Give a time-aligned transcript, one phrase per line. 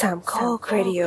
[0.00, 1.02] สามข้อครดิโอ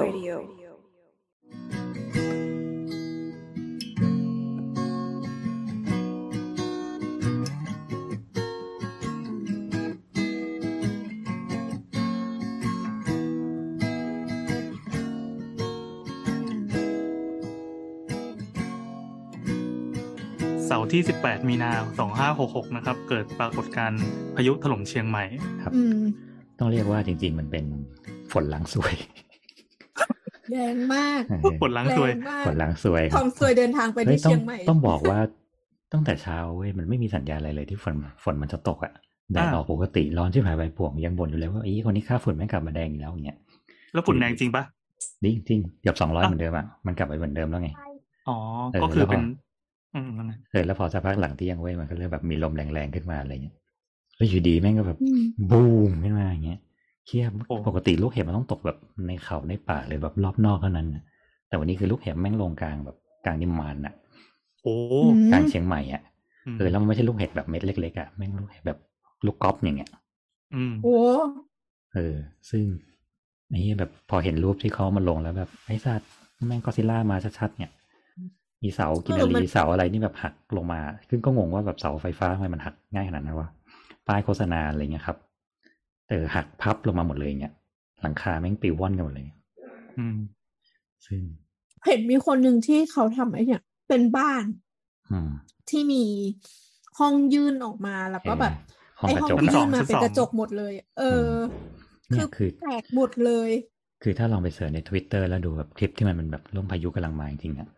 [20.66, 21.72] เสาร์ที่ 18 มีนา
[22.24, 24.02] 2566 นะครับ เกิดปรากฏการณ์
[24.36, 25.24] พายุถล่มเชียงใหม่
[25.64, 26.02] ครับอืม
[26.60, 27.66] ต้องเรียกว่าจริง ๆ มันเป็น
[28.34, 28.94] ฝนล้างซวย
[30.52, 31.22] แรงมาก
[31.62, 35.20] ฝนล้างซวยแรงมากฝนล้างซวยทอมซวยเดินทางไปเฮ้ที่ยต้องเชียงใหม่ต้องบอกว่า
[35.94, 38.94] ตั้งแต่เช้าเว้ยมันไม่มีสัญญาณอะไรเลยที่ฝนฝนมันจะตกอะ่ะ
[39.32, 43.38] แดดอ่าออกปกติร้อนที่หายใบป่วงยังบ่นอยู่เลยว่าไอ้คนนี้ค่าฝุ่นแม่งกลับมาแดงอีกแล้วอย่างเงี้ย
[43.94, 44.64] แล้วฝุ่นแดงจริงปะ
[45.24, 47.70] จริงจริงๆเกือบสองร้อยอะเหมือนเดิมอะ่ะมันกลับไปเหมือนเดิมแล้วไง
[48.30, 48.38] อ๋อ
[48.72, 49.24] เออก็คือแล้วพอเป็น
[49.96, 53.56] อืมนั่นไงเออแล้วพอสักพักหลังเที่ยงเว้ยมันก็เริ่มแบบมีลมแรงๆขึ้นมาอะไรเงี้ย
[54.18, 55.22] แล้วอยู่ดีแม่งก็แบบอืม
[55.52, 56.60] บูมขึ้นมาอย่างเงี้ย
[57.12, 57.32] เคียบ
[57.68, 61.04] ปกติลูกเห็บมันต้องตกแบบในเขาในป่าเลยแบบรอบนอกเท่านั้นน่ะ
[61.48, 63.94] แต่วันนี้คือลูกเห็บแม่งลงกลางแบบกลางนิมมานอะ
[64.64, 66.02] โอ้อืมกลางเชียงใหม่อะ
[66.54, 68.80] มเออแล้วมันไม่ใช่ลูกเห็บแบบเม็ดเล็กๆอะแม่งลูกเห็บแบบ
[69.26, 69.90] ลูกกอล์ฟอย่างเงี้ย
[70.56, 70.96] อืมโอ้
[71.94, 72.16] เออ
[72.50, 72.64] ซึ่ง
[73.50, 76.10] ไอ้เหี้ยแบบพอเห็นรูปที่เขามาลงแล้วแบบไอ้สัตว์
[76.48, 77.72] แม่งก็ซิล่ามาชัดๆเนี่ย
[78.64, 83.50] มีเสากินนารีเสาอะไรนี่แบบหักลงมา ซึ่งก็งงว่าแบบเสาไฟฟ้าทำไมมันหักง่ายขนาดนั้นวะ
[84.08, 85.18] ป้ายโฆษณาอะไรเงี้ยครับ
[86.12, 87.54] เออหักพับลงมาหมดเลยเงี้ย
[88.02, 89.26] หลังคาแม่งปลิวว่อนกันหมดเลย
[89.98, 90.18] อืม
[91.06, 91.22] ซึ่ง
[91.86, 94.44] เห็นมีคนหนึ่งที่เขาทำไอ้เนี่ย เป็นบ้าน
[95.12, 95.30] อืม
[95.70, 96.04] ที่มี
[97.00, 98.54] ห้องยื่นออกมาแล้วก็แบบ
[99.00, 101.28] ห้องไอ้กระห้องจกที่ชั้นสอยื่งนมาชั้นเป็นสองกระจกหมดเลย เออ
[102.10, 103.50] เนี่ยคือแตกหมดเลย
[104.04, 107.70] คือถ้าลองไป search ในทวิตเตอร์แล้วดูแบบคลิปที่มันเป็นแบบลมพายุกำลังมาจริงๆอะ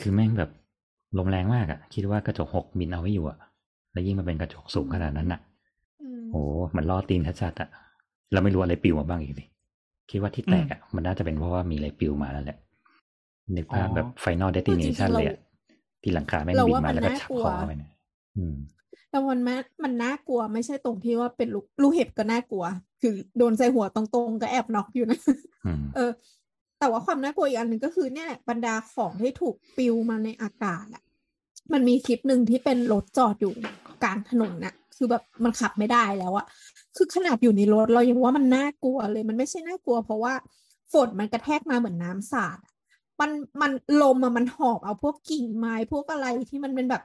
[0.00, 0.50] คือแม่งแบบ
[1.18, 3.38] ลมแรงมากอะคิดว่ากระจกหกมิลเอาไว้อยู่อะ
[3.92, 5.49] แล้วยิ่งมาเป็นกระจกสูงขนาดนั้นอะอืม
[6.32, 6.42] โอ้
[6.76, 7.68] มันล่อตีนชัดๆอะ
[8.32, 9.44] เราไม่รู้อะไรปลิวมาบ้างอีกดิ
[10.10, 12.58] คิดว่าที่แตกอะมันน่าจะเป็นเพราะว่ามีอะไรปลิวมาแล้วแหละ
[13.56, 15.38] นึกภาพแบบ Final Destination เลยอะ
[16.02, 17.90] ที่หลังคาแม่งเราบินว่ามามันแล้วก็น่าฉับกลัวคอไปเนี่ย
[18.36, 18.56] อืม
[19.10, 22.64] แต่มันแม้มันน่ากลัวไม่ใช่ตรงที่ว่าเป็นลูกลูกเห็บก็น่ากลัว
[23.02, 25.18] คือโดนใส่หัวตรงๆก็แอบน็อกอยู่นะ
[25.66, 26.10] อืมเออ
[26.78, 31.02] แต่ว่าความน่ากลัวอีกอันหนึ่งก็คือเนี่ยแหละบรรดาของที่ถูกปลิวมาในอากาศอะ
[31.72, 33.52] มันมีคลิปหนึ่งที่เป็นรถจอดอยู่
[34.02, 36.46] กลางถนนน่ะ คือแบบมันขับไม่ได้แล้วอะ
[36.96, 40.34] คือขนาดอยู่ในรถเรายังว่ามันน่ากลัวเลย มันไม่ใช่น่ากลัว เพราะว่า
[40.92, 42.72] ฝนมันกระแทกมาเหมือนน้ำสาดอะ
[43.20, 43.30] มัน
[43.60, 43.70] มัน
[44.02, 47.02] ลมอะมันหอบเอาพวกกิ่งไม้พวกอะไรที่มันเป็นแบบ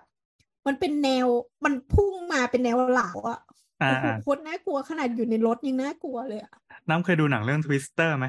[0.67, 1.27] มันเป็นแนว
[1.65, 3.39] มันพุ่งมาเป็นแนวเหลาอะ
[3.81, 6.53] อ่าโอ้โหอ่าโคตรน่ากลัวขนาดอยู่ในรถยังน่ากลัวเลยอะ
[6.89, 8.25] น้ำเคยดูหนังเรื่อง Twister ไหม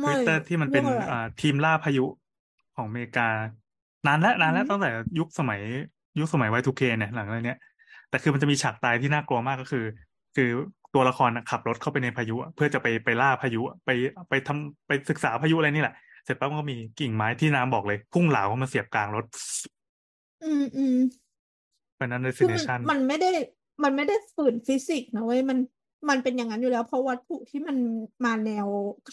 [0.00, 2.04] ไม่ Twister ที่มันเป็นเรื่องอะไรอ่าทีมล่าพายุ
[2.76, 3.28] ของอเมริกา
[4.06, 5.60] นานแล้วนานแล้วอืมตั้งแต่ยุคสมัย
[6.18, 7.58] ยุคสมัย Y2K เนี่ยหลังอะไรเนี้ย
[8.10, 9.84] แต่คือมันจะมีฉากตายที่น่ากลัวมากก็คือ
[10.36, 10.50] คือ
[10.94, 13.90] ตัวละครน่ะขับรถเข้าไปในพายุอะเพื่อจะไปไปล่าพายุอะไป
[14.28, 15.94] ไปทำไปศึกษาพายุอะไรนี่แหละ
[16.24, 19.24] เสร็จปั๊บมันก็มีกิ่งไม้ที่น้ำบอกเลย พุ่งเหลาเข้ามาเสียบกลางรถ
[20.44, 20.98] อืมอืม
[21.96, 23.30] เป็นนั้นคือมัน destination มันไม่ได้
[23.84, 25.58] มันไม่ได้ฝืนฟิสิกส์นะเว้ยมัน
[26.08, 27.76] มันเป็นอย่างนั้นอยู่แล้ว เพราะวัตถุที่มัน
[28.24, 28.66] มาแนว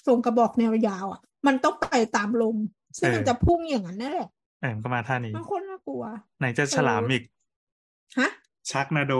[0.07, 2.57] ทรงกระบอกแนวยาวอะ มันต้องไปตามลม
[2.97, 4.29] ซึ่งเออมันจะพุ่งอย่างนั้นนั่นแหละ
[4.61, 6.03] เออมันก็มาท่านี้มันโคตรน่ากลัว
[6.39, 7.23] ไหนจะฉลามอีก
[8.19, 8.29] ฮะ
[8.71, 9.13] ชักนาโด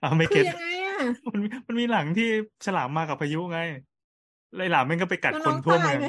[0.00, 0.96] เอาไม่คืเก็อตยังไงอะ
[1.32, 2.28] มันมีมันมีหลังที่
[2.66, 3.60] ฉลามมากับพายุไง
[4.54, 6.08] แล้วไอ้หลามมันก็ไปกัดแล้วคน้อนงทั่วตายเมืองไหม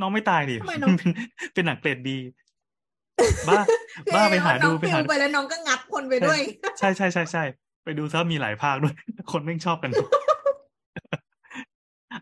[0.00, 1.10] น้องไม่ตายดิทำไมน้องเป็น
[1.54, 2.18] เป็นหนังเกรดดี
[3.48, 3.60] บ้า
[4.14, 6.40] บ้าไปหาดูน้องไปปลิหาวไปแล้วน้องก็งับคนไปด้วย
[6.78, 7.42] ใช่ใช่ใช่ใช่
[7.84, 8.94] ไปดูซะมีหลายภาคด้วย
[9.32, 9.90] คนไม่งชอบกัน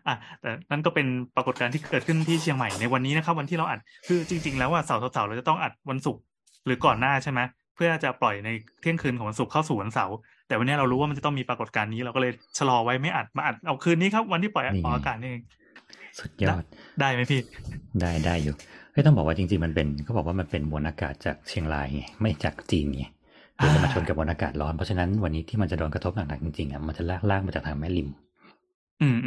[0.07, 6.21] อะแต่นั่นก็เป็นปรากฏการณ์ที่เกิดขึ้นที่เชียงใหม่ในวันนี้นะครับ วันที่เราอัดคือจริง ๆ แล้วว่าเสาร์เสาร์เราจะต้องอัดวันศุกร์
[6.65, 7.39] หรือก่อนหน้าใช่ไหม
[7.75, 8.49] เพื่อจะปล่อยใน
[8.81, 10.15] เที่ยงคืนของวันศุกร์เข้าสู่วันเสาร์
[10.47, 15.43] แต่วันนี้เรารู้ว่ามันจะต้องมีปรากฏการณ์นี้เราก็เลยชะลอไว้ไม่อัดมาอัดเอาคืนนี้ครับ วันที่ปล่อยอนี่อกอากาศนี่เอง
[16.19, 16.63] สุดยอด
[16.99, 17.41] ได้ไหมพี่
[18.01, 18.55] ได้ได้อยู่
[18.91, 23.05] เฮ้ยต้องบอกว่าจริงๆมันเป็นเขาบอกว่ามันเป็นมวลอากาศจากเชียงรายไงไม่จากจีนไง
[23.55, 28.30] เดี๋ยวจะมาชนกับมวลอากาศร้อนเพราะฉะนั้นวันนี้ที่มันจะโดนกระทบหนักๆจริงๆอะมันจะลากลากมาจากทางแม่ริมอืมอืม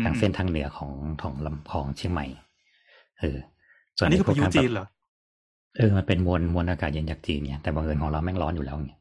[0.04, 0.92] ทางเส้นทางเหนือของ
[1.22, 2.26] ของลำของเชียงใหม่
[3.20, 3.36] เออ
[3.96, 4.86] ส่วอันนนี้คือไพวพากยุทางจีนเหรอ
[5.76, 8.92] เออมันเป็นมวลมวลอากาศเย็นจากจีนไงแต่บังเอิญของเราแม่งร้อนอยู่แล้วไง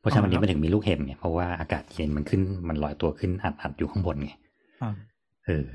[0.00, 4.32] เพราะฉะนั้นวันนี้มันถึงมีลูกเห็บไงเพราะว่าอากาศเย็นมันขึ้นมันลอยตัวขึ้นอัดอัดอยู่ข้างบนไง
[4.82, 4.94] อ่า
[5.46, 5.66] เออ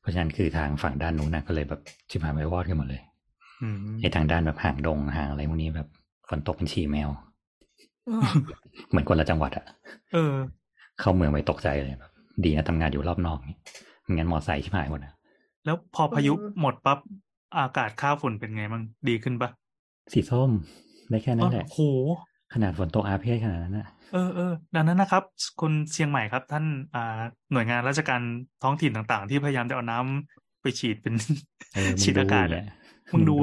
[0.00, 1.80] เพราะฉะนั้นคือทางฝั่งด้านนู้นนะก็เลยแบบ
[2.10, 3.02] ชิบหายไปวอดกันหมดเลย
[3.62, 5.88] อืมไอ้ทางด้านแบบห่างดงห่างอะไรพวกนี้แบบ
[6.28, 7.08] ฝนตกเป็นฉี่แมว
[8.08, 8.20] อ๋อ
[8.88, 9.64] เหมือนคนละจังหวัดอะ
[10.12, 10.34] เออ
[11.00, 12.12] เข้าเมืองไปตกใจเลยแบบ
[12.44, 13.56] ดีนะทำงานอยู่รอบนอกนี่
[14.02, 15.14] ไม่งั้นมอไซค์ชิบหายหมดนะ
[15.64, 16.98] แล้วพอพายุหมดปั๊บ
[17.56, 19.50] อากาศค่าฝุ่นเป็นไงบ้างดีขึ้นปะ
[20.12, 20.50] สีส้ม
[21.10, 21.80] ได้แค่นั้นแหละอ๋อโห
[22.54, 25.22] ขนาดฝนตกอาเพศขนาดนั้นนะเออเออดังนั้นนะครับ
[25.60, 26.64] คนเชียงใหม่ครับ ท่าน
[26.94, 27.18] อ่า
[27.52, 28.20] หน่วยงานราชการ
[28.62, 31.14] ท้องถิ่นต่าง ๆ ที่พยายามจะเอาน้ำไปฉีดเป็น
[31.74, 32.66] เออมึงฉีดอากาศดูอะเนี่ย
[33.12, 33.36] มึงดู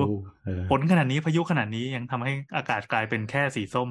[0.44, 3.90] เออฝนขนาดนี้พายุขนาดนี้ยังทำให้อากาศกลายเป็นแค่สีส้ม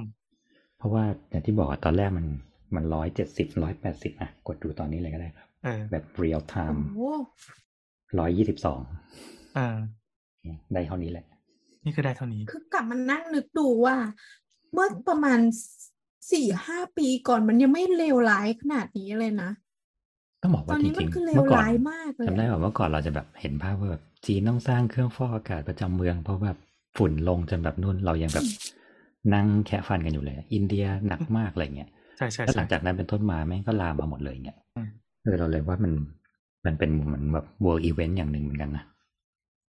[0.79, 2.27] เพราะว่าอย่างที่บอกอะตอนแรกมัน
[2.75, 6.97] มันร้อยเจ็ดสิบร้อยแปดสิบอะ กดดูตอนนี้เลยก็ได้ครับเออแบบเรียลไทโอ้ม์โห
[8.19, 8.81] ร้อยยี่สิบสอง
[9.55, 9.79] เออ
[10.75, 11.27] ได้เท่านี้แหละ
[11.85, 13.97] นี่คือได้เท่านี้ คือกลับมานั่งนึกดูว่า
[14.73, 15.41] เมื่อประมาณ
[16.33, 19.51] สี่ห้าปีก่อนมันยังไม่เลวร้ายขนาดนี้เลยนะ
[20.43, 26.59] ต้องบอกตอว่านจนี้มัรินงคือๆเลเมื่วอก่อนร้ายมากเลยจำได้แบบเมื่อก่อนเราจะแบบเห็นภาพว่าแบบจีนต้องสร้างเครื่องฟอกอากาศประจำเมือง เพราะแบบ
[26.97, 28.47] ฝุ่นลงจนแบบนู่นเรายังแบบ
[29.35, 34.89] นั่งแคะฟันกันอยู่เลย อินเดียหนักมากอะไรเงี้ย ใช่ใช่แล้วหใช่ลังจากนั้นเป็นต้นมาแม่งก็ลามมาหมดเลยเงี้ยอืม
[35.23, 35.93] เออเราเลยว่ามัน
[36.65, 38.85] มันเป็นเหมือนแบบ world event อย่างหนึ่งเหมือนกันนะ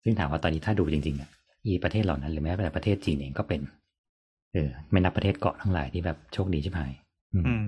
[0.03, 1.29] ซึ่งถามว่าตอนนี้ถ้าดูจริงๆอะ
[1.65, 3.61] อีประเทศเหล่านั้นหรือแม้แต่ประเทศจีนเองก็เป็น
[4.53, 6.91] เออ ไม่นับประเทศเกาะทั้งหลายที่แบบโชคดีชิบหาย
[7.33, 7.65] อืมอืม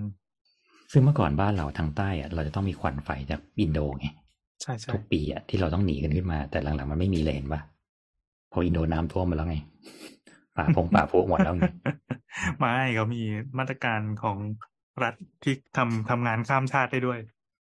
[0.92, 4.08] ซึ่งเมื่อก่อนบ้านเราทางใต้อะเราจะต้องมีควันไฟจากอินโดไง
[4.62, 7.62] ใช่ใช่ทุกปีอะที่เราต้องหนีกันขึ้นมา แต่หลังๆมันไม่มีเลยเห็นปะ
[8.52, 9.58] พออินโดน้ำท่วมมาแล้วไง
[10.58, 11.62] ป่าพงป่าพุหมดแล้วไง
[12.60, 13.22] ไม่เขามี
[13.58, 14.38] มาตรการของ
[15.04, 17.20] รัฐที่ทำทำงานข้ามชาติได้ด้วย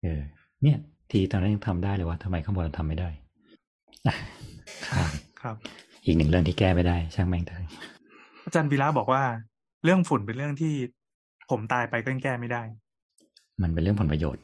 [0.04, 0.22] เออ
[0.64, 0.78] เนี่ย
[1.12, 3.10] ทีตอนนั้นยังทำได้เลยว่าทำไมข้างบนเราทำไม่ได้
[4.08, 4.16] อะ
[4.88, 5.08] ครับ
[5.42, 5.56] ครับ
[6.06, 7.70] อีกหนึ่งเรื่องที่แก้ไม่ได้ ช่างแม่งเถอะ
[8.46, 9.24] อาจารย์วีระบอกว่า
[9.84, 10.74] เรื่องฝุ่นเป็นเรื่องที่
[11.50, 12.62] ผมตายไปก็ยังแก้ไม่ได้
[13.62, 14.44] มันเป็นเรื่องผลประโยชน์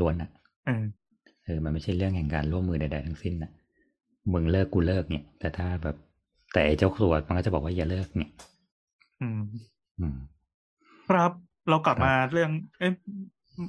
[0.00, 0.30] ล้วนๆอะ
[0.66, 0.84] เออ
[1.44, 3.50] เออ มันไม่ใช่เรื่องแห่งการร่วมมือใดๆทั้งสิ้นนะ
[4.32, 5.96] มึงเลิกกูเลิกเนี่ย แต่ถ้าแบบ
[6.52, 8.30] แต่ไอ้เจ้าตัวมันก็จะบอกว่าอย่าเลิกเนี่ย
[9.20, 9.40] อืม
[10.00, 10.16] อืม
[11.08, 11.32] ครับ
[11.68, 12.92] เรากลับครับมาเรื่อง เอ๊ะ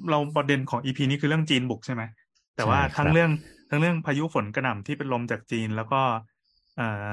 [0.09, 2.03] เราประเด็นของอีพีนี้คือเรื่องจีนบุกใช่ไหม
[2.55, 3.31] แต่ว่าใช่ครับทั้งเรื่อง
[3.69, 6.01] ทั้งเรื่องพายุฝนกระหน่ำที่เป็นลมจากจีน แล้วก็
[6.77, 7.05] เอ่อ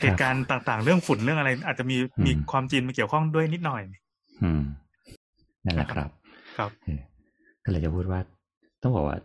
[0.00, 1.96] เหตุการณ์ต่างๆ เรื่องฝุ่นเรื่องอะไร อาจจะมี
[2.26, 3.82] มีความจีนมาเกี่ยวข้องด้วยนิดหน่อย
[4.42, 4.62] อืม
[5.64, 6.10] นั่นแหละครับ
[6.58, 7.00] ครับเออ
[7.64, 8.20] ก็เลยจะพูดว่า
[8.82, 9.18] ต้องบอกว่า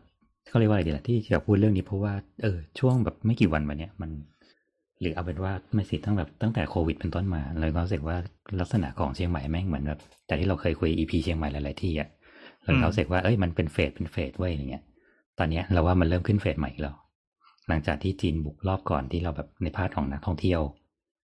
[0.47, 2.13] เขาเรียกว่าอะไรดีล่ะที่อยากพูดเรื่องนี้เพราะว่า
[2.43, 4.09] เออช่วงแบบไม่กี่วันมาเนี้ยมัน
[5.01, 8.17] หรือเอาเป็นว่าไม่สิตั้งแบบตั้งแต่โควิดเป็นต้นมาเลยก็รู้สึกว่า
[8.59, 12.09] ลักษณะของเชียงใหม่แม่งเหมือนแบบแต่ที่เราเคยคุย EP เชียงใหม่หลายๆที่อะ
[12.63, 14.83] เราอืมรู้สึกว่าเอ้ยมันเป็น phase เป็น phase เว้ยอย่างเงี้ย
[15.39, 16.95] ตอนเนี้ยเราว่ามันเริ่มขึ้น phase ใหม่อีกแล้ว
[17.67, 20.61] หลังจากที่จีนบุกรอบก่อนที่เราแบบใน part ของนักท่องเที่ยว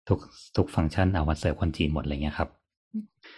[0.09, 0.19] ทุก
[0.57, 2.49] ทุกฟังก์ชันเอามาเสิร์ฟคนจีนหมดอะไรเงี้ยครับ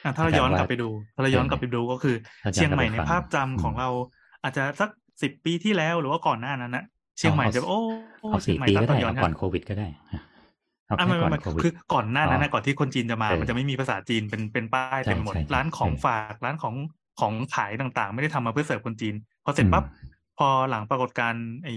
[0.03, 0.85] อะถ้าเราย้อนกลับไปดู
[1.15, 2.11] ถ้าเราย้อนกลับไปดูก็คือ
[2.43, 3.87] ถ้าย้อนเชียงใหม่กลับในไปฟังภาพจำของอืมเรา
[4.43, 4.91] อาจจะสัก
[5.23, 7.81] สิบปีที่แล้วหรือว่าก่อนหน้านั้นนะเชียงใหม่เอาจะโอ้
[8.21, 9.89] โอ้เอาเชียสี่งใหม่ปีตัดก็ต่ได้อย้อนเอาก่อนโควิดก็ได้
[10.87, 16.75] เอาอะแค่ไม่ก่อนไม่โควิดคือก่อนหน้านั้นอ๋นะอก่อนที่คนจีนจะมาเออมันจะไม่มีภาษาจีนเป็นเป็นป้ายใช่เต็มหมดใช่ใช่ร้านของเออฝากร้านของ
[17.21, 19.15] ของขายต่างๆ ไม่ได้ทำมาเพื่อเสิร์ฟคนจีน
[19.45, 19.85] พอเสร็จปั๊บ
[20.39, 21.75] พอหลังปรากฏการณ์ไอ้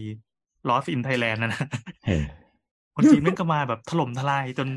[0.70, 1.64] Lost in Thailand นะนะ
[2.08, 2.24] เออ
[2.96, 4.68] คนจีนแม่งก็มาแบบถล่มทลายจน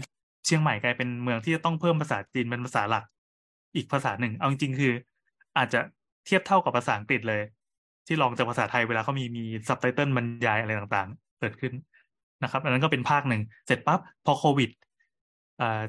[0.45, 3.05] เชียงใหม่กลายเป็นเมืองที่จะต้องเพิ่มภาษาจีนเป็นภาษาหลัก
[3.77, 4.93] อีกภาษาหนึ่ง เอาจริงๆคือ
[5.57, 5.81] อาจจะ
[6.27, 7.43] เทียบเท่ากับภาษาอังกฤษเลย
[8.09, 11.73] ที่ลองจากภาษาไทยเวลาเขามีมีซับไตเติลบรรยายอะไรต่างๆ เกิดขึ้น
[12.43, 14.71] นะครับ อันนั้นก็เป็นภาคหนึ่ง เสร็จปั๊บพอโควิด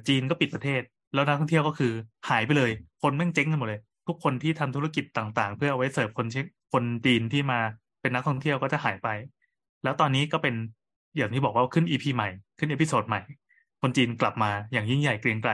[0.07, 0.81] จีนก็ปิดประเทศ
[1.13, 1.92] แล้วนักท่องเที่ยวก็คือ
[2.30, 2.71] หายไปเลย
[3.01, 7.60] คนแม่งเจ๊งกันหมดเลย ทุกคนที่ทำธุรกิจต่างๆ เพื่อเอาไว้เสิร์ฟคนเช็คคนจีนที่มา
[8.01, 9.07] เป็นนักท่องเที่ยวก็จะหายไป
[9.83, 10.56] แล้วตอนนี้ก็เป็น
[11.18, 12.30] อย่างที่บอกว่าขึ้น EP ใหม่
[12.60, 13.21] ขึ้น episode ใหม่
[13.81, 15.51] คนจีนกลับมาอย่างยิ่งใหญ่เกรียงไกร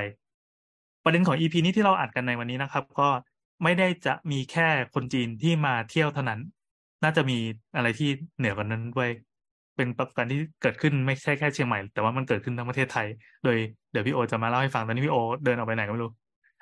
[1.04, 3.08] ประเด็นของ EP นี้ที่เราอัดกันในวันนี้นะครับ ก็
[3.64, 6.40] ไม่ได้จะมีแค่คนจีนที่มาเที่ยวเท่านั้น
[7.04, 7.38] น่าจะมี
[7.76, 9.10] อะไรที่เหนือกว่านั้นด้วย
[9.76, 13.08] เป็นปรากฏการณ์ที่เกิดขึ้นไม่ใช่แค่เชียงใหม่ แต่ว่ามันเกิดขึ้นทั้งประเทศไทย
[13.44, 13.58] โดย
[13.92, 16.12] เดี๋ยวพี่โอจะมาเล่าให้ฟังตอนนี้พี่โอเดินออกไปไหนก็ไม่รู้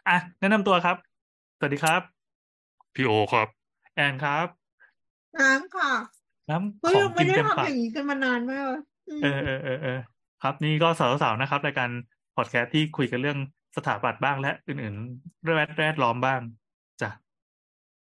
[0.07, 0.97] อะแนะนำตัวครับ
[1.57, 2.01] สวัสดีครับ
[2.95, 3.47] พี่โอครับ
[3.95, 4.47] แอนครับ
[5.39, 5.91] น้ำค่ะ
[6.49, 8.81] น้ำเฮ้ยขอเรางไม่กินได้เต็มทำปาอกย่างนี้กันมานานมากเลย
[9.19, 9.99] มเออเออเออเออ
[10.43, 11.89] ครับนี่ก็สาวๆนะครับรายการ
[12.35, 13.37] พอดแคสต์ที่คุยกันเรื่อง
[13.75, 16.41] สถาปัตย์บ้างและอื่นๆแวดแวดล้อมบ้าง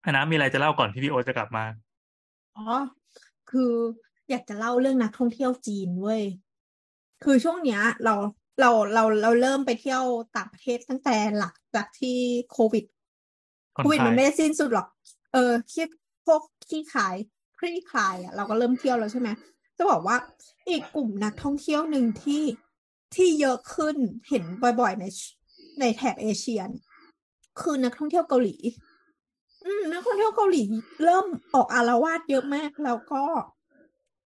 [0.03, 1.65] จ้ะอันนะมีอะไรจะเล่าก่อนที่พี่โอจะกลับมา
[2.57, 2.63] อ๋อ
[3.49, 3.73] คือ
[4.29, 6.23] อยากจะเล่าเรื่องนักท่องเที่ยวจีนเว้ย
[7.23, 8.15] คือช่วงเนี้ย เรา
[8.59, 10.03] เราเราเราเริ่มไปเที่ยว
[10.37, 12.17] ต่างประเทศตั้งแต่หลังจากที่
[12.51, 12.85] โควิด
[13.75, 14.87] ผ่อนโควิดคลายมันไม่ได้สิ้นสุดหรอก
[15.33, 15.85] เออที่
[16.25, 17.15] พวกที่ขาย
[17.59, 19.29] คลี่คลายอะเราก็เริ่มเที่ยวแล้วใช่ไหม
[19.77, 20.17] จะบอกว่า
[20.69, 22.43] อีกกลุ่มนักท่องเที่ยวหนึ่งที่
[23.15, 23.95] ที่เยอะขึ้น
[24.29, 25.05] เห็นบ่อยๆใน
[25.79, 26.85] ในแถบเอเชียเนี่ย
[27.61, 28.92] คือนักท่องเที่ยวเกาหลีอืม
[29.91, 30.63] นักท่องเที่ยวเกาหลี
[31.03, 33.23] เริ่มออกอารวาสเยอะมาก แล้วก็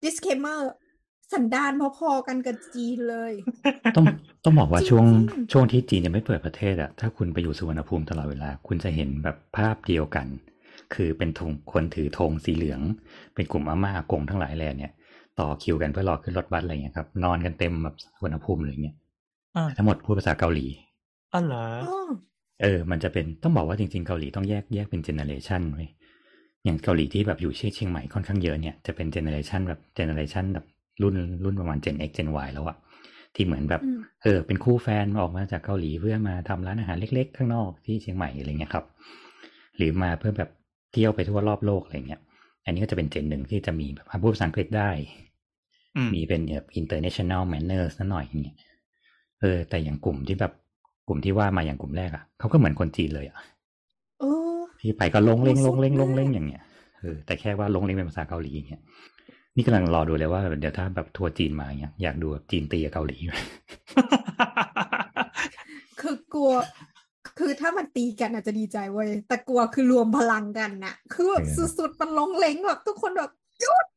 [0.04, 0.60] disclaimer
[1.34, 3.34] สันดานพอๆกันกับจีนเลย
[3.96, 4.06] ต้อง
[4.44, 10.28] ต้องบอกว่าช่วงจริงๆช่วงที่จีนยังไม่เปิดประเทศอะถ้าคุณไปอยู่สุวรรณภูมิตลอดเวลา คุณจะเห็นแบบภาพเดียวกัน
[10.94, 12.82] คือเป็นธงคนถือธงสีเหลือง
[13.34, 14.92] เป็นกลุ่มอาม่าอากงทั้งหลายแหล่เนี่ย
[15.40, 18.96] ต่อคิวกันเพื่อรอขึ้นรถบัสอะไรเงี้ยครับนอนกันเต็มแบบสุวรรณภูมิเลยเงี้ย
[19.56, 20.68] อ่าทั้งหมดพูดภาษาเกาหลี
[21.34, 22.10] อ๋อเหรออ๋อ
[22.62, 25.88] เออ มันจะเป็นต้องบอกว่าจริงๆเกาหลีต้องแยกแยกเป็น generation เว้ย
[26.66, 30.66] อย่างเกาหลีที่แบบอยู่เชียงเชียงใหม่ค่อนข้างเยอะเนี่ยจะเป็น generation แบบ generation แบบ
[31.02, 32.78] รุ่นรุ่นประมาณ Gen X Gen Y แล้วอะ
[33.36, 38.86] ที่เหมือนแบบอืมเออ เป็นคู่แฟนออกมาจากเกาหลีเพื่อมาทำร้านอาหารเล็ก ๆ ข้างนอกที่เชียงใหม่อะไรเงี้ยครับ
[39.78, 40.50] หรือมาเพื่อแบบ
[40.92, 42.22] เที่ยวไปทั่วรอบโลกอะไรเงี้ย
[42.66, 44.90] อันนี้ก็จะเป็นเจนหนึ่งที่จะมีแบบพูดภาษาอังกฤษได้
[45.96, 48.58] อืมมีเป็นแบบ international manners นั่นหน่อยอย่างเงี้ย
[49.42, 50.54] เออ แต่อย่างกลุ่มที่แบบ
[51.08, 53.38] กลุ่มที่ว่ามาอย่างกลุ่มแรกอะเขาก็เหมือนคนจีนเลยอะ
[54.22, 56.64] เออที่ไปก็ลงเล้งโอ้ลงเล้งสุลดงมากเล้งอย่างเงี้ย
[57.00, 58.82] เออแต่แค่ว่าลงเล้งเป็นภาษาเกาหลีอย่างเงี้ย
[59.56, 63.18] นี่กำลังรอดูเลยว่าเดี๋ยวถ้าแบบทัวร์จีนมาอย่างเงี้ยอยากดูแบบจีนตีกับเกาหลี
[66.00, 66.52] คือกลัว
[67.40, 73.97] คือถ้ามันตีกันอาจจะดีใจเว้ยแต่กลัวคือรวมพลังกันน่ะคือแบบเออสุดๆมันลงเล้งแบบทุกคนแบบหยุดเอ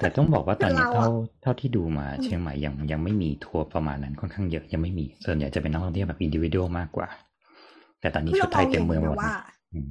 [0.00, 1.10] แต่ต้องบอกว่าตอนนี้เป็นเราเท่าอะ
[1.42, 7.08] เท่าที่ดูมาอืมเชียงใหม่ยังยังไม่มีทัวร์ประมาณนั้นค่อนข้างเยอะยังไม่มี ส่วนใหญ่จะเป็นนักท่องเที่ยวแบบอินดิวิ u a l มากกว่า
[8.00, 9.34] แต่ตอนนี้คือชุดไทยเต็มเมืองหมราดแบบว่านะ
[9.72, 9.88] อืม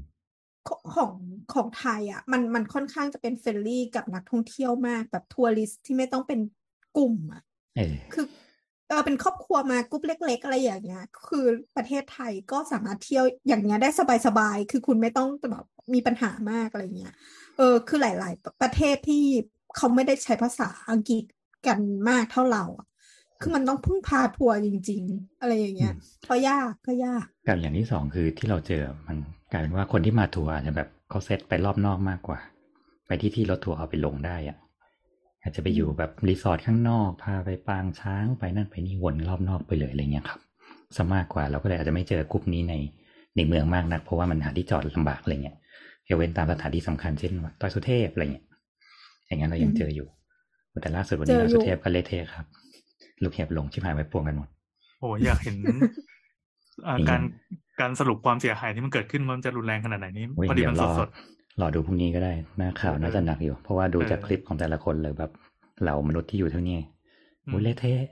[0.68, 1.14] ของของ
[1.54, 6.40] ของไทยอะ มันมันค่อนข้างจะเป็น friendly กับนักท่องเที่ยวมากแบบ tourist ที่ไม่ต้องเป็น
[6.98, 7.44] กลุ่มอะ
[7.78, 8.26] เออคือ
[8.90, 13.90] เออเป็นครอบครัวมากรุ๊ปเล็ก ๆ อะไรอย่างเงี้ย คือประเทศไทยก็สามารถเที่ยวอย่างเงี้ยได้
[14.28, 17.14] สบายๆ คือคุณไม่ต้องแบบมีปัญหามากอะไรเงี้ย
[17.58, 19.26] เออ คือหลาย ๆ ประเทศที่
[19.76, 21.24] เขาไม่ได้ใช้ภาษาอังกฤษ
[21.68, 22.88] กันมากเท่าเราอะ
[23.42, 29.18] คือมันต้องพึ่งพาทัวร์จริง ๆ อะไรอย่างเงี้ยอืมก็ยากก็ยากกับอย่างที่สองคือที่เราเจอมัน
[29.52, 32.40] กลายเป็นว่าคนที่มาทัวร์อาจจะแบบเขาเซตไปรอบนอกมากกว่า
[33.08, 34.58] ไปที่ที่รถทัวร์เอาไปลงได้อะ
[35.42, 40.40] อาจจะไปอยู่แบบรีสอร์ทข้างนอก พาไปปางช้างไปนั่นไปนี่วนรอบนอกไปเลยอะไรเงี้ยครับ
[40.96, 42.74] ซะมากกว่าเราก็เลยอาจจะไม่เจอกลุ่มนี้ใน
[43.36, 45.58] ในเมืองมากนัก เพราะว่ามันหาที่จอดลำบากอะไรเงี้ย
[46.10, 48.46] ยกเว้นตามสถานที่สำคัญเช่นว่าดอยสุเทพอะไรเงี้ย
[49.28, 50.08] อย่างนั้นเรายังอืมเจออยู่
[50.82, 52.46] แต่ล่าสุดวันเจนี้อดอยอยู่สุเทพก็เละเทะครับ
[53.24, 54.50] ลูกเห็บลงชิบหายไปพวงกันหมด
[55.00, 55.58] โอ้อยากเห็น
[56.88, 57.22] อ่านี่การ
[57.80, 61.10] การสรุปความเสียหายที่มันเกิดขึ้นมันจะรุนแรงขนาดไหนนี้เว้ยพอดีเดี๋ยมัวนรอสด
[61.62, 65.32] รอดูพรุ่งนี้ก็ได้หน้าข่าวเออน่าจะหนักอยู่ เพราะว่าดูจากเออคลิปของแต่ละคนเลยแบบ
[65.82, 66.80] เหล่ามนุษย์ที่อยู่เท่านี้
[67.46, 68.06] อืมโอ้ยเละเทะ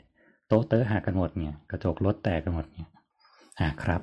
[0.48, 2.90] โต๊ะเตอะหักกันหมดเนี่ย กระจกรถแตกกันหมดเนี่ย
[3.60, 4.02] อะครับ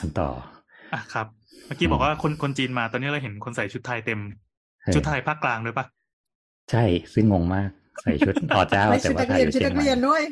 [0.00, 1.26] กันต่อๆอะครับ
[1.66, 4.20] เมื่อกี้บอกว่าคนคนจีนมาตอนนี้เราเห็นคนใส่ชุดไทยเต็ม
[4.82, 5.86] เออชุดไทยภาคกลางด้วยปะ
[6.70, 7.70] ใช่ซึ่งงงมาก
[8.02, 10.22] ใส่ชุดออเจ้าไม่แต่ชุดว่านักถ่ายเรีอยนยู่ชุดเชียนังกใหม่เรียนด้วย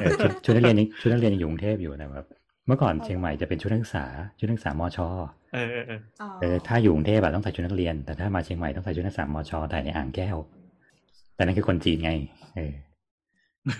[0.00, 2.26] เออชุดชุดนักเรียนยังชุดนักเรียนยังอยู่กรุงเทพอยู่แต่แบบ
[2.66, 4.04] เมื่อก่อนเชียงใหม่จะเป็นชุดนักศึกษา
[4.38, 4.98] ชุดนักศึกษามช
[5.54, 10.36] เออเออเอออ๋อเออถ้าอยู่กรุงเทพอะต้องใส่ชุดนักเรียน แต่ถ้ามาเชียงใหม่ต้องใส่ชุดนักศึกษามชถ่ายในอ่างแก้ว
[11.34, 12.10] แต่นั่นคือคนจีนไง
[12.56, 12.72] เออ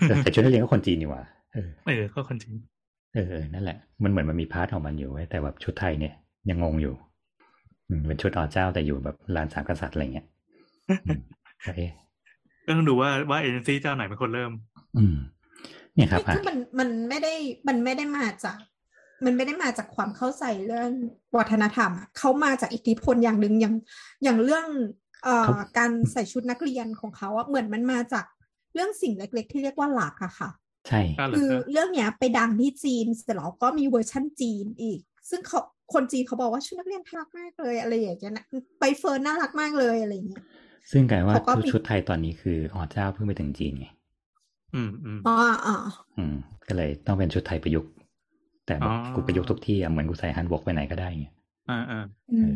[0.07, 1.23] แต่แต่ชุดนักเรียนก็คนจีนนี่หว่า
[1.53, 2.55] เออเออก็คนจีน
[3.13, 6.13] เออเออนั่นแหละ มันเหมือนมันมี part ของมันอยู่เว้ยแต่แบบชุดไทยเนี่ย
[6.49, 6.93] ยังงงอยู่
[7.89, 10.27] อืมเป็นชุดออเจ้าแต่อยู่แบบลานสามกษัตริย์อะไรเงี้ย
[11.07, 11.38] อืมก็เอ๊ะ
[12.65, 14.51] ก็ต้องดูว่าว่าเอเจนซี่เจ้าไหนเป็นคนเริ่ม
[14.97, 15.17] อืม
[15.95, 17.33] เนี่ยครับไม่อะคือมันมันไม่ได้
[17.67, 18.57] มันไม่ได้มาจาก
[19.25, 20.91] มันไม่ได้มาจากความเข้าใจเรื่อง
[21.37, 23.75] วัฒนธรรมอะเขามาจากอิทธิพลอย่างหนึ่งอย่าง
[24.23, 24.65] อย่างเรื่อง
[25.23, 28.25] เอ่อการใส่ชุดนักเรียนของเขาอะเหมือนมันมาจาก
[28.73, 30.49] เรื่องสิ่งเล็ก ๆ ที่เรียกว่ารักอะค่ะ
[30.87, 34.99] ใช่ก็เหรคืออเรื่องเนี้ยไปดังที่จีนเสร็จแล้วก็มีเวอร์ชั่นจีนอีก
[35.29, 35.61] ซึ่งเขา
[35.93, 38.45] คนจีนเขาบอกว่าชุดนักเรียนน่ารักมากเลยอะไรอย่างเงี้ยนะ
[38.79, 40.43] ไปเฟิร์นน่ารักมากเลยอะไรอย่างเงี้ย
[40.91, 43.87] ซึ่งกลายว่าเขาก็ชุดมีชุดไทยตอนนี้คือออเจ้าเพิ่งไปถึงจีนไง
[44.75, 45.75] อืมอืมอ๋ออ๋อ
[46.17, 46.35] อืม
[46.67, 47.91] ก็เลยต้องเป็นชุดไทยประยุกต์
[48.65, 51.25] แต่แบบอ๋อกูประยุกต์ทุกที่อะเหมือนกูใส่ฮันบกไปไหนก็ได้ไง
[51.69, 52.53] อ่าอ่าอืม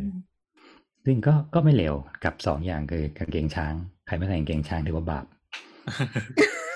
[1.06, 3.74] ซึ่งก็ก็ไม่เลวกับสองอย่างคือกางเกงช้าง
[4.08, 5.26] ใครไม่ใส่กางเกงช้างถือว่าบาป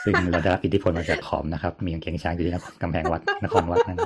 [0.04, 4.00] ซึ่งเราได้รับอิทธิพลมาจากขอมนะครับ มีกางเกงช้างอยู่ที่นครกำแพงวัดนครวัดนั่น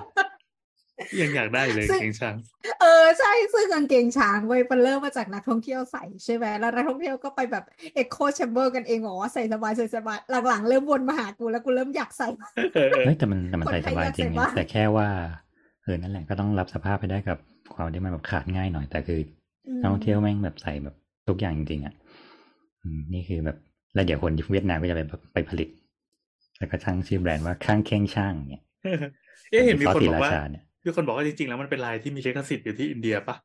[1.21, 2.35] ยังอยากได้เลยเกงช้าง
[2.81, 7.63] เออใช่ซึ่งกางเกงช้างเว้ยมันเริ่มมาจากนักท่องเที่ยวใส่ใช่ไหมแล้วนักท่องเที่ยวก็ไปแบบ
[7.95, 10.17] เอ็กโคแชมเบอร์กันเองบอกว่าใส่สบายใส่สบาย
[10.47, 12.27] หลังๆเริ่มวนมาหากูแล้วกูเริ่มอยากใส่
[12.73, 15.07] เออเออเฮ้ยแต่มันแต่มันคนใส่ไทสยบายอยากจริงใส่ไงบ้างแต่แค่ว่า
[15.83, 17.37] เออนั่นแหละก็ต้องรับสภาพไปได้กับ
[17.73, 19.19] ความที่มันแบบขาดง่ายหน่อยแต่คือ
[19.67, 20.95] อืมนักท่องเที่ยวแม่งแบบใส่แบบ
[21.27, 21.93] ทุกอย่างจริงๆอะ
[22.81, 23.57] อืมนี่คือแบบ
[23.93, 25.01] แล้วเดี๋ยวคนเวียดนามก็จะไป
[25.33, 25.69] ไปผลิต
[26.57, 28.63] แล้วก็ตั้งชื่อแบรนด์ว่าข้างเค้งช่างเนี่ย
[29.51, 30.31] เอ๊ะเห็นมีซอสคนศรีบอกราว่า
[30.83, 33.35] ชาเนี่ยมีคนบอกว่าจริงๆแล้วมันเป็นลายที่มีลิขสิทธิ์อยู่ที่อินเดียปะ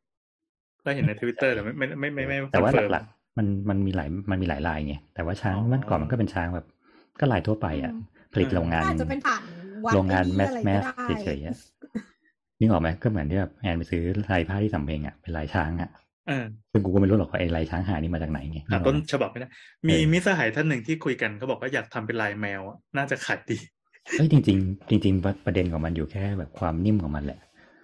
[0.85, 6.67] ก็เห็นในทวิตเตอร์แต่ไม่ไม่ไม่ไม่ไม่ไม่แต่ว่าคอนเฟิร์มหลักๆมันมันมีหลายมันมีหลายลายไงแต่ว่าช้างอ๋อมันก่อนมันก็เป็นช้างแบบ
[7.21, 7.93] ก็ลายทั่วไปอะ
[8.33, 9.43] ผลิตเออโรงงานอาจจะเป็นฐาน
[9.85, 11.57] วัดโรงงานไอ้แมนี่สอะไรแมก็สได้เฉยๆอะ
[12.59, 14.03] นึกออกไหมก็เหมือนที่แบบแอนไปซื้อ
[14.33, 15.91] ลายผ้าที่สำเพ็งอะเป็นลายช้างอะ
[16.29, 19.49] เออซึ่งกูก็ไม่รู้หรอกว่าไอ้ลายช้างหานี่มาจากไหนไงหาต้นฉบับไม่ได้
[19.89, 23.59] มีเออมิตรสหายท่านหนึ่งที่คุยกันเขาบอกว่าอยากทำเป็นลายแมวอะน่าจะขายดี
[24.15, 27.39] เอ้ยจริง ๆ จริงๆประเด็นของมันอยู่แค่แบบความนิ่มของมันแหละ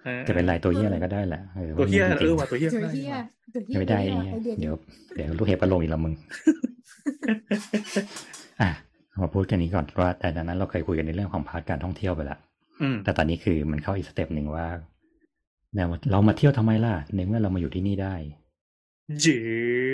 [0.07, 4.73] ออจะเป็นลายตัวเหี้ยอะไรก็ได้แหละเออตัวเฮียมันเอนิ่อมว่ะตัวเฮียเจอได้เฮียว่ะเจอเฮีจริงๆไม่ได้เจอไอ้เฮียเหี้ยไอเดียเดี๋ยว
[5.15, 6.13] เดี๋ยวลูกเห็บก็ลงอีกแล้วมึง
[8.61, 8.69] อะ
[9.21, 12.37] มาพูดกันนี้ก่อนว่าแต่ดังนั้นเราเคยคุยกันในเรื่องของพาร์ทการท่องเที่ยวไปละ
[12.81, 14.67] อืมแต่ตอนนี้คือมันเข้าอีกสเต็ปหนึ่งว่า
[15.73, 18.15] เนี่ยเรามาเที่ยวทำไมล่ะในเมื่อเรามาอยู่ที่นี่ได้
[19.21, 19.39] เจ็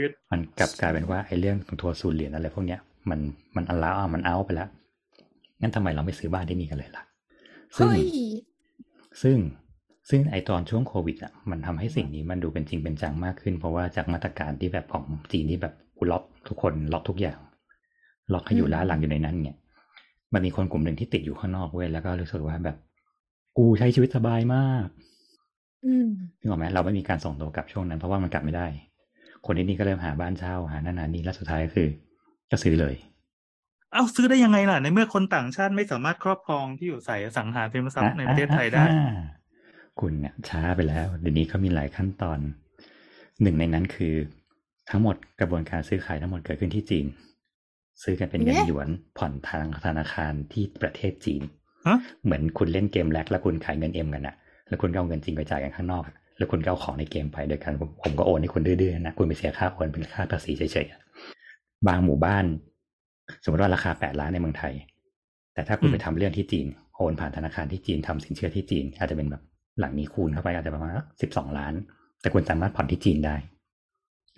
[0.08, 3.20] ดมันกลับกลายเป็นว่าไอ้เรื่องของทัวร์ศูนย์เหรียญอะไรพวกเนี้ยมัน
[3.56, 4.70] มันอันล้ามันเอาไปแล้ว
[5.62, 7.04] งั้นทำไมเราไม่ซื้อบ้านที่นี่กันเลยล่ะ
[7.78, 8.06] ซึ่งเฮ้ย
[9.22, 9.38] ซึ่ง
[10.10, 17.40] ซึ่งไอตอนช่วงโควิดอะมันทำให้สิ่งนี้มันดูเป็นจริงเป็นจังมากขึ้น เพราะว่าจากมาตรการที่แบบของจีนที่แบบกูล็อกทุกคนล็อกทุกอย่าง
[18.34, 19.58] ล็อกให้อยู่อืมล้านหลังอยู่ในนั้นเนี่ย
[20.34, 22.78] มันมีคนกลุ่มหนึ่งที่ติดอยู่ข้างนอกเว้ยแล้วก็รู้สึกว่าแบบ
[23.58, 24.88] กูใช้ชีวิตสบายมาก
[25.86, 26.08] อืม
[26.40, 28.68] นึกออกไหมเราไม่มีการส่งตัวกลับช่วงนั้นเพราะว่ามันกลับไม่ได้
[29.46, 31.88] คนที่นี่ก็เริ่มหาบ้านเช่าหานั่นหานี่แล้วสุดท้ายก็คือ
[32.52, 32.96] ก็ซื้อเลย
[33.94, 39.28] เอ้าซื้อได้ยังไงล่ะ ในเมื่อคนต่างชาติไม่สามารถครอบครองที่อยู่ใส่อสังหาริมทรัพย์ในประเทศไทยได้อ่าอ่าอ่า
[40.00, 42.40] คุณเนี่ยช้าไปแล้วเดี๋ยวนี้เขามีหลายขั้นตอน
[43.42, 44.16] หนึ่งในนั้นคือ
[44.90, 47.06] ทั้งหมดกระบวนการซื้อขายทั้งหมดเกิดขึ้นที่จีน
[48.04, 51.42] ซื้อกันเป็นเงินเอ๊ะหยวนผ่อนทางธนาคารที่ประเทศจีน
[51.88, 54.36] ฮะเหมือนคุณเล่นเกมแลกแล้วคุณขายเงินเอ็มกันอะ
[54.68, 61.00] แล้วคุณก็เอาเงินจริงไปจ่ายกันข้างนอกอะแล้วคุณก็เอาของในเกมไปโดยการผมผมก็โอนให้คุณดื้อๆนะคุณไปเสียค่าโอนเป็นค่าภาษีเฉยๆอะ
[61.88, 62.46] บางหมู่บ้าน
[63.44, 64.74] สมมติว่าราคาแปดล้านในเมืองไทย
[65.54, 69.42] แต่ถ้าคุณอืมไปทำเรื่องที่จีนโอนผ่านธนาคารที่จีนทำสินเชื่อที่จีน อาจจะเป็นแบบ
[69.80, 71.74] หลังนี้คูณเข้าไปอาจจะประมาณสิบสองล้าน
[72.22, 73.36] แต่คุณสามารถผ่อนที่จีนได้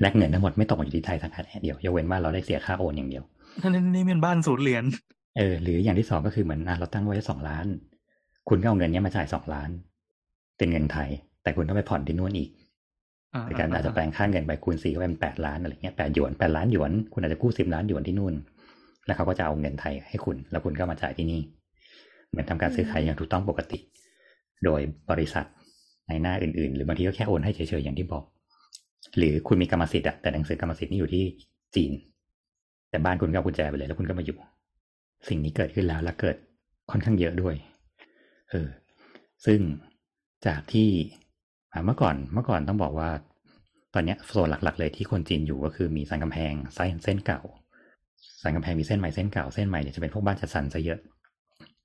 [0.02, 3.24] แลกเงินทั้งหมดไม่ตกมาอยู่ที่ไทยสักแค่เดียวยกเว้นว่าเราได้เสียค่าโอนอย่างเดียว
[3.62, 4.84] นั่นนี่เป็นบ้านศูนย์เหรียญ
[5.38, 7.66] เออหรืออย่างที่สองก็คือเหมือนอะเราตั้งไว้สองล้าน
[8.50, 9.70] คุณก็เอาเงินเนี้ยมาจ่ายสองล้าน
[10.58, 11.10] เป็นเงินไทย
[11.44, 12.50] แต่คุณต้องไปผ่อนที่นู่นอีก
[13.46, 18.34] ในการอาจจะแปลงค่าเงินไปคูณสี่ก็เป็นแปดล้านอะไรเงี้ยแปดหยวนแปดล้านหยวน คุณอาจจะกู้สิบล้านหยวนที่นู่น
[19.05, 21.41] แล้วเขาก็จะเอาเงินไทยให้คุณ แล้วคุณก็มาจ่ายที่นี่
[22.29, 23.77] เหมือนทำการซื้อขายอย่างถูกต้องปกติ
[24.65, 25.46] โดยบริษัท
[26.08, 28.24] ในหน้าอื่นๆ หรือบางทีก็แค่โอนให้เฉยๆอย่างที่บอก
[29.17, 31.24] หรือคุณมีกรรมสิทธิ์อะแต่หนังสือกรรมสิทธิ์นี่อยู่ที่
[31.75, 31.91] จีน
[32.89, 34.38] แต่บ้านคุณก็เอากุญแจไปเลย แล้วคุณก็มาอยู่
[35.27, 36.36] สิ่งนี้เกิดขึ้นแล้วและเกิด
[36.91, 37.55] ค่อนข้างเยอะด้วย
[38.51, 38.67] เออ
[39.46, 39.60] ซึ่ง
[40.46, 40.89] จากที่
[41.74, 43.10] อ่าเมื่อก่อนเมื่อก่อนต้องบอกว่า
[43.93, 47.42] ตอนเนี้ยโซนหลักๆ เลยที่คนจีนอยู่ก็คือมีสันกำแพงเส้นเส้นเก่า
[48.42, 51.00] สันกำแพงมีเส้นใหม่เส้นเก่าเส้นใหม่เนี่ยจะเป็นพวกบ้านจัดสรรซะเยอะ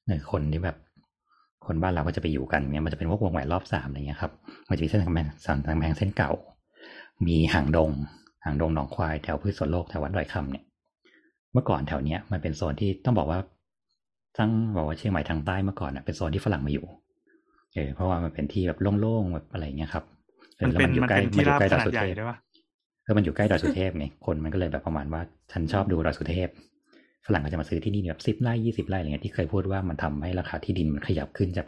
[0.07, 0.77] เนี่ยคนที่แบบ
[1.67, 4.33] คนบ้านเราก็จะไปอยู่กันเนี่ยมันจะเป็นพวกวงแหวนรอบสามอะไรเงี้ยครับ
[4.69, 6.33] มันจะมีเส้นกำแพงสันกำแพงเส้นเก่า
[7.27, 7.91] มีหางดง
[8.45, 10.65] หางดงหนองควายแถวพืชสวนโลกแถววัดดอยคำเนี่ย
[11.53, 13.39] เมื่อก่อนแถวเนี้ยมันเป็นโซนที่ต้องบอกว่า
[14.39, 16.85] ทั้งบอกว่าเชียงใหม่ทางใต้เมื่อก่อนอะเป็นโซนที่ฝรั่งมาอยู่
[17.75, 20.05] เออเพราะว่ามันเป็นที่แบบโล่งๆแบบอะไรเงี้ยครับ
[20.65, 22.37] มันเป็นอยู่มันใกล้เป็นที่ราบขใกล้ดอยนาดสุใหญ่ด้วยปะ
[23.07, 25.21] เออมันอยู่ใกล้ดอยสุเทพไงคนมันก็เลยแบบประมาณว่า
[25.53, 26.49] ฉันชอบดูดอยสุเทพ
[27.27, 31.67] ฝรั่งก็จะมาซื้อที่นี่แบบสิบไร่ยี่สิบไร่อะไรเงี้ยที่เคยพูดว่ามันทำให้ราคาที่ดินมันขยับขึ้นจาก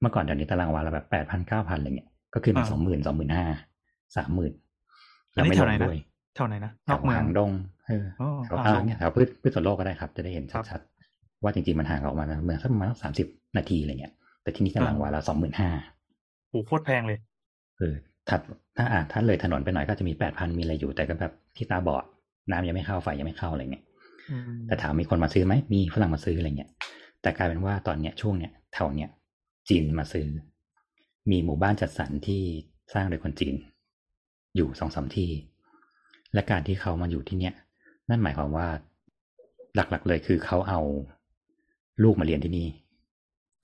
[0.00, 3.46] เมื่อก่อนแถวนี้ตารางวาละแบบแปดพันเก้าพันอะไรเงี้ยก็ขึ้นมาสองหมื่นสองหมื่นห้า
[4.16, 4.52] สามหมื่น
[5.34, 5.96] อันแล้วนี้ไม่แถลวงไหนนะด้วย
[6.34, 7.50] แถวไหนนะแถนอวกเมืองหางดง
[7.86, 15.70] เอออ๋อแถวหางอ่าดงเนี่ยแถวพืชพืชสวนโลกก็ได้ครับ จะได้เห็นครับชัดๆว่าจริงๆมันห่างออกมาเมืองสักประมาณสามสิบนาทีอะไรเงี้ยแต่ที่นี่ตารางวาละสองหมื่นห้า
[16.50, 17.18] โอ้โหโคตรแพงเลย
[17.78, 17.94] เออ
[18.28, 18.40] ถัด
[18.76, 22.04] ถ้าอ่าถ้าเลยถนนไปหน่อยก็จะมีแปดพันมีอะไรอยู่ แต่ก็แบบที่ตาบอด
[22.50, 23.84] น้ำยังไม่เข้าไฟยังไม่เข้าอะไรเงี้ย
[24.30, 26.70] อืมแต่ถามมีคนมาซื้อไหมมีฝรั่งมาซื้ออะไรเงี้ย
[27.22, 29.10] แต่กลายเป็นว่าตอนเนี้ยช่วงเนี้ยแถวเนี้ย
[29.68, 30.26] จีนมาซื้อ
[31.30, 32.42] มีหมู่บ้านจัดสรรที่
[32.94, 33.54] สร้างโดยคนจีน
[34.56, 35.30] อยู่สองสามที่
[36.34, 37.54] และการที่เขามาอยู่ที่เนี้ย
[38.08, 38.68] นั่นหมายความว่า
[39.74, 40.80] หลักๆเลยคือเขาเอา
[42.02, 42.68] ลูกมาเรียนที่นี่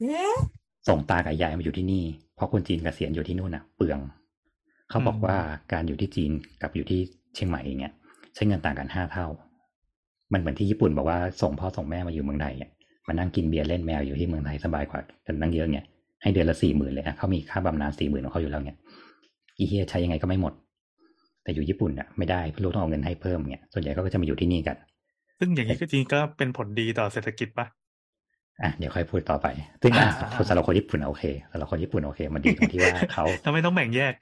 [0.00, 0.36] เอ๊ะ
[0.88, 3.98] ส่งตากับยายมาอยู่ที่นี่ เพราะคนจีนเกษียณอยู่ที่นู่นน่ะ เปลือง
[4.90, 5.36] เขาบอกว่า
[5.72, 6.30] การอยู่ที่จีน
[6.62, 7.00] กับอยู่ที่
[7.34, 7.94] เชียงใหม่อย่างเงี้ย
[8.34, 9.26] ใช้เงินต่างกันห้าเท่า
[10.32, 12.70] มันเหมือนที่ญี่ปุ่นบอกว่าส่งพ่อส่งแม่มาอยู่เมืองไทยอะ
[13.06, 15.84] มานั่งกินเบียร์เล่นแมวอยู่ที่เมืองไทยสบายกว่ากันนั่งเยอะเนี่ย
[16.22, 18.76] ให้เดือนละสี่หมื่นเลยอะเขามีค่าบำนาญสี่หมื่นของเขาอยู่แล้วเนี่ย
[19.58, 20.52] อีเฮียใช้ยังไงก็ไม่หมด
[21.42, 24.76] แต่อยู่ญี่ปุ่นอะไม่ได้ลูกต้องเอาเงินให้เพิ่มเนี่ยส่วนใหญ่เขาก็จะมาอยู่ที่นี่กัน
[25.38, 27.66] ซึ่งอย่างนี้ก็จริงก็เป็นผลดีต่อเศรษฐกิจปะ
[28.62, 29.46] อะเดี๋ยวค่อยพูดต่อไป
[29.82, 34.14] ซึ่งอะอ่าคนสำหรับคนญี่ปุ่นโอเคสำหรับคนญี่ปุ่นโอเค มันดีตรงที่ว่าเขาทำไมต้องแบ่งแยก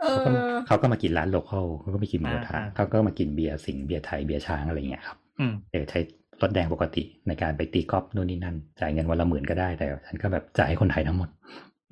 [0.00, 5.98] เอเขาก็อเขาก็มากินร้านโลคอลเขาก็มากินหมูกระทะอ่าเขาก็มากินเบียร์สิงห์เบียร์ไทยเบียร์ช้างอะไรเงี้ยครับอืมเออใช้
[6.42, 11.28] รถแดงปกติในการไปตีกอล์ฟนู่นนี่นั่น จ่ายเงินวันละหมื่นก็ได้แต่ฉันก็แบบจ่ายให้คนไทยทั้งหมด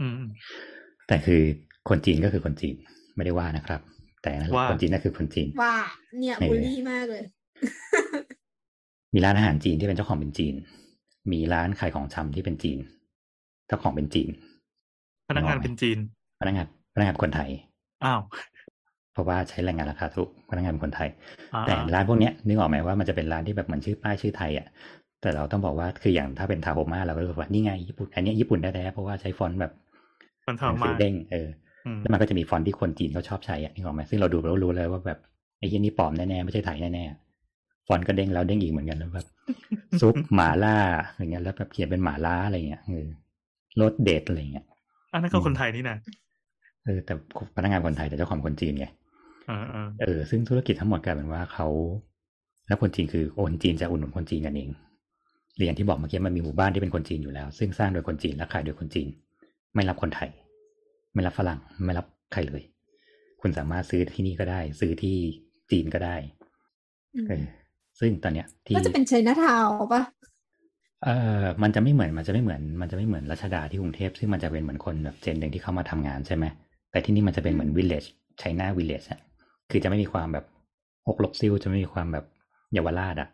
[0.01, 0.13] อืม
[1.09, 1.41] แต่คือ
[1.89, 2.75] คนจีนก็คือคนจีน
[3.17, 3.81] ไม่ได้ว่านะครับ
[4.23, 5.77] แต่นั่นแหละว่าคนจีนก็คือคนจีนว่า
[6.19, 7.23] เนี่ยเออบูลลี่มากเลย
[9.15, 10.55] มีร้านอาหารจีนที่เป็นเจ้าของเป็นจีน
[11.33, 12.79] มีร้านขายของชำที่เป็นจีน
[13.69, 14.31] เจ้าของเป็นจีน
[15.29, 15.99] พนักงานเป็นจีน
[16.41, 17.51] พนักงานพนักงานคนไทย
[18.05, 18.21] อ้าว
[19.13, 21.09] เพราะว่าใช้แรงงานราคาถูกพนักงานเป็นคนไทย
[21.55, 24.67] อ่าแต่ร้านพวกเนี้ยนึกออกไหมว่ามันจะเป็นร้านที่แบบเหมือนชื่อป้ายชื่อไทยอะ
[25.21, 29.73] แต่เราต้องบอกว่าคืออย่างถ้าเป็นทาโฮมาเราก็รู้สึกว่านี่ไงญี่ปุ่นอันเนี้ยญี่ปุ่นแท้ๆเพราะว่าใช้ฟอนต์แบบ
[30.45, 31.49] คนหนังทำสืมาอเด้งเออ
[31.87, 35.19] อืมแล้วมันก็จะมีฟอนต์ที่คนจีนเขาชอบใช้อะนึกออกไหมซึ่งเราดูเรารู้เลยว่าแบบ
[35.59, 39.27] ไอ้ที่นี่ปลอมแน่ๆไม่ใช่ไทยแน่ๆฟอนต์ก็เด้งแล้วเด้งอีกเหมือนกันแล้วแบบ
[40.01, 40.77] ซุปหมาล่า
[41.17, 43.07] อย่างเงี้ยแล้วแบบเขียนเป็นหมาล่าอะไรเงี้ยเออ
[43.81, 44.67] รถเดทอะไรเงี้ย
[45.13, 45.97] อันนั้นก็คนไทยนี่นะ
[46.87, 47.15] เออแต่
[47.57, 48.87] พนักงานคนไทยแต่เจ้าของคนจีนไง
[49.49, 51.69] เออเออเออ ซึ่งธุรกิจทั้งหมดกลายเป็นว่าเขา
[52.67, 54.71] แล้วคนจีนคือคนจีนจะอุดหนุนคนจีนกันเอง
[55.59, 59.09] เรียนที่บอกเมื่อกี้มันมีหมู่บ้านที่เป็นคนจีนอยู่แล้ว ซึ่งสร้างโดยคนจีนและขายโดยคนจีน
[59.75, 60.31] ไม่รับคนไทย
[61.15, 62.63] ไม่รับฝรั่ง ไม่รับใครเลย
[63.41, 65.17] คุณสามารถซื้อที่นี่ก็ได้ ซื้อที่
[65.71, 66.17] จีนก็ได้
[67.29, 67.45] เออ
[68.01, 70.03] ซึ่งตอนเนี้ยที่ก็จะเป็นไชน่าทาวน์ปะ
[71.05, 71.09] เอ
[71.43, 76.45] อมันจะไม่เหมือนมันจะไม่เหมือน มันจะไม่เหมือนรัชดาที่กรุงเทพซึ่งมันจะเป็นเหมือนคนแบบเจนหนึ่งที่เข้ามาทำงานใช่ไหม
[76.97, 78.05] แต่ที่นี่มันจะเป็นเหมือนวิลเลจ
[78.39, 79.21] ไชน่าวิลเลจอะ
[79.71, 80.45] คือจะไม่มีความแบบ
[81.09, 82.25] หกลกซิลจะไม่มีความแบบ
[82.73, 83.29] เยาวราชอะ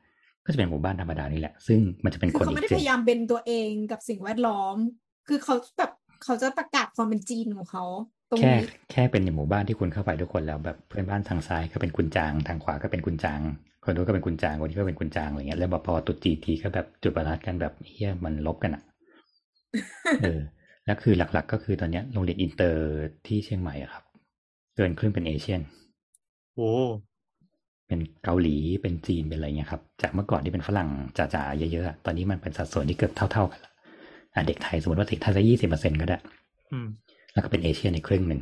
[0.44, 4.76] ก็จะเป็นหมู่บ้านธรรมดานี่แหละ ซึ่งมันจะเป็นคือคนเขาอีไม่กได้เจพนยายามเป็นตัวเองกับสิ่งแวดล้อม
[5.28, 5.92] คือเขาแบบ
[6.24, 7.84] เขาจะประกาศความเป็นจีนของเขา
[8.30, 13.40] ตรงแค่นี้แค่เป็นในหมู่บ้านที่คุณเข้าไปทุกคนแล้วแบบเพื่อนบ้านทางซ้ายก็เป็นกุนจางทางขวาก็เป็นกุนจาง
[13.84, 18.82] คนนู้นก็เป็นกุนจางคนนี้ก็เป็นกุนจางอะไรเงี้ยแล้วแบบพอตุดจีนทีก็แบบจุดประทัดกันแบบเฮียมันลบกันอะ
[20.22, 20.40] เออ
[20.86, 22.82] แล้วคือหลักๆ ก็คือตอนเนี้ยโรงเรียนอินเตอร์
[23.26, 24.04] ที่เชียงใหม่อะครับ
[24.76, 25.60] เกินครึ่งเป็น Asian
[26.54, 26.70] โอ้
[27.86, 33.72] เป็นเกาหลีเป็นจีนเป็นอะไรเงี้ยครับจากเมื่อก่อนที่เป็นฝรั่งจ๋าๆเยอะๆอะตอนนี้มันเป็นสัดส่วนที่เกือบเท่าๆกันละ
[34.34, 36.18] อะเด็กไทยสมมติว่าเด็กไทยสักยี่สิบเปอร์เซ็นต์ก็ได้
[36.72, 36.86] อืม
[37.32, 38.40] แล้วก็เป็นเอเชียในครึ่งหนึ่ง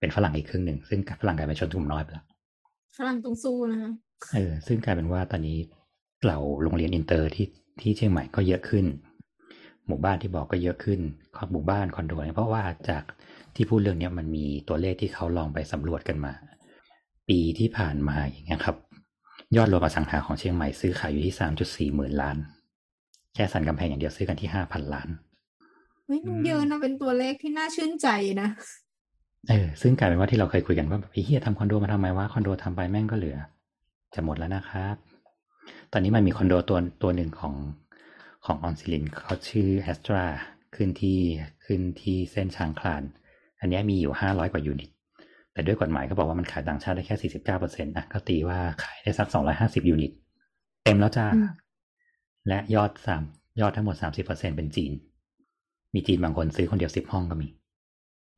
[0.00, 2.24] เป็นฝรั่งอีกครึ่งหนึ่งซึ่งฝรั่งกลายเป็นชนกลุ่มน้อยไปแล้ว
[2.96, 3.90] ฝรั่งต้องสู้นะคะ
[4.34, 5.58] เออซึ่งกลายเป็นว่าตอนนี้
[6.24, 7.46] เหล่าโรงเรียนอินเตอร์ที่
[7.80, 8.84] ที่เชียงใหม่ก็เยอะขึ้น
[9.88, 11.00] หมู่บ้านที่บอกก็เยอะขึ้น
[11.36, 13.02] คอนหมู่บ้านคอนโดเนี่ยเพราะว่าจาก
[13.54, 16.32] ที่พูดเรื่องเนี้ยมันมีตัวเลขที่เขาลองไปสำรวจกันมา
[17.28, 18.76] ปีที่ผ่านมาอย่างเงี้ยครับ
[19.56, 22.36] ยอดรวมอสังหาของเชียงใหม่ซื้อขายอยู่ที่สามจุดสี่หมื่นล้าน
[23.34, 25.08] แค่สันกำแพงอย่างเดียวซื้อกันที่ห้าพันล้าน
[26.06, 28.08] ไม่มันเยอะนะเป็นตัวเลขที่น่าชื่นใจ
[28.40, 28.48] นะ
[29.48, 33.38] เออซึ่งกลายเป็นว่าที่เราเคยคุยกันว่าแบบไอ้เฮียทำคอนโดมาทำไมวะคอนโดทำไปแม่งก็เหลือ
[34.14, 34.96] จะหมดแล้วนะครับ
[35.92, 37.54] ตอนนี้มันมีคอนโดตัวตัวหนึ่งของ
[38.46, 40.24] ของอรสิรินเขาชื่อแอสตรา
[40.74, 41.18] ขึ้นที่
[41.64, 43.02] ขึ้นที่เส้นช้างคลาน
[43.60, 44.90] อันเนี้ยมีอยู่ห้าร้อยกว่ายูนิต
[45.52, 50.12] แต่ด้วยกฎหมายเขาบอกว่ามันขายต่างชาติได้แค่สี่สิบเก้าเปอร์เซ็นต์นะก็ตีว่าขายได้สักสองร้อยห้าสิบยูนิต
[50.84, 51.48] เต็มแล้วจ้าอืม
[52.48, 53.22] และยอดสาม
[53.60, 54.92] ยอดทั้งหมดสามสิบเปอร์เซ็นต์เป็นจีน
[55.94, 57.48] มีจีนบางคนซื้อคนเดียวสิบห้องก็มี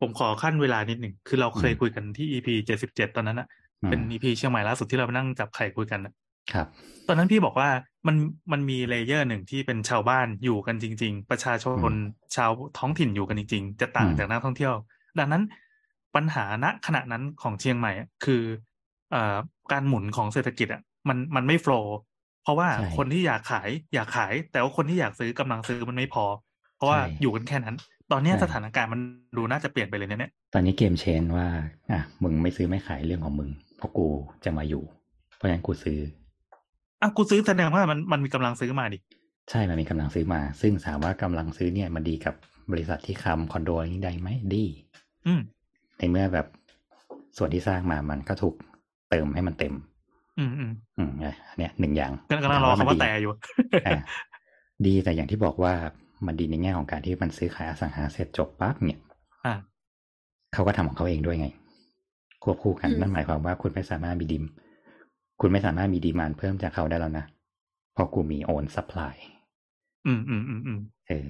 [0.01, 3.49] ผมขอคั่นเวลานิดหนึ่ง คือเราเคยอืมคุยกันที่ EP เจ็ดสิบเจ็ดตอนนั้นอะ
[3.83, 6.13] อืมเป็น EP เชียงใหม่ล่าสุดที่เราไปนั่งจับไข่คุยกันอะ
[6.53, 6.67] ครับ
[7.07, 7.71] ตอนนั้นพี่บอกว่า
[8.07, 8.17] มัน
[8.53, 11.93] มันมี layer หนึ่งที่เป็นชาวบ้านอยู่กันจริง ๆ ประชาชน
[12.37, 14.75] ชาวท้องถิ่นอยู่กันจริง ๆ จะต่างอืมจากนักท่องเที่ยว
[15.19, 15.43] ดังนั้น
[16.15, 18.43] ปัญหาณขณะนั้นของเชียงใหม่อะคือ
[19.13, 19.37] เอ่อ
[19.73, 21.97] การหมุนของเศรษฐกิจอะมันมันไม่ flow
[22.43, 26.25] เพราะว่าใช่คนที่อยากขายอยากขาย แต่ว่าคนที่อยากซื้อกำลังซื้อมันไม่พอ
[26.77, 27.77] เพราะว่าใช่อยู่กันแค่นั้น
[28.13, 29.01] ตอนเนี้ยใช่สถานการณ์มัน
[29.37, 31.47] ดูน่าจะเปลี่ยนไปเลยนะเนี่ยตอนนี้เกมเชนว่า
[31.91, 34.07] อะมึงไม่ซื้อไม่ขายเรื่องของมึงเพราะกู
[34.45, 34.83] จะมาอยู่
[35.37, 35.99] เพราะฉะนั้นกูซื้อ
[37.01, 38.99] อะกูซื้อแสดงว่ามันมันมีกำลังซื้อมาดิ
[39.51, 42.35] ใช่ มันมีกำลังซื้อมา ซึ่งถามว่ากำลังซื้อเนี่ยมันดีกับ
[42.73, 44.65] บริษัทที่คำคอนโดอะไรนี้ได้ไหมดี
[45.27, 45.41] อืม
[45.99, 46.47] ในเมื่อแบบ
[47.37, 48.55] ส่วนที่สร้างมามันก็ถูก
[49.11, 49.75] เติมให้มันเต็ม
[50.39, 52.13] อืมอืมอืมอะเนี่ยหนึ่งอย่าง
[52.45, 53.33] กำลังรอถมคำว่าดีแต่อยู่
[53.87, 54.01] อะ
[54.87, 55.75] ดีแต่อย่างที่บอกว่า
[56.27, 59.01] มันดีในแง่ของการที่มันซื้อขายอสังหาเสร็จจบปั๊บเนี่ย
[59.47, 59.55] อ่า
[60.55, 61.49] เขาก็ทำของเขาเองด้วยไง
[62.43, 64.45] ควบคู่กันอืมนั่นหมายความว่าคุณไม่สามารถมีดิม
[65.41, 67.25] คุณไม่สามารถมี demand เพิ่มจากเขาได้แล้วนะ
[67.95, 69.15] เพราะกูมี own supply
[70.07, 71.27] อืมอืมอืมอืมเออ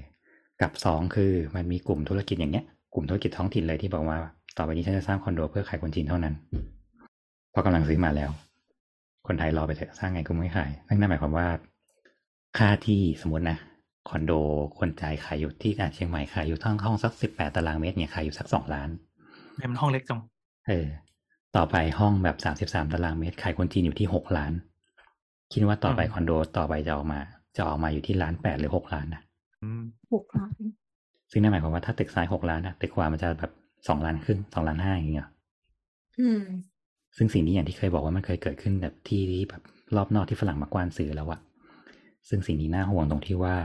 [0.61, 4.18] กับสองคือมันมีกลุ่มธุรกิจอย่างเงี้ย กลุ่มธุรกิจท้องถิ่นเลยที่บอกว่า
[4.57, 6.35] ต่อไปนี้ฉันจะสร้างคอนโดเพื่อขายคนจีนเท่านั้น
[7.51, 8.31] เพราะกำลังซื้อมาแล้ว
[9.27, 11.47] คนไทยรอไปเถอะสร้างไงก็ไม่ขายนั่นหมายความว่า
[12.59, 13.59] ค่าที่สมมตินะ
[14.09, 14.33] คอนโด
[14.79, 18.88] คนจ่ายขายอยู่ที่อะเชียงใหม่ขายอยู่ทั้งห้องสักสิบแปดตารางเมตรเนี่ยขายอยู่สักสองล้าน
[19.57, 20.21] เนี่ยมันห้องเล็กจัง
[20.68, 20.87] เออ
[21.56, 24.52] ต่อไปห้องแบบสามสิบสามตารางเมตรขายคนจีนอยู่ที่หกล้าน
[25.52, 27.20] คิดว่าต่อไปอืมคอนโดต่อไปจะออกมา
[27.56, 29.22] จะออกมาอยู่ที่ล้านแปดหรือหกล้านนะ
[29.62, 29.82] อืม
[30.14, 30.52] หกล้าน
[31.30, 33.52] ซึ่งนั่นหมายความว่าถ้าตึกซ้ายหกล้านนะตึกขวามันจะแบบ
[33.88, 35.28] สองล้านครึ่งสองล้านห้าอย่างเงี้ย
[36.20, 36.42] อืม
[37.16, 39.62] ซึ่งสิ่งนี้อย่างที่เคยบอกว่ามันเคยเกิดขึ้นแบบที่ที่แบบ
[39.96, 41.40] รอบนอกที่ฝรั่งมากว้านซื้อแล้วอะ
[42.28, 43.56] ซึ่งสิ่งนี้น่าห่วงตรงที่ว่า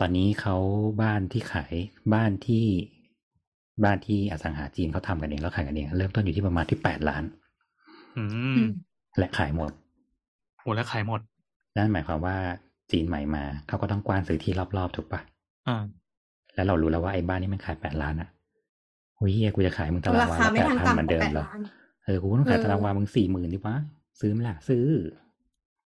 [0.00, 0.56] ตอนนี้เขา
[1.02, 1.74] บ้านที่ขาย
[2.14, 2.64] บ้านที่
[3.84, 7.24] บ้านที่อสังหาจีนเขาทำกันเองแล้วขายกันเอง เริ่มต้นอยู่ที่ประมาณที่แปดล้าน
[8.18, 8.64] อือืมม
[9.18, 9.72] และขายหมด
[10.60, 11.20] โหแล้วขายหมด
[11.76, 12.36] นั่นหมายความว่า
[12.92, 15.20] จีนใหม่มา เขาก็ต้องกว้านซื้อที่รอบๆถูกปะ
[15.68, 15.84] อ่า
[16.54, 18.28] แล้วเรารู้แล้วว่าไอ้บ้านนี้มันขายแปดล้านอะ
[19.16, 21.60] โอ้ยเฮียกูจะขายมึงตารางราวาคาละไม่แปดทันพันเหมือนต่ำกเดิว่ามแปดเหรอล้าน
[22.04, 23.74] เออกูก็ต้องขายเออตารางวามึงสี่หมื่นดิวะ
[24.20, 24.84] ซื้อไหมล่ะซื้อ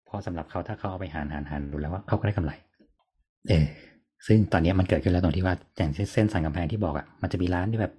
[0.08, 2.52] พอสำหรับเขาถ้าเขาเอาไปหารหารหารดูแล้วว่าเขาก็ได้กำไร
[3.48, 3.64] เออ
[4.26, 7.92] ซึ่งตอนนี้มันเกิดขึ้นแล้วตรงที่ว่าอย่างเช่นเส้นสันกำแพงที่บอกอะ่ะมันจะมีร้านที่แบบ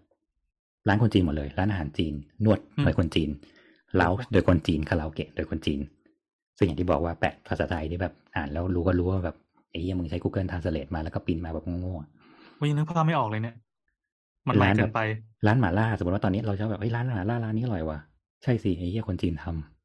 [0.88, 2.14] ร้านคนจีนหมดเลย ร้านอาหารจีน
[2.46, 3.30] นวดอืมโดยคนจีน
[3.96, 5.80] เล้าโดยคนจีนคาราโอเกะโดยคนจีน
[6.58, 9.36] ซึ่งอย่างที่บอกว่าแปะภาษาไทยที่แบบอ่านแล้วรู้ก็รู้ว่าแบบ
[9.70, 12.10] ไอ้เหี้ยมึงใช้ Google Translate มาแล้วก็ปริ้นมาแบบโง่ๆอะ
[12.58, 13.56] ว่ายังนึกภาพไม่ออกเลยเนี่ย
[14.48, 15.02] มันใหม่ร้านเกิแบนบไป
[15.48, 18.00] ร้านหมาล่า สมมติว่าตอนนี้เราจะแบบเอ้ยร้านหมาล่าร้านนี้อร่อยว่ะ
[18.44, 19.77] ใช่สิไอ้เหี้ยคนจีนทำ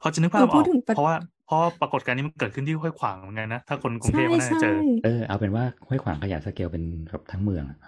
[0.00, 1.14] พอจะนึกภาพเราอพูอดกถึงปะเพราะว่า
[1.46, 7.78] เพราะปรากฏการณ์นี้มันเกิดขึ้นที่ห้วยขวางเหมือนกันนะ ถ้าคนกรุงเทใช่พก็น่าจะใช่เจอเออเอาเป็นว่าห้วยขวางขยายสเกลเป็นแบบทั้งเมืองอะ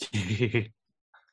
[0.00, 0.04] เช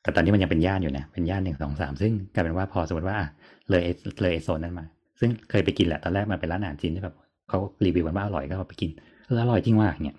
[0.02, 3.28] แต่ตอนนี้มันยังเป็นย่านอยู่นะ เป็นย่านหนึ่งสองสามซึ่งกลายเป็นว่าพอสมมติว่าอะ
[3.70, 4.84] เลยไอ้เลยไอ้โซนนั้นมา
[5.20, 7.16] ซึ่งเคยไปกินแหละตอนแรกมันเป็นร้านอาหารจีนที่แบบ
[7.48, 8.90] เขารีวิวกันว่าอร่อยก็เอาไปกิน
[9.26, 10.16] เอออร่อยจริงว่ะเนี่ย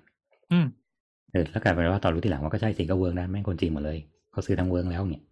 [0.51, 0.65] อืม
[1.31, 3.97] เออแล้วกลายเป็นว่าตอนรู้ทีหลังว่าก็ใช่สิก็ work นะแม่งคนจีนหมดเลย
[4.31, 5.23] เขาซื้อทั้ง work แล้วเนี่ย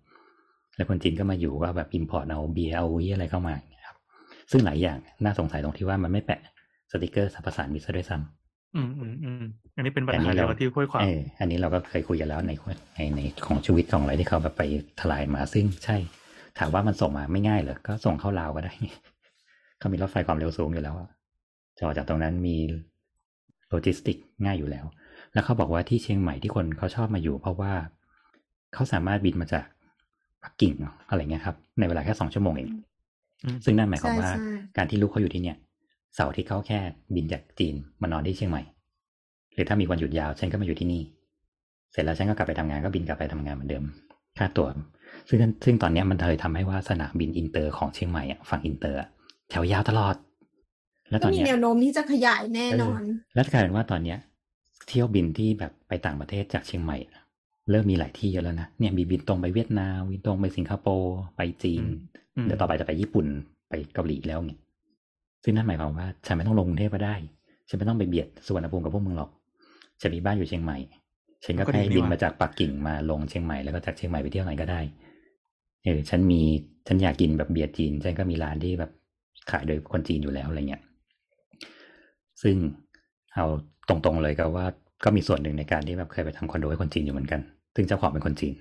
[0.76, 3.81] แล้วคนจีนก็มาอยู่ว่าแบบ import เอาเบียร์เอาเหี้ยอะไรเข้ามาอย่างเงี้ยครับ
[4.52, 6.42] ซึ่งหลายอย่างน่าสงสัยตรงที่ว่ามันไม่แปะ
[6.92, 9.44] สติกเกอร์สรรพสานมิตรซะด้วยซ้ำอืมอืมอืม
[9.76, 12.52] อันนี้เป็นปัญอันหานี้เดียวเรากับที่ห้วยขวางเอออันนี้เราก็เคยคุยกันแล้วใน
[12.96, 14.64] ในในของชีวิตของอะไรที่เขาแบบไป
[15.00, 15.98] ทลายมาซึ่งใช่
[16.60, 18.74] ถามว่ามันส่งมาไม่ง่ายเหรอก็ส่งเข้าลาวก็ได้
[19.80, 21.10] เขามีรถไฟความเร็วสูงอยู่แล้วอะ
[21.78, 22.58] จะออกจากตรงนั้นมี
[23.70, 24.86] โลจิสติกง่ายอยู่แล้ว
[25.34, 27.74] แล้วเขาบอกว่าที่เชียงใหม่ที่คนเขาชอบมาอยู่ เพราะว่า
[28.74, 29.66] เขาสามารถบินมาจาก
[30.44, 30.74] ปักกิ่ง
[31.10, 32.82] อะไรเงี้ยครับ ในเวลาแค่สองชั่วโมงเองอืม
[33.66, 34.46] ซึ่งนั่นหมายความใช่ว่าใช่
[34.78, 35.58] การที่ลูกเขาอยู่ที่เนี่ย
[36.16, 36.80] เสาร์อาที่เขาแค่
[37.16, 38.64] บินจากจีนมานอนที่เชียงใหม่
[39.54, 41.02] หรือถ้ามีวันหยุดยาวฉันก็มาอยู่ที่นี่
[41.92, 43.84] เสร็จแล้วฉันก็กลับไปทำงานก็บินกลับไปทำงานเหมือนเดิม
[44.38, 44.70] ค่าตั๋ว
[45.30, 49.08] ซึ่งซึ่งตอนเนี้ยมันเลยทำให้ว่าสนามบินอินเตอร์ของเชียงใหม่อะฝั่งอินเตอร์อะ
[49.50, 50.16] แถวยาวตลอด
[51.10, 54.18] แล้วตก็อนมีเนี้ยแนวโน้มที่จะขยายแน่นอนเออแล้วกลายเป็นว่าตอนเนี้ย
[54.88, 57.22] เที่ยวบินที่แบบไปต่างประเทศจากเชียงใหม่อะ
[57.72, 61.96] เริ่มมีหลายที่เยอะแล้วนะเนี่ยมีบินตรงไปเวียดนามบินตรงไปสิงคโปร์ไปจีนอืม
[62.46, 63.26] เดี๋ยวต่อไปจะไปญี่ปุ่น
[63.70, 64.60] ไปเกาหลีแล้วเนี่ย
[65.44, 67.16] ซึ่งนั่นหมายความว่า ฉันไม่ต้องลงกรุงเทพก็ได้
[67.70, 69.30] ฉันไม่ต้องไปเบียดสุวรรณภูมิกับพวกมึงหรอก
[70.02, 70.78] ฉันมีบ้านอยู่เชียงใหม่
[71.46, 74.82] ฉันก็แค่บินมาจากปักกิ่งมาลงเชียงใหม่แล้วก็จากเชียงใหม่ไปเที่ยวไหนก็ได้
[75.84, 76.42] เออ ฉันมี
[76.88, 78.92] ฉันอยากกินแบบเบียร์จีน ฉันก็มีร้านที่แบบ
[79.52, 80.82] ขายโดยคนจีนอยู่แล้วอะไรเงี้ย
[82.42, 82.56] ซึ่ง
[83.36, 83.46] เอา
[83.90, 84.66] ตรงๆเลยก็ว่า
[85.04, 87.42] ก็มีส่วนหนึ่งในการที่แบบเคยไปทำคอนโดให้คนจีนอยู่เหมือนกัน
[87.76, 88.54] ซึ่งเจ้าของเป็นคนจีน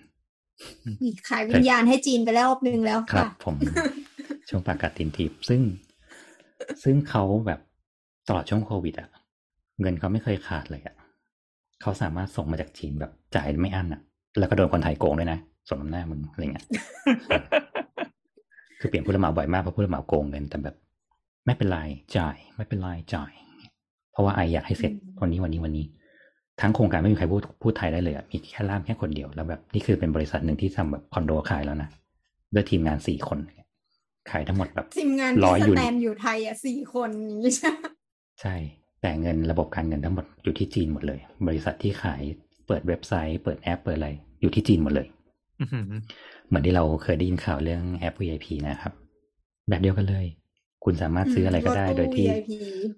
[1.29, 3.55] ขายวิญญาณให้จีนไปแล้วรอบนึงแล้วครับค่ะผม
[4.49, 5.61] ช่วงปากกัดตินทิพย์ซึ่ง
[6.85, 7.61] ซึ่งเขาแบบ
[8.29, 9.09] ตลอดช่วงโควิดอะ
[9.81, 10.97] เงินเขาไม่เคยขาดเลยอะ
[11.83, 14.01] เขาสามารถส่งมาจากจีนแบบจ่ายไม่อั้นอะ
[14.39, 16.65] แล้วก็โดนคนไทยโกงด้วยนะสมน้ำหน้ามึงอะไรเงี้ย
[18.81, 20.77] คือเปลี่ยนผู้รับเหมาบ่อยมากเพราะผู้รับเหมาโกงเงินแต่แบบ
[21.47, 21.79] ไม่เป็นไร
[22.17, 23.33] จ่าย ไม่เป็นไรจ่าย
[24.13, 25.85] เพราะว่าไออยากให้เสร็จอืมวันนี้วันนี้วันนี้
[26.61, 31.89] ทั้งโครงการไม่มีใครพูดพูดไทยได้เลยอะมีแค่ล่ามแค่คนเดียวแล้วแบบนี่คือเป็นบริษัทหนึ่งที่ทำแบบคอนโดขายแล้วนะ
[32.55, 33.39] ด้วยทีมงานสี่คน
[34.31, 37.77] ขายทั้งหมดแบบทีมงานร้อยที่สยูแตนิตนอยู่ไทยอะสี่คนอย่างนี้ใช่ไหม
[38.41, 38.55] ใช่
[39.01, 42.23] แต่เงินระบบการเงินทั้งหมดอยู่ที่จีนหมดเลย บริษัทที่ขาย
[42.67, 45.07] เปิดเว็บไซต์ เปิดแอปเปิดอะไรอยู่ที่จีนหมดเลย
[45.61, 45.85] อื้อหือ
[46.49, 48.93] เหมือนที่เราเคยได้ยินข่าวเรื่องแอป VIP นะครับ
[49.69, 50.27] แบบเดียวกันเลย
[50.85, 52.51] คุณสามารถซื้ออะไรก็ได้รถตู้โดยที่ VIP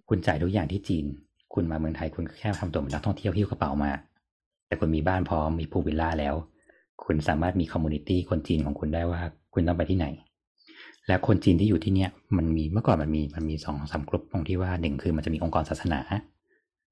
[0.09, 1.07] คุณจ่ายทุกอย่างที่จีน
[1.55, 3.93] คุณมาเมืองไทยคุณแค่ทำตัวเป็นนักท่องเที่ยวหิ้วกระเป๋ามา
[4.67, 6.35] แต่คุณมีบ้านพร้อมมีพูลวิลล่าแล้ว
[7.05, 9.21] คุณสามารถมี community คนจีนของคุณได้ว่า
[9.55, 10.07] คุณต้องไปที่ไหน
[11.09, 16.01] และคนจีนที่อยู่ที่เนี่ยมันมีเมื่อก่อนมันมีมันมีสองสามกลุ่มตรงที่ว่าหนึ่งคือมันจะมีองค์กรศาสนา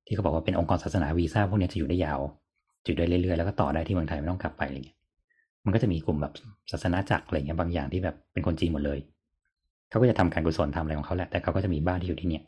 [0.07, 2.21] ที่เขาบอกว่าเป็นองค์กรศาสนาวีซ่าพวกนี้จะอยู่ได้ยาว
[2.85, 4.99] อยู่ได้เรื่อยๆแล้วก็ต่อได้ที่เมืองไทยไม่ต้องกลับไปอะไรเงี้ย
[5.65, 6.33] มันก็จะมีกลุ่มแบบ
[6.73, 8.99] ศาสนาจักรอะไรเงี้ยบางอย่างที่แบบเป็นคนจีนหมดเลย
[9.91, 12.43] เขาก็จะทำการกุศลทำอะไรของเขาแหละ แต่เขาก็จะมีบ้านที่อยู่ที่เนี่ย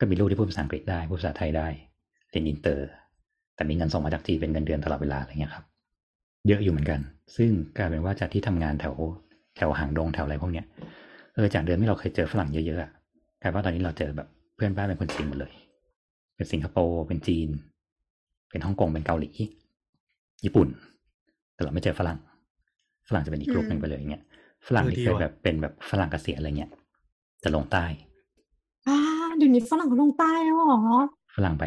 [0.00, 1.66] ก็มีลูกที่พูดภาษาอังกฤษได้พูดภาษาไทยได้
[2.30, 2.88] เรียนอินเตอร์
[3.54, 5.64] แต่มีเงินส่งมาจากจีนเป็นเงินเดือนตลอดเวลาอะไรเงี้ยครับ
[6.48, 7.00] เยอะอยู่เหมือนกัน
[7.36, 8.94] ซึ่งกลายเป็นว่าจากที่ทำงานแถว
[9.56, 10.66] แถวหางดงแถวอะไรพวกเนี้ย
[11.34, 12.90] เออจากเดิมที่เราเคยเจอฝรั่งเยอะๆอะ
[13.42, 15.52] กลายว่าตอนนี้เราเจอแบบเพื่อนบ้านเป็นคนจีนหมดเลย
[16.36, 17.48] เป็นสิงคโปร์เป็นจีน
[18.50, 19.30] เป็นฮ่องกงเป็นเกาหลี
[20.44, 20.68] ญี่ปุ่น
[21.54, 22.18] แต่เราไม่เจอฝรั่ง
[23.08, 24.22] ฝรั่งจะเป็นอีกกลุ่มหนึ่งไปเลยเงี้ย
[24.66, 26.70] ฝรั่งที่เคยแบบเป็นแบบฝรั่งเกษียณอะไรเงี้ย
[27.44, 27.84] จะลงใต้
[29.40, 30.80] เดี๋ยวนี้ฝรั่งเขาลงใต้แล้วเหรอ
[31.36, 31.64] ฝรั่งไป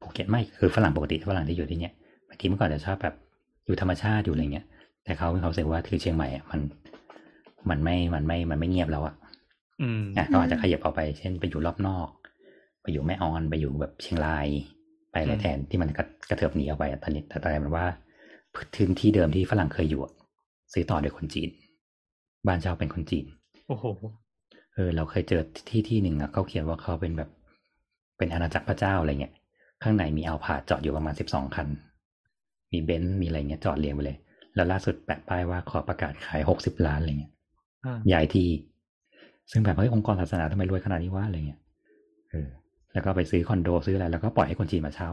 [0.00, 1.92] ภูเก็ตไม่คือฝรั่งปกติฝรั่งที่อยู่ที่เนี่ย
[2.28, 3.14] บางทีเมื่อก่อนจะชอบแบบ
[3.64, 4.66] อยู่ธรรมชาติอยู่อะไรเงี้ย
[5.04, 6.60] แต่เขามีความรู้สึกว่าคือเชียงใหม่อะมัน
[7.70, 9.14] มันไม่มันไม่มันไม่เงียบแล้วอะ
[9.82, 12.08] อืมอะเขาอาจจะขยับออกไป เช่นไปอยู่รอบนอก
[12.82, 14.46] ไปอยู่แม่ออนไปอยู่แบบเชียงราย
[15.10, 17.86] ไปอะไรอืมแทนที่มันกระกระเถิบหนีออกไปอะตอนนี้แต่ตอนนี้มันว่า
[18.54, 20.12] พื้นที่เดิมที่ฝรั่งเคยอยู่อะ
[20.72, 21.48] ซื้อต่อโดยคนจีน
[22.46, 23.24] บ้านเช่าเป็นคนจีน
[23.68, 23.84] โอ้โห
[24.74, 27.30] เออ เราเคยเจอที่ที่หนึ่งอะเขาเขียนว่าเขาเป็นแบบ
[28.18, 29.34] เป็นอาณาจักรพระเจ้าอะไรเงี้ย
[29.82, 31.68] ข้างในมี Alphard จอดอยู่ประมาณสิบสองคัน
[32.72, 34.16] มีเบนซ์มีอะไรเงี้ยจอดเรียงไปเลย
[34.54, 37.32] แล้วล่าสุดแปะป้ายว่าขอประกาศขายหกสิบล้านอะไรเงี้ย
[37.84, 38.48] อ่าย้ายที่
[39.50, 41.60] ซึ่งแบบเฮ้ยองค์กรศาสนาทำไมรวยขนาดนี้วะอะไรเงี้ย
[42.30, 42.48] เออ
[42.92, 45.10] แล้วก็ไปซื้อคอนโดซื้ออะไรแล้วก็ปล่อยให้คนจีนมาเช่า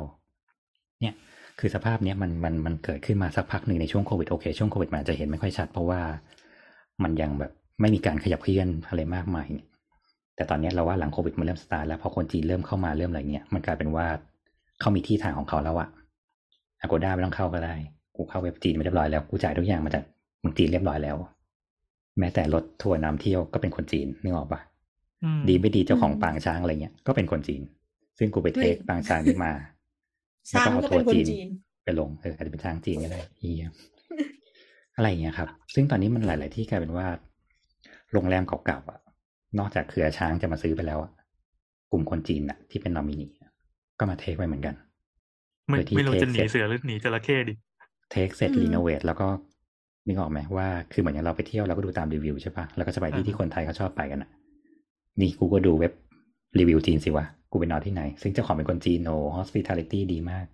[1.02, 1.15] เนี่ย
[1.60, 6.02] คือสภาพเนี้ยมันมันมันเกิดขึ้นมาสักพักหนึ่งในช่วงโควิดโอเคช่วงโควิดมันอาจจะเห็นไม่ค่อยชัด เพราะว่า
[7.04, 9.67] มันยังแบบ ไม่มีการขยับเคลื่อนอะไรมากมายเนี่ย
[10.36, 14.06] แต่ตอนเนี้ยเราว่าหลังโควิดมันเริ่มสตาร์ทแล้วพอคนจีนเริ่มเข้ามาเริ่มอะไรเงี้ยมันกลายเป็นว่า
[14.80, 15.89] เขามีที่ทางของเขาแล้วอะ
[16.82, 17.74] Agoda ไม่ต้องเข้าก็ได้
[18.15, 20.04] กูเข้าเว็บจีนมาเรียบร้อยแล้วกูจ่ายทุกอย่างมาจาก
[20.39, 21.15] เมืองจีนเรียบร้อยแล้ว
[22.20, 24.62] แม้แต่รถทัวร์นำเที่ยวก็เป็นคนจีนนึกออกปะ
[25.24, 27.62] อืมดีไม่ดีเจ้าของปางช้างอะไรเงี้ยก็เป็นคนจีน
[28.17, 29.52] ซึ่งกูไป take เฮ้ยปางช้างนี้มา
[30.50, 31.26] ช้างก็เป็นคนจีน
[31.84, 33.70] ไปลงเอออาจจะเป็นช้างจีนก็ได้เฮีย
[34.96, 37.08] อะไรอย่างเงี้ยครับ ซึ่งตอนนี้มันหลาย ๆ ที่กลายเป็นว่า
[38.13, 39.00] โรงแรมเก่าๆอะ
[39.60, 41.12] นอกจากเครือช้างจะมาซื้อไปแล้วอะ
[41.91, 43.52] กลุ่มคนจีนอะ ที่เป็นนอมินีอะ
[44.00, 44.76] ก็มา take ไว้เหมือนกัน
[45.67, 47.54] ไม่โดยที่ไม่รู้จะหนีเทคเสร็จเสือหรือหนีจระเข้ดิ
[48.12, 49.28] take เสร็จอืม renovate แล้วก็
[50.08, 54.30] นึกออกไหมว่าคือเหมือนอย่างเราไปเที่ยวเราก็ดูตามรีวิวใช่ปะแล้วก็จะไปที่อ่าที่คนไทยเขาชอบไปกันอะ
[55.19, 55.93] นี่กูก็ดูเว็บ
[56.60, 60.45] รีวิวจีนสิวะ กูไปนอนที่ไหน ซึ่งเจ้าของเป็นคนจีนโอ้ hospitality ดีมาก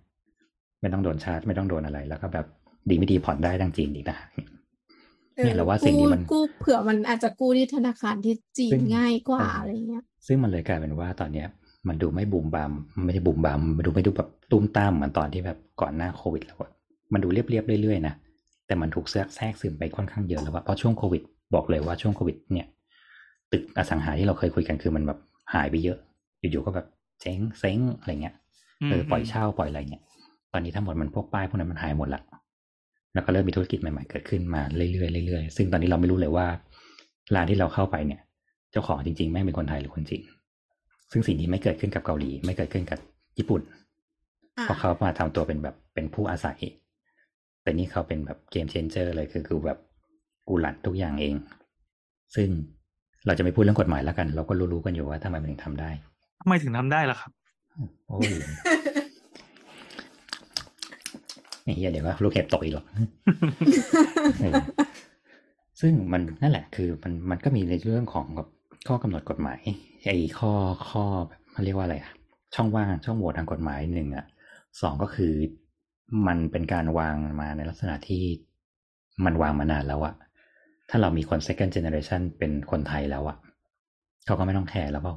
[0.80, 2.46] ไม่ต้องโดนชาร์จ ไม่ต้องโดนอะไร แล้วก็แบบ
[2.90, 4.18] ดีไม่ดีผ่อนได้ทั้งจีนอีกนะ
[5.44, 11.46] เนี่ยเราว่าสิ่งนี้มันกู้กู้เผื่อมันอาจจะกู้ที่ธนาคารที่จีซึ่นงง่ายกว่าเออออะไรเงี้ย ซึ่งมันเลยกลายเป็นว่าตอนเนี้ย
[11.88, 16.70] มันดูไม่บูมบามมันไม่ได้บูมบามมันดูไม่ดูแบบตุ้มตามเหมือนตอนที่แบบก่อนหน้าโควิดแล้วอะ
[17.12, 18.14] มันดูเรียบๆเรื่อยๆนะ
[18.66, 21.22] แต่มันถูกแทรกแทรกซึมไปค่อนข้างเยอะแล้วว่าเพราะช่วงโควิด
[21.54, 22.66] บอกเลยว่าช่วงโควิด เนี่ย
[23.52, 25.18] ตึกอสังหาที่เราเคยคุยกันคือมันแบบ
[25.54, 25.98] หายไปเยอะ
[26.40, 26.86] อยู่ๆก็แบบ
[27.20, 28.34] เจ๊งเซ้งอะไรเงี้ย
[28.90, 30.02] เออปล่อยเช่าปล่อยอะไรเงี้ย
[30.52, 32.22] ตอนนี้ทั้งหมดมันพวกป้ายพวกนั้นมันหายหมดละ
[33.14, 36.46] แล้วก็เริ่มมีธุรกิจใหม่ๆเกิดขึ้นมาเรื่อยๆเรื่อยๆซึ่งตอนนี้เราไม่รู้เลยว่า
[37.34, 38.20] ร้านที่เราเข้าไปเนี่ย
[38.72, 40.22] เจ้าของจริงๆแม่งเป็นคนไทยหรือคนจีน
[41.12, 42.98] ซึ่งสิ่งนี้ไม่เกิดขึ้นกับเกาหลี ไม่เกิดขึ้นกับ
[43.38, 43.62] ญี่ปุ่น
[44.58, 46.58] อ่าเพราะเขามาทำตัวเป็นแบบเป็นผู้อาศัย
[47.62, 49.78] แต่นี่เขาเป็นแบบเกมเชนเจอร์เลยคือคือแบบ
[50.48, 51.34] กูหลัดทุกอย่างเอง
[52.36, 52.48] ซึ่ง
[53.26, 55.90] เราจะไม่พูดเรื่องกฎหมายแล้วกัน เราก็รู้ๆกันอยู่ว่าทำไมมันถึงทำได้
[56.40, 57.30] ทำไมถึงทำได้ล่ะครับ
[58.06, 58.77] โอ้ยนี่
[61.76, 62.86] เหี้ยเดี๋ยวก็ลูกเห็บตกอีกหรอก
[64.40, 64.54] เออ
[65.80, 68.48] ซึ่งมันนั่นแหละ คือมันมันก็มีในเรื่องของแบบ
[68.88, 69.60] ข้อกำหนดกฎหมาย
[70.06, 70.52] ไอ้ข้อ
[70.90, 72.12] ข้อแบบมันเรียกว่าอะไรอะ
[72.54, 74.26] ช่องว่างช่องโหว่ทางกฎหมายหนึ่งอะ
[74.80, 75.32] สองก็คือ
[76.26, 78.22] มันเป็นการวางมาในลักษณะที่
[79.24, 80.14] มันวางมานานแล้วอะ
[80.90, 83.36] ถ้าเรามีคน second generation เป็นคนไทยแล้วอะ
[84.26, 85.14] เขาก็ไม่ต้องแคร์แล้วเปล่า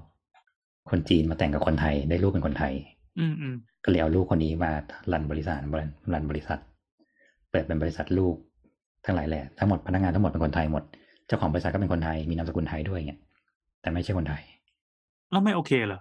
[0.89, 2.73] คนจีนมาแต่งกับคนไทยได้ลูกเป็นคนไทย
[3.19, 4.71] อืมอืม ก็เลยเอาลูกคนนี้มา
[5.11, 5.57] รันบริษัท
[6.13, 6.59] รันบริษัท
[7.49, 8.35] เปิดเป็นบริษัทลูก
[9.05, 10.83] ทั้งหลายแหละทั้งหมดพนักงานทั้งหมดเป็นคนไทยหมด
[11.27, 13.19] เจ้าของบริษัทก็เป็นคนไทยมีนามสกุลไทยด้วยเงี้ย
[13.81, 14.43] แต่ไม่ใช่คนไทย
[15.31, 15.99] แล้วไม่โอเคเหรอ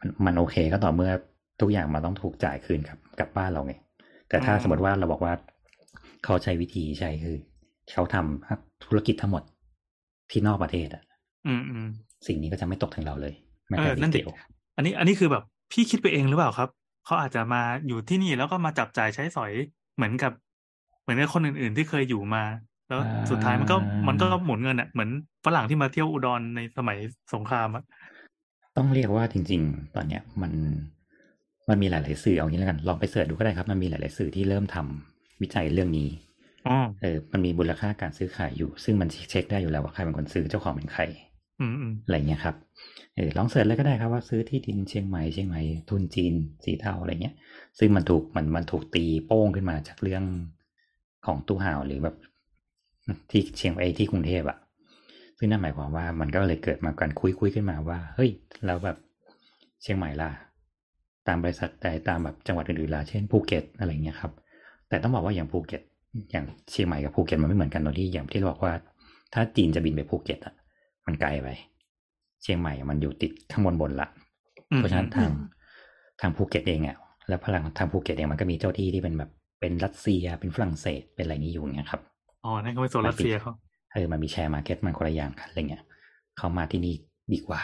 [0.00, 1.12] มันมันโอเคก็ต่อเมื่อ
[1.60, 3.74] ทุกอย่างมันต้องถูกจ่ายคืนกับกับบ้านเราไง
[4.28, 5.32] แต่ถ้าอ๋อสมมติว่าเราบอกว่า
[6.24, 7.36] เขาใช้วิธีใช้คือ
[7.92, 9.42] เขาทำธุรกิจทั้งหมด
[10.30, 11.02] ที่นอกประเทศอะ
[11.46, 11.88] อืมอืม
[12.26, 13.34] สิ่งนี้ก็จะไม่ตกถึงเราเลย
[13.68, 14.30] แม้เอแต่อนินั่ดนดิเดียว
[14.76, 16.68] อันนี้อันนี้คือแบบพี่คิดไปเองหรือเปล่าครับ
[17.04, 19.52] เขาอาจจะมาอยู่ที่นี่แล้วก็มาจับจ่ายใช้สอย
[19.96, 20.32] เหมือนกับ
[21.02, 22.44] เหมือนกับคนอื่น ๆ ที่เคยอยู่มา
[22.88, 23.76] แล้วสุดท้ายมันก็
[24.08, 25.10] มันก็หมุนเงินอะเหมือน
[25.44, 26.98] ฝรั่งที่มาเที่ยวอุดรในสมัย
[27.34, 27.84] สงครามอะ
[28.76, 30.52] ต้องเรียกว่าจริง ๆ ตอนเนี้ยมัน
[31.68, 36.08] มันมีหลาย ๆ สื่อเอางี้แล้วกันลองไป search ดูก็ได้ครับ มันมีหลาย ๆ สื่อที่เริ่มทำวิจัยเรื่องนี้
[36.66, 41.02] อ๋อเออมันมีมูลค่าการซื้อขายอยู่ ซึ่งมันเช็คได้อยู่แล้วว่าใครเป็นคนซื้อเจ้าของเป็นใคร
[42.04, 42.56] อะไรเงี้ยครับ
[43.14, 46.32] เออลอง search เลยก็ได้ครับว่าซื้อที่ดินเชียงใหม่เชียงใหม่ทุนจีน
[46.64, 47.34] สีเทาอะไรเงี้ย
[47.78, 50.24] ซึ่งมันถูกมันมันถูกตีโป้งขึ้นมาจากเรื่อง
[51.26, 52.16] ของตู้ห่าวหรือแบบ
[53.30, 54.58] ที่เชียงไอ้ที่กรุงเทพอะ
[55.38, 58.30] ซึ่งนั่นหมายความว่ามันก็เลยเกิดมาการคุยคุยขึ้นมาว่า เฮ้ย
[58.66, 58.96] แล้วแบบ
[59.82, 60.30] เชียงใหม่ล่ะ
[61.26, 64.32] ตามบริษัทใดตามแบบจังหวัดอื่นๆล่ะเช่นภูเก็ตอะไรเงี้ยครับ
[64.88, 65.82] แต่ต้องบอกว่าอย่างภูเก็ต
[66.30, 68.72] อย่างเชียงใหม่กับภูเก็ตมันไม่เหมือนกันตรงที่อย่างที่เราบอกว่า
[69.34, 70.54] ถ้าจีนจะบินไปภูเก็ตอะ
[71.06, 71.48] มันไกลไป
[72.42, 74.08] เชียงใหม่มันอยู่ติดข้างบนบนละ
[74.72, 75.30] อืมเพราะฉะนั้นอืมทาง
[76.20, 76.96] ทางภูเก็ตเองอะ
[77.28, 82.00] แล้วพลังทางภูเก็ตเองมันก็มีเจ้าที่ที่เป็นแบบเป็นรัสเซียเป็นฝรั่งเศสเป็นอะไรนี้อยู่อย่างเงี้ยครับ
[82.44, 83.52] อ๋อนั่นก็เป็นโซนรัสเซียเขา
[83.92, 85.84] เออมันมี share market มันคนละอย่างกันอะไรเงี้ย
[86.38, 86.94] เขามาที่นี่
[87.32, 87.62] ดีกว่า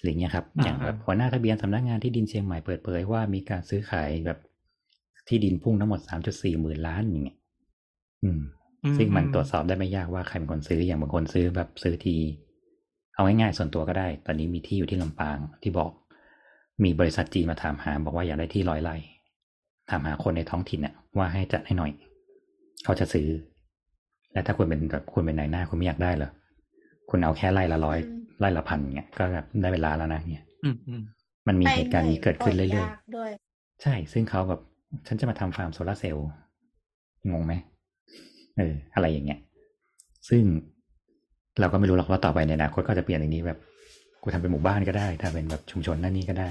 [0.00, 4.38] หรือเงี้ยครับ อย่างแบบหัวหน้าทะเบียนสำนักงานที่ดินเชียงใหม่เปิดเผยว่ามีการซื้อขายแบบ
[5.28, 7.38] ที่ดินพุ่งทั้งหมดสามจุดสี่หมื่นล้านอย่างเงี้ย
[8.22, 8.63] อืมอื
[8.96, 12.16] ซึ่งมันอืตรวจสอบได้ไม่ยากว่าใครเป็นคนซื้ออย่างบางคนซื้อแบบซื้อที
[13.14, 15.90] เอาง่ายๆส่วนตัวก็ได้ ตอนนี้มีที่อยู่ที่ลำปางที่บอก
[16.84, 18.96] มีบริษัทจีนมาถามหา บอกว่าอยากได้ที่ร้อยไร่
[19.90, 21.92] ถามหาคนในท้องถิ่นน่ะว่าให้จัดให้หน่อย
[22.84, 23.28] เขาจะซื้อ
[24.32, 26.30] และถ้าคุณเป็นแบบคุณเป็นนายหน้าคุณไม่อยากได้เหรอ
[27.10, 31.02] คุณเอาแค่ไร่ละร้อยอืมไร่ละพันเงี้ยก็แบบได้เวลาแล้วนะเนี่ยอืมอืม
[31.46, 34.60] มันมีเหตุการณ์นี้เกิดขึ้นเรื่อยากด้วยๆใช่ซึ่งเขาแบบ
[35.06, 36.26] ฉันจะมาทำฟาร์มโซลาร์เซลล์
[37.30, 37.52] งงไหม
[38.56, 39.40] เอออะไรอย่างเงี้ย
[40.28, 40.42] ซึ่ง
[41.60, 43.58] เราก็ไม่รู้หรอกว่าต่อไปในอนาคตก็จะเปลี่ยนอย่างนี้แบบ
[44.22, 46.50] กูทำเป็นหมู่บ้านก็ได้ ถ้าเป็นแบบชุมชนนั่นนี่ก็ได้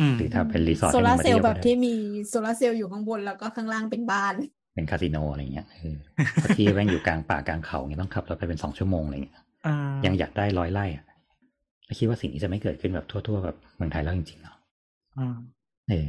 [0.00, 1.94] อืมหรือถ้าเป็นรีสอร์ทโซลาร์ให้เซลมันล์มาแบบเที่ยวก็ได้ที่มี
[2.28, 4.34] โซลาร์เซลล์อยู่ข้างบนแล้วก็ข้างล่างเป็นบ้าน
[4.74, 5.96] เป็นคาสิโนอะไรเงี้ยเออ
[6.34, 9.36] เพราะที่แม่งอยู่กลางป่ากลางเขาเงี้ยต้องขับรถไปเป็นสองชั่วโมงอะไรเงี้ย
[9.66, 9.76] อ่า
[10.06, 11.04] ยังอยากได้ร้อยไร่อะ
[11.84, 14.56] แล้วคิดว่าสิ่งนี้จะไม่เกิดขึ้นแบบทั่ว ๆ แบบเมืองไทยแล้วจริงๆเนาะ
[15.18, 15.36] อ่า
[15.88, 16.08] เออ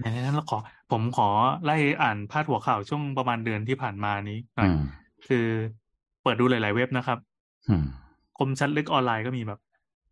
[0.00, 0.58] อย่างนั้นเราขอ
[0.92, 1.28] ผมขอ
[1.64, 4.80] ไล่อ่านพาดหัวข่าวช่วงประมาณเดือนที่ผ่านมานี้หน่อยอืม
[5.28, 5.46] คือ
[6.22, 7.18] เปิดดูหลาย ๆ เว็บนะครับ
[7.68, 7.84] อืม
[8.38, 9.60] คมชัดลึกออนไลน์ก็มีแบบ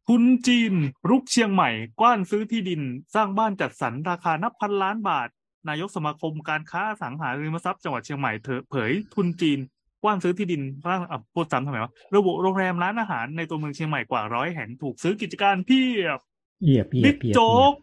[0.09, 0.73] ทุนจีน
[1.11, 1.71] รุกเชียงใหม่
[2.01, 2.81] กว้านซื้อที่ดิน
[3.15, 5.29] สร้างบ้านจัดสรรราคานับพันล้านบาท
[5.69, 9.59] นายกสมาคมการค้าอสังหาริมทรัพย์จังหวัดเชียงใหม่เถเผย ทุนจีน
[10.03, 16.19] กว้านซื้อที่ดินร่างอะพูดซ้ำทำไมวะระบุโรงแรมร้านอาหารในตัวเมืองเชียงใหม่กว่าร้อยแห่งถูกซื้อกิจการเพียบ
[16.63, 17.75] เอียบเอียบิ๊บกเอียบโจ๊เอียกบ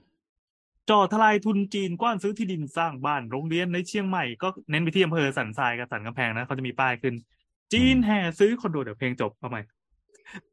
[0.91, 7.13] จ่อทลายทุนจีนกว้านซื้อที่ดินสร้างบ้านโรงเรียนในเชียงใหม่ก็เน้นไปที่อำเภอสันทรายกับสันกำแพงนะเขาจะมีป้ายขึ้น
[7.73, 9.61] จีนแห่ซื้อคอนโดเดี๋ยวเพลงจบเอาใหม่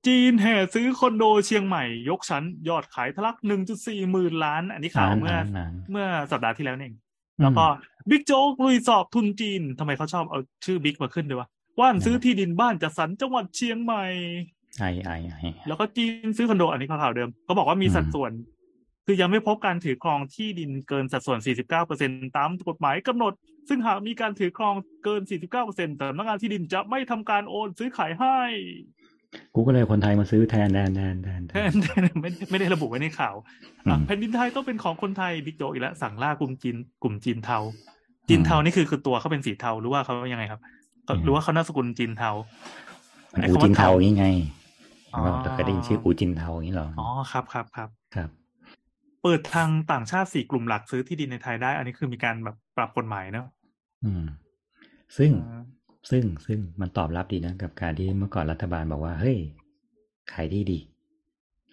[0.07, 3.37] จีนแห่ซื้อคอนโดเชียงใหม่ ยกชั้น ยอดขายทะลัก
[3.75, 6.97] 1.4หมื่นล้าน อันนี้ข่าวเมื่อนานนานเมื่อสัปดาห์ที่แล้วนี่เอง
[7.43, 7.65] แล้วก็
[8.11, 14.05] บิ๊กโจ๊กลุยสอบทุนจีนทำไมเขาชอบเอาชื่อบิ๊กมาขึ้นด้วยวะกว้านซื้อที่ดินบ้านจัดสรรจังหวัดเชียงใหม่
[14.79, 15.37] ไอไอไอ
[15.69, 18.33] แล้วก็จีนซื้อคอนโดอันนี้ข่าวเดิมเขาบอกว่ามีอืมสัดส่วน
[19.11, 21.39] คือยังไม่พบการถือครองที่ดินเกินสัดส่วน
[21.89, 23.33] 49%ตามกฎหมายกำหนด
[23.69, 25.21] ซึ่งหากมีการถือครองเกิน
[25.61, 28.39] 49%สำนักงานที่ดินจะไม่ทำการโอนซื้อขายให้
[29.55, 33.45] กูก็เลยคนไทยมาซื้อแทนแทนแทนแทนแทแทนนแทนไม่ไม่ได้ระบุไว้ในข่าวอะ
[33.87, 37.59] อืมแผ่นดินไทยต้องเป็นของคนไทยบิ๊กโจกอีกแล้วสั่งล่ากลุ่มจีนกลุ่มจีนเทา
[38.29, 40.61] จีนเทานี่คือคือตัวเขาเป็นสีเทาหรือว่าเขายังไงครับ
[41.05, 42.31] เขาอืมหรือว่าเขานามสกุลจีนเทา
[43.33, 44.27] มันไอ้อูคำว่าจินเทาเทาอย่างงี้ไง
[45.15, 48.31] อ๋อเราเคยได้ยินชื่ออูจินเทาอย่างนี้เหรออ๋อครับครับครับครับ
[49.23, 53.47] เปิดทางต่างชาติสี่กลุ่มหลักซื้อที่ดินในไทยได้ อันนี้คือมีการแบบปรับกฎหมายเนอะ
[54.05, 54.25] อืม
[55.17, 55.63] ซึ่งอ่า
[56.11, 59.39] ซึ่งซึ่งมันตอบรับดีนะ กับการที่เมื่อก่อนรัฐบาลบอกว่า เฮ้ย
[60.33, 60.79] ขายที่ดี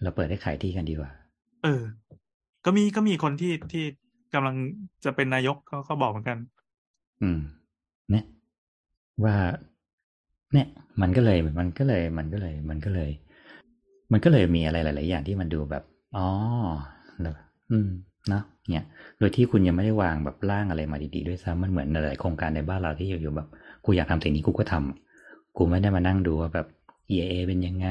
[0.01, 1.11] เราเปิดให้ขายที่กันดีกว่า
[1.63, 1.81] เออ
[2.65, 3.83] ก็มีก็มีคนที่ที่
[4.33, 4.55] กำลัง
[5.05, 6.37] จะเป็นนายกเขาเขาบอกเหมือนกัน
[7.21, 7.39] อืม
[8.11, 8.25] เนี่ย
[9.23, 9.35] ว่า
[10.53, 10.67] เนี่ย
[11.01, 13.09] มันก็เลยมันก็เลย มันก็เลย มันก็เลย
[14.11, 15.83] มันก็เลยมีอะไรหลาย ๆ อย่างที่มันดูแบบ
[16.15, 16.27] อ๋อ
[17.22, 17.36] แล้ว
[17.72, 17.89] อืม
[18.30, 18.86] เนอะเนี่ย
[19.20, 23.47] โดยที่คุณยังไม่ได้วางแบบร่างอะไรมาดีๆด้วยซ้ำมันเหมือนหลายๆโครงการในบ้านเราที่อยู่ๆแบบ
[23.86, 26.68] กูอยากทำสิ่งนี้กูก็ทำกูไม่ได้มานั่งดูว่าแบบ
[27.11, 27.88] EAA เป็นยังไง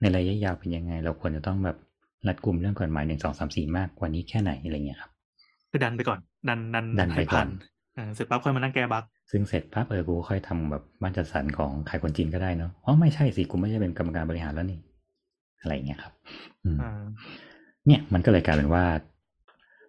[0.00, 1.76] ในระยะยาวเป็นยังไง เราควรจะต้องแบบ
[2.26, 5.10] รัดกลุ่มเรื่องกฎหมายหนึ่งสองสามสี่มากกว่านี้แค่ไหนอะไรเงี้ยครับ
[5.70, 6.18] คือดันไปก่อน
[6.48, 7.48] ดันดันดันไปให้ผ่านก่อน
[7.94, 14.78] เออเสร็จปั๊บค่อยมานั่งแก้บั๊กซึ่งเสร็จปั๊บเออกูค่อยทำแบบบ้านจัดสรรของขายคนจีนก็ได้เนาะอ๋อไม่ใช่สิกูไม่ใช่เป็นกรรมการบริหารแล้วนี่
[15.60, 16.12] อะไรเงี้ยครับ
[16.64, 17.02] อืมอ่า
[17.86, 18.84] เนี่ยมันก็เลยกลายเป็นว่า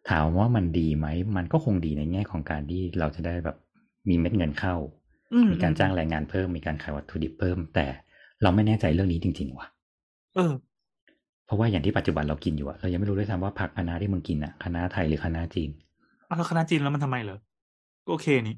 [0.10, 3.58] ถามว่ามันดีไหม มันก็คงดีในแง่ของการที่เราจะได้แบบ
[4.10, 4.76] มีเม็ดเงินเข้า
[5.34, 7.88] อืมีการจ้างแรงงานเพิ่ม มีการขายวัตถุดิบเพิ่ม แต่
[8.44, 9.68] เราไม่แน่ใจเรื่องนี้จริง ๆ ว่ะ
[10.36, 10.54] เออ
[11.46, 15.70] เพราะว่าอย่างที่ปัจจุบันเรากินอยู่อะเรายังไม่รู้ด้วยซ้ำว่าผักคะน้าที่มึงกินอะคะน้าไทยหรือคะน้าจีน
[16.26, 17.38] เอาแล้วคณะจีนแล้วมันทำไมเหรอ
[18.06, 18.56] ก็โอเคนี่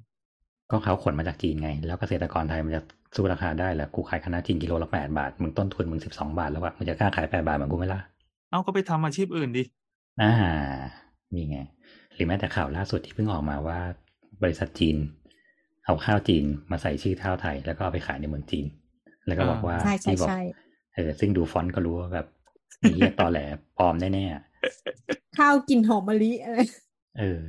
[0.72, 2.82] ก็เขาขนมาจากจีนไง แล้วเกษตรกรไทยมันจะ
[3.16, 8.02] สู้ราคาได้เหรอกูขายคะน้าจีนกิโลละแปดบาท มึงต้นทุนมึงสิบสองบาทแล้วอะมึงจะกล้าขายแปดบาทเหมือนกูไหมล่ะ
[8.50, 9.64] เอาก็ไปทำอาชีพอื่นดิ
[10.22, 10.32] อ่า
[11.34, 11.58] นี่ไง
[12.14, 13.80] หรือแม้แต่ข่าวล่าสุดที่เพิ่งออกมาว่า
[14.44, 14.98] บริษัทจีน
[15.86, 18.66] เอาข้าวจีนมาใส่ชื่อข้าวไทย แล้วก็เอาไปขายในเมืองจีน
[19.28, 20.42] แล้วก็บอกว่าใช่ใช่ที่บอกใช่
[20.96, 22.28] เออซึ่งดูฟอนต์ก็รู้ว่าแบบ
[22.80, 23.40] ไอ้เหี้ยตอแหล
[23.78, 24.44] ปลอมแน่ๆอะ
[25.38, 26.58] ข้าวกลินหอมมะลิอะไร
[27.20, 27.40] เออ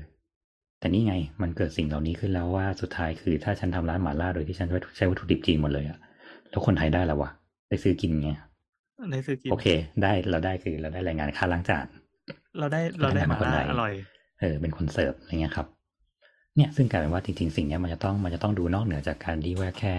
[0.78, 5.98] แต่นี่ไง มันเกิดสิ่งเหล่านี้ขึ้นแล้วว่าสุดท้ายคือถ้าฉันทำร้านหมาล่าโดยที่ฉันใช้วัตถุดิบจีนหมดเลยอะ
[6.50, 7.30] แล้วคนไทยได้แล้ววะ
[7.68, 8.30] ได้ซื้อกินไง
[9.10, 9.66] ในซื้อกินโอเค
[10.02, 11.86] ได้เราได้คือเราได้แรงงานค่าล้างจาน
[12.58, 13.92] เราได้เราได้หมาล่าอร่อย
[14.40, 15.66] เออ เป็นคนเสิร์ฟอะไรเงี้ยครับ
[16.56, 19.94] เนี่ยซึ่งกลายเป็นว่าจริง ๆ สิ่งเนี้ยมันจะต้องมันจะต้องดูนอกเหนือจากการที่ว่าแค่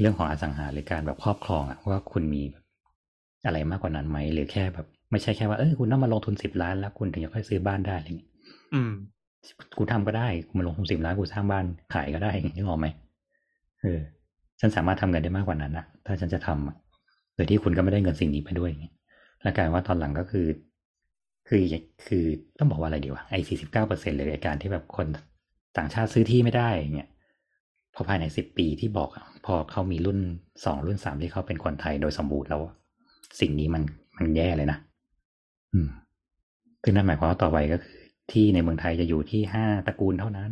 [0.00, 2.42] เรื่องของอสังหาหรือการแบบครอบครองอะว่าคุณมี
[3.46, 8.30] อะไรมากกว่านั้นไหมหรือแค่แบบ ไม่ใช่แค่ว่าเออคุณต้องมาลงทุนสิบล้านแล้วคุณถึงจะค่อยซื้อบ้านได้อะไรเงี้ย
[8.74, 8.92] อืม
[9.78, 11.64] กูทำก็ได้กูมาลงทุนสิบล้านกูสร้างบ้าน
[11.94, 12.86] ขายก็ได้นึกออกไหม
[13.82, 14.00] เออ
[14.60, 18.94] ฉันสามารถทำเงินได้มากกว่านั้นนะถ้าฉันจะทำอะโดยที่คุณก็ไม่ได้เงินสิ่งนี้ไปด้วยอย่างเงี้ย
[19.42, 20.46] และกลายว่าตอนหลังก็คือ
[21.48, 21.62] คือ
[22.06, 22.24] คือ
[22.58, 25.06] ต้องบอกว่าอะไรดีวะไอ้สี่สิบเก้าเปอร์เซ็นต์เลยในการที่แบบคน
[25.76, 27.10] ต่างชาติซื้อที่ไม่ได้เงี้ย
[27.94, 30.18] พอภายในสิบปีที่บอกอะพอเขามีรุ่น
[30.64, 32.74] สองรุ่นสามที่เขาเป็นคนไทยโดยสมบูรณ์แล้วอะ
[33.40, 33.82] สิ่งนี้มัน
[34.16, 34.78] มันแย่เลยนะ
[35.72, 35.88] อืม
[36.82, 37.98] คือนั่นหมายความว่าต่อไปก็คือ
[38.32, 40.50] ที่ในเมืองไทยจะอยู่ที่ห้าตระกูลเท่านั้น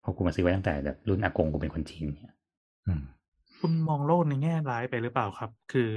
[0.00, 2.34] เพราะกูมาซื้อไว้ตั้งแต่แบบรุ่นอากงกูเป็นคนจีนเนี่ย
[2.86, 3.02] อืม
[3.60, 5.90] คุณมองโลกในแง่ร้ายไปหรือเปล่าครับ คือ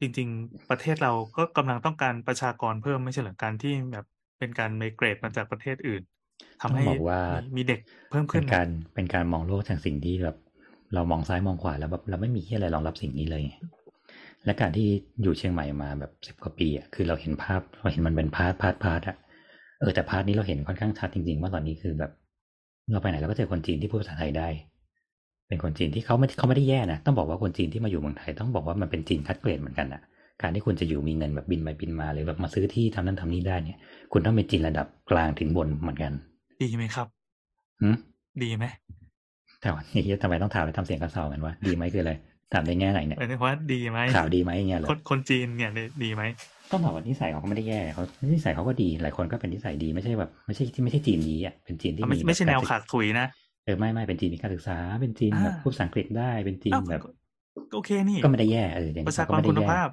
[0.00, 4.06] จริง ๆ ประเทศเราก็กำลังต้องการประชากรเพิ่มไม่ใช่เหรอการที่แบบ
[4.38, 6.02] เป็นการไมเกรดมาจากประเทศอื่น
[6.62, 7.20] ทำให้ต้องบอกว่า
[7.56, 7.80] มีเด็ก
[8.10, 10.36] เพิ่มเป็ขึ้นนการเป็นการมองโลกจากสิ่งที่แบบ
[10.94, 13.42] เรามองซ้ายมองขวาแล้วแบบเราไม่มีที่อะไรรองรับสิ่งนี้เลย
[14.44, 14.86] และการที่
[15.22, 19.16] อยู่เชียงใหม่มาแบบสิบกว่าปีอะคือเราเห็นภาพเราเห็นมันเป็น part part part อะ
[19.80, 22.12] เออแต่ part นี้เราเห็นค่อนข้างชัดจริงๆ ว่าตอนนี้คือแบบ
[22.92, 24.48] เราไปไหนเราก็เจอคนจีนที่พูดภาษาไทยได้
[25.48, 30.02] เป็นคนจีนที่เขาไม่เขาไม่ได้แย่นะต้องบอกว่าคนจีนที่มาอยู่เมืองไทย ต้องบอกว่ามันเป็นจีนคัดเกรดเหมือนกันนะ
[30.42, 33.80] การที่คุณจะอยู่มีเงินแบบบินไปบินมาหรือแบบมาซื้อที่ทำนั่นทำนี่ได้เนี่ย
[34.12, 36.12] คุณต้องเป็นจีนระดับกลางถึงบนเหมือนกัน
[36.62, 37.06] ดีไหมครับ
[37.82, 37.96] หืม
[38.42, 38.64] ดีไหม
[39.60, 42.12] แต่ว่านี่ทำไมต้องถามไปทำเสียงกระเซากันว่าดีไหมคืออะไร
[42.52, 45.70] ถามในแง่ไหนเนี่ยเออเพราะว่าดีไหมข่าวดีไหมอย่างเงี้ยเหรอคนคนจีนเนี่ย
[46.04, 46.22] ดีไหม
[46.70, 48.02] ต้องบอกว่านิสัยเขาก็ไม่ได้แย่เขา
[48.34, 53.26] นิสัยเขาก็ดีหลายคนก็เป็นนิสัยดีไม่ใช่แบบไม่ใช่ที่ไม่ใช่จีนนี้อะเป็นจีนที่ไม่มีไม่ใช่บบแนวการศึกขาดถุยนะ
[53.66, 57.08] เออไม่ไม่เป็นจีนมีการศึกษาเป็นจีนแบบอ่าพูดภาษาอังกฤษได้เป็นจีนอ้าวแบบก็
[57.70, 59.88] ก็โอเคนี่ก็ไม่ได้แย่เอออย่างประนี้ชาเขากก็รไม่ได้คุณแย่ภาพ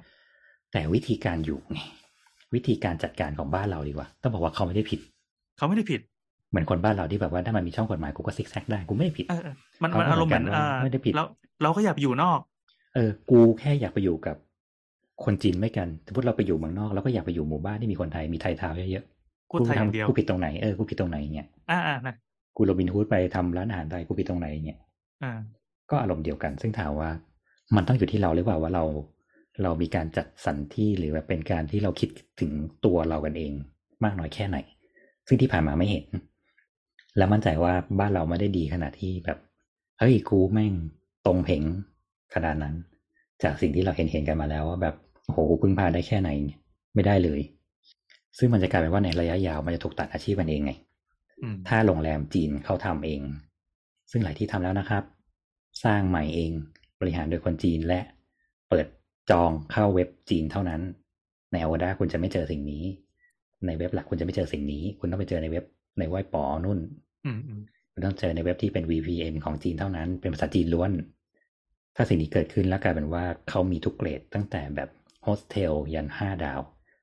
[0.72, 1.78] แต่วิธีการอยู่ไง
[2.54, 5.00] วิธีการจัดการของบ้านเราดีกว่า ต้องบอกว่าเขาไม่ได้ผิด
[5.56, 6.00] เขาไม่ได้ผิด
[6.50, 11.24] เหมือนคนบ้านเราที่แบบว่าถ้ามันมีช่องกฎหมายกูก็ซิกแซกได้กูไม่ได้ผิดเออเออมันเขามันก็อารมณ์เหมือนเหมือนกันอ่าว่าไม่ได้ผิดเรา
[11.62, 12.40] เราก็อยากอยู่นอก
[12.94, 14.36] เออ กูแค่อยากไปอยู่กับ
[15.24, 22.14] คนจีนไม่กันสมมติเราไปอยู่เมืองนอกเราก็อยากไปอยู่หมู่บ้านที่มีคนไทยมีไทยทาวน์เยอะๆพูดไทยอย่างเดียวกูผิดตรงไหนเออกูผิดตรงไหนเนี่ยอ่าอ่านะ
[22.56, 24.78] กูโรบินฮูดไปทำร้านอาหารไทยกูผิดตรงไหนเนี่ย
[25.22, 25.32] อ่า
[25.90, 27.10] ก็อารมณ์เดียวกัน ซึ่งถามว่า
[27.76, 28.84] มันต้องอยู่ที่เราหรือเปล่าว่าเรา
[29.62, 32.50] เรามีการจัดสรรที่หรือแบบเป็นการที่เราคิดถึง
[32.84, 33.52] ตัวเรากันเอง
[34.04, 34.58] มากน้อยแค่ไหน
[35.26, 36.06] ซึ่งที่ผ่านมาไม่เห็น
[37.16, 39.38] แล้วมั่นใจว่าบ้านเราไม่ได้ดีขนาดที่แบบ
[39.98, 40.72] เฮ้ยกูแม่ง
[41.26, 41.62] ตรงเพง
[42.34, 42.74] ขนาดนั้น
[43.42, 44.94] จากสิ่งที่เราเห็นเห็นกันมาแล้วว่าแบบ
[45.24, 46.30] โอ้โหกูพึ่งพาได้แค่ไหน
[46.94, 47.40] ไม่ได้เลย
[48.38, 50.93] ซึ่งมันจะกลายเป็นว่าในระยะยาวมันจะถูกตัดอาชีพกันเองไงอืม
[51.68, 53.20] ถ้าโรงแรมจีนเขาทำเอง
[54.10, 55.04] ซึ่งหลายที่ทำแล้วนะครับ
[55.84, 56.50] สร้างใหม่เอง
[57.00, 58.00] บริหารโดยคนจีนและ
[58.68, 58.86] เปิด
[59.30, 60.80] จองเข้าเว็บจีนเท่านั้น
[61.52, 62.84] ในอวดาคุณจะไม่เจอสิ่งนี้
[63.66, 65.64] ในเว็บหลักคุณจะไม่เจอสิ่งนี้ คุณต้องไปเจอในเว็บ
[65.98, 66.78] ในไหว้ปอนุ่น
[67.92, 70.90] คุณต้องเจอในเว็บที่เป็น VPN ของจีนเท่านั้น เป็นภาษาจีนล้วน
[71.96, 74.88] ถ้าสิ่งนี้เกิดขึ้นแล้วกลายเป็นว่าเขามีทุกเกรดตั้งแต่แบบ
[75.22, 76.60] โฮสเทลยันห้าดาว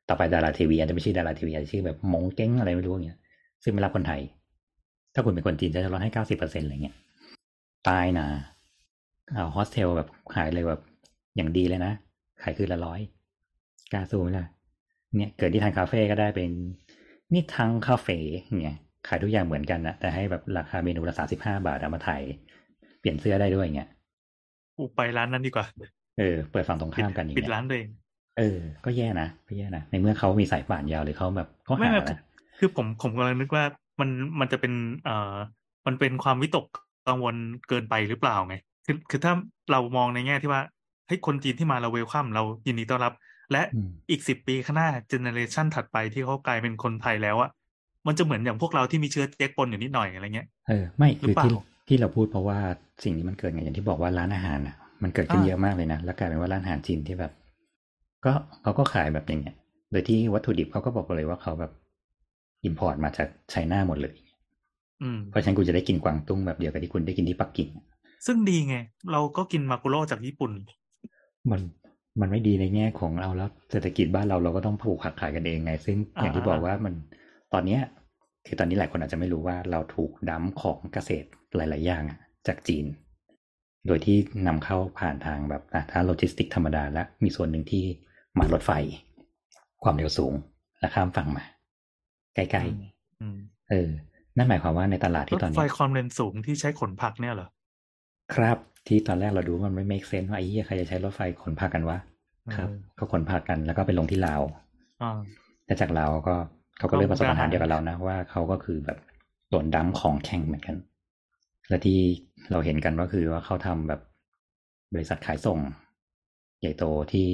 [0.07, 3.19] ต่อไปดาราทีวีอาจจะไม่ใช่ดาราทีวีอาจจะชื่อแบบมงเก้งอะไรไม่รู้อย่างเงี้ย
[3.63, 4.21] ซึ่งไม่รับคนไทย
[5.13, 6.95] ถ้าคุณเป็นคนจีนจะลดให้เก้าสิบเปอร์เซ็นต์อะไรเงี้ย
[7.87, 8.27] ตายนะ
[9.33, 10.81] เอาโฮสเทลแบบขายเลยแบบ
[11.35, 11.93] อย่างดีเลยนะ
[12.43, 12.99] ขายคืนละร้อย
[13.93, 14.45] กล้าสู้ไหมล่ะ
[15.17, 16.51] เนี่ยเกิดที่ทางคาเฟ่ก็ได้เป็น
[17.33, 18.17] นี่ทางคาเฟ่
[18.63, 22.21] เนี่ยขายทุกอย่างเหมือนกันนะแต่ให้แบบราคาเมนูละสามสิบห้าบาทเอามาถ่าย
[22.99, 23.89] เปลี่ยนเสื้อได้ด้วยเงี้ย
[24.77, 25.65] กูไปร้านนั้นดีกว่า
[26.19, 27.89] เออ เปิดฝั่งตรงข้ามกันอย่างปิดเงี้ยร้านตัวเอง
[28.37, 32.19] เออ ก็แย่นะก็แย่นะในเมื่อเขามีสายป่านยาวหรือเขาแบบเขาไม่หาไม่นะ
[32.63, 33.63] คือผมผมกำลังนึกว่า
[33.99, 34.09] มัน
[34.39, 35.35] มันจะเป็นเอ่อ
[35.87, 36.65] มันเป็นความวิตก
[37.07, 37.35] กังวล
[37.69, 38.55] เกินไปหรือเปล่าไง
[38.85, 39.33] คือคือถ้า
[39.71, 40.61] เรามองในแง่ที่ว่า
[41.07, 43.13] เฮ้ยคนจีนที่มาเราเวลคัมเรายินดีต้อนรับ
[43.51, 47.49] และอืมอีกสิบปีข้างหน้าเจเนเรชันถัดไปที่เขากลายเป็นคนไทยแล้วอะ
[48.07, 51.51] มันจะเหมือนอย่างพวกเราที่มีเชื้อเจ๊กปนอยู่นิดหน่อยอะไรเงี้ยเออไม่หรือคือเปล่าที่
[51.87, 52.59] ที่เราพูดเพราะว่า
[53.03, 57.31] สิ่งนี้มันเกิดไงอย่างที่บอกว่าร้านอาหารอะ มันเกิดขึ้นอ่าเยอะมากเลยนะแล้วกลายเป็นว่าร้านอาหารจีนที่แบบ
[58.25, 58.31] ก็
[58.61, 59.55] เขาก็ขายแบบอย่างเงี้ย
[59.91, 61.71] โดยที่วัตถุดิบเขาก็บอกเลยว่าเขาแบบ
[62.65, 64.13] import มาจาก China หมดเลย
[65.01, 67.69] อืมเพราะฉะนั้นกูจะได้กินกวางตุ้งแบบเดียวกับที่คุณได้กินที่ปักกิ่ง
[68.25, 68.75] ซึ่งดีไง
[69.11, 70.51] เราก็กินมากุโร่จากญี่ปุ่น
[71.51, 71.61] มัน
[72.21, 76.93] มันไม่ดีในแง่ของเอาแล้วเศรษฐกิจบ้านเราเราก็ต้องผูกขาดขายกันเองไง ซึ่งอย่างที่อ่าบอกว่ามัน
[77.53, 77.81] ตอนเนี้ย
[78.45, 82.85] คือตอนนี้หลายคนอาจจะไม่รู้ว่าเราถูก dump ของเกษตรหลาย ๆ อย่างอะจากจีน
[83.87, 87.83] โดยที่นำเข้าผ่านทางแบบอะถ้าโลจิสติกธรรมดาและมีส่วนหนึ่งที่
[88.37, 88.71] มารถไฟ
[89.83, 90.33] ความเร็วสูง
[90.79, 91.43] และข้ามฝั่งมา
[92.35, 92.63] ใกล้
[93.21, 93.89] อืมๆเออ
[94.37, 97.49] นั่นหมายความว่าในตลาดรที่ถตอนไฟนี้ความเร็วสูงที่ใช้ขนผักเนี่ยเหรอ
[98.35, 98.57] ครับ
[98.87, 101.97] ที่ตอนแรกเราดูว่ามันไม่ make sense ว่าไอ้เหี้ยใครจะใช้รถไฟขนผักกันวะ
[102.55, 104.41] ครับเออก็ขนผักกันแล้วก็ไปลงที่ลาว
[105.01, 105.19] อ่า
[105.65, 106.35] แต่จากลาวก็
[106.77, 108.97] เขาก็ก็เลือกประสบปัญหามุกดาหารเดียวกับเรานะว่าเขาก็คือแบบ
[109.49, 110.75] โดนดั้มของแข่งเหมือนกัน
[111.69, 111.99] และที่
[112.51, 114.01] เราเห็นกันก็คือว่าเขาทำแบบ
[114.93, 115.59] บริษัทขายส่ง
[116.59, 117.27] ใหญ่โตที่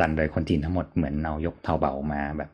[0.00, 2.50] รันโดยคนจีนทั้งหมดเหมือนเอายกเทาเบามาแบบ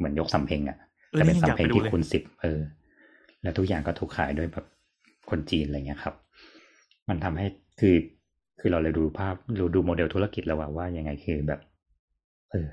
[0.00, 0.78] เหมือนยกสำเพ็งอะ
[1.12, 2.60] เออแต่เป็นนี่ยังอยากสำเพ็งไปดูที่เลยคูณสิบเออ
[3.42, 4.66] แล้วทุกอย่างก็ถูกขายด้วยแบบ
[5.30, 6.14] คนจีนอะไรเงี้ยครับ
[7.08, 7.46] มันทำให้
[7.80, 7.94] คือ
[8.60, 11.60] คือเราเลยดูภาพเราดูโมเดลธุรกิจแล้วว่าว่ายังไงคือแบบ
[12.50, 12.68] เออ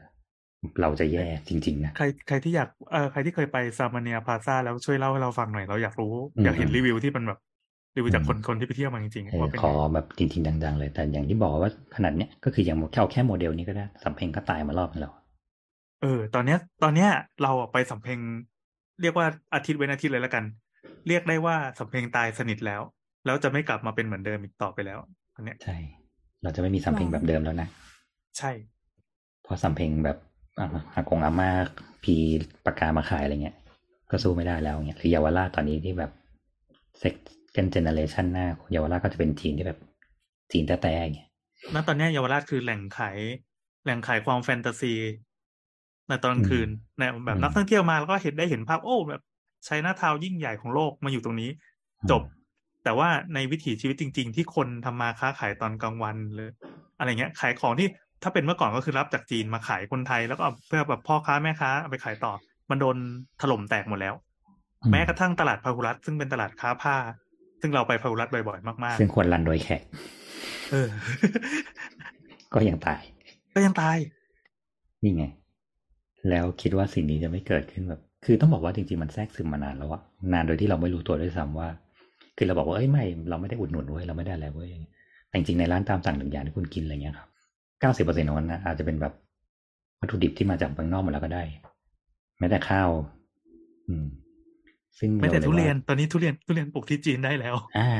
[0.82, 7.39] เราจะแย่จริง ๆ นะ ใครใครที่อยากเออใครที่เคยไปซามาเนียพาซาแล้วช่วยเล่าให้เราฟังหน่อย เราอยากรู้อืมอยากเห็นรีวิวที่มันแบบ
[7.97, 15.13] รีวิวจากอืมคนคนที่ไปเที่ยวมาจริงเอๆอว่าเป็นขอไงแบบจริงๆดัง ๆ เลย แต่อย่างที่บอกว่าขนาดเนี้ยก็คืออย่างแค่เอาแค่โมเดลนี้ก็ได้สำเพ็งก็ตายมารอบนึงแล้ว
[16.01, 17.09] เออ ตอนเนี้ย ตอนเนี้ย
[17.43, 18.19] เราอะไปสำเพ็ง
[19.01, 20.43] เรียกว่าอาทิตย์เว้นอาทิตย์เลยแล้วกัน
[21.07, 22.81] เรียกได้ว่าสำเพ็งตายสนิทแล้ว
[23.25, 24.99] แล้วจะไม่กลับมาเป็นเหมือนเดิมอีกต่อไปแล้ว
[25.35, 25.77] อันเนี้ยใช่
[26.43, 27.67] เราจะไม่มีสำเพ็งแบบเดิมแล้วนะ
[28.37, 28.51] ใช่
[29.43, 30.17] เพราะสำเพ็งแบบ
[30.59, 31.49] อะอากงอาม่า
[32.03, 32.15] พี
[32.65, 33.55] ปากกามาขายอะไรเงี้ย
[34.11, 36.11] ก็สู้ไม่ได้แล้วเงี้ยหรือเยาวราชตอนนี้ที่แบบ
[36.99, 37.15] เซ็ก
[37.53, 39.79] เกนเจเนเรชันหน้าเยาวราชก็จะเป็นจีนที่แบบ
[40.51, 41.29] จีนแต้ๆอย่างเงี้ย
[41.73, 43.17] ณตอนเนี้ยเยาวราชคือแหล่งขาย
[43.83, 44.93] แหล่งขายความแฟนตาซี
[46.07, 49.21] ในตอนกลางคืนในแบบนักท่องเที่ยวมาแล้วก็เห็นได้เห็นภาพโอ้แบบ
[49.65, 51.49] ไชน่าทาวน์ยิ่งใหญ่ของโลกมาอยู่ตรงนี้
[52.11, 52.21] จบ
[52.83, 56.49] แต่ว่าในวิถีชีวิตจริง ๆ ที่คนทำมาค้าขายตอนกลางวันหรือ
[56.97, 57.87] อะไรเงี้ย ขายของที่
[58.23, 62.33] ถ้าเป็นเมื่อก่อนก็คือรับจากจีนมาขายคนไทย แล้วก็เอาเพื่อแบบพ่อค้าแม่ค้าเอาไปขายต่อ
[62.69, 62.97] มันโดน
[63.41, 64.13] ถล่มแตกหมดแล้ว
[64.83, 66.95] อืมแม้กระทั่งตลาดพาหุรัตซึ่งเป็นตลาดค้าผ้า
[67.61, 70.87] ซึ่งเราไปพาหุรัตบ่อยๆมากซึ่งควรรันโดยแขกๆเออ
[72.53, 73.01] ก็ยังตาย
[73.53, 73.97] ก็ยังตาย
[75.03, 75.25] นี่ไง
[76.30, 80.01] แล้วคิดว่าสิ่งนี้จะไม่เกิดขึ้นแบบ คือต้องบอกว่าจริงๆมันแทรกซึมมานานแล้วอะ
[80.34, 81.70] นานโดยที่เราไม่รู้ตัวด้วยซ้ำว่า
[82.38, 84.70] คือเราบอกว่าเอ้ยไม่ เราไม่ได้อุดหนุนเว้ยเราไม่ได้อะไรเว้ย
[85.28, 87.28] แต่จริงๆในร้านตามสั่งหนึ่งอย่างที่คุณกินอะไรเงี้ยครับ
[87.82, 89.13] เก้าสิบเปอร์เซ็นต์ของมันนะอาจจะเป็นแบบ
[89.99, 91.43] วัตถุดิบที่มาจากเมืองนอกหมดแล้วก็ได้
[92.39, 92.89] แม้แต่ข้าว
[93.88, 94.05] อืม
[94.99, 97.91] ซึ่งไม่แต่าทุเรียนว่าตอนนี้ทุเรียนทุเรียนปลูกที่จีนได้แล้ว อ่า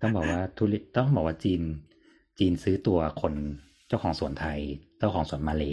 [0.00, 1.60] ต้องบอกว่าทุเรียนต้องบอกว่าจีน
[2.38, 3.34] จีนซื้อตัวคน
[3.88, 4.60] เจ้าของสวนไทย
[4.98, 5.64] เจ้าของสวนมาเล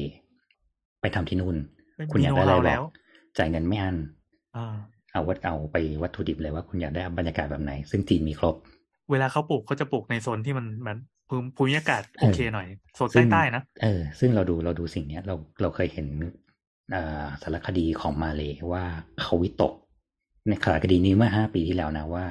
[1.02, 2.84] ไปทำที่นู่นไม่ คุณอยากได้อะไรมี know-how บแล้อกว
[3.38, 3.96] จ่ายเงินไม่อัน
[4.56, 4.76] อ่า
[5.12, 8.56] เอาวัดเอาไปวัตถุดิบเลยว่าคุณอยากได้บรรยากาศแบบไหน ซึ่งจีนมีครบ
[9.12, 10.98] เวลาเขาปลูกเขาจะปลูกในโซนที่มันมัน
[11.30, 16.08] ภูมิภูมิอากาศโอเคหน่อยโซนซึ่งใต้ๆนะเออ ซึ่งเราดูเราดูสิ่งเนี้ย เราเราเคยเห็น
[16.96, 18.84] อ่าสารคดีของมาเลยว่า
[19.22, 19.74] เขาวิตก
[20.48, 22.26] ในสารคดีนี้เมื่อห้าปีที่แล้วนะว่า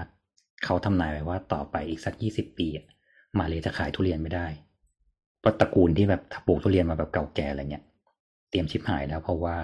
[0.64, 2.86] เขาทำนายไว้ว่าต่อไปอีกสักยี่สิบปีอะ
[3.38, 4.46] มาเลยจะขายทุเรียนไม่ได้
[5.40, 7.84] เพราะตระกูลที่แบบปลูกทุเรียนมาแบบเก่าแก่อะไรเงี้ย
[8.52, 9.56] เตรียมชิบหายแล้วเพราะว่า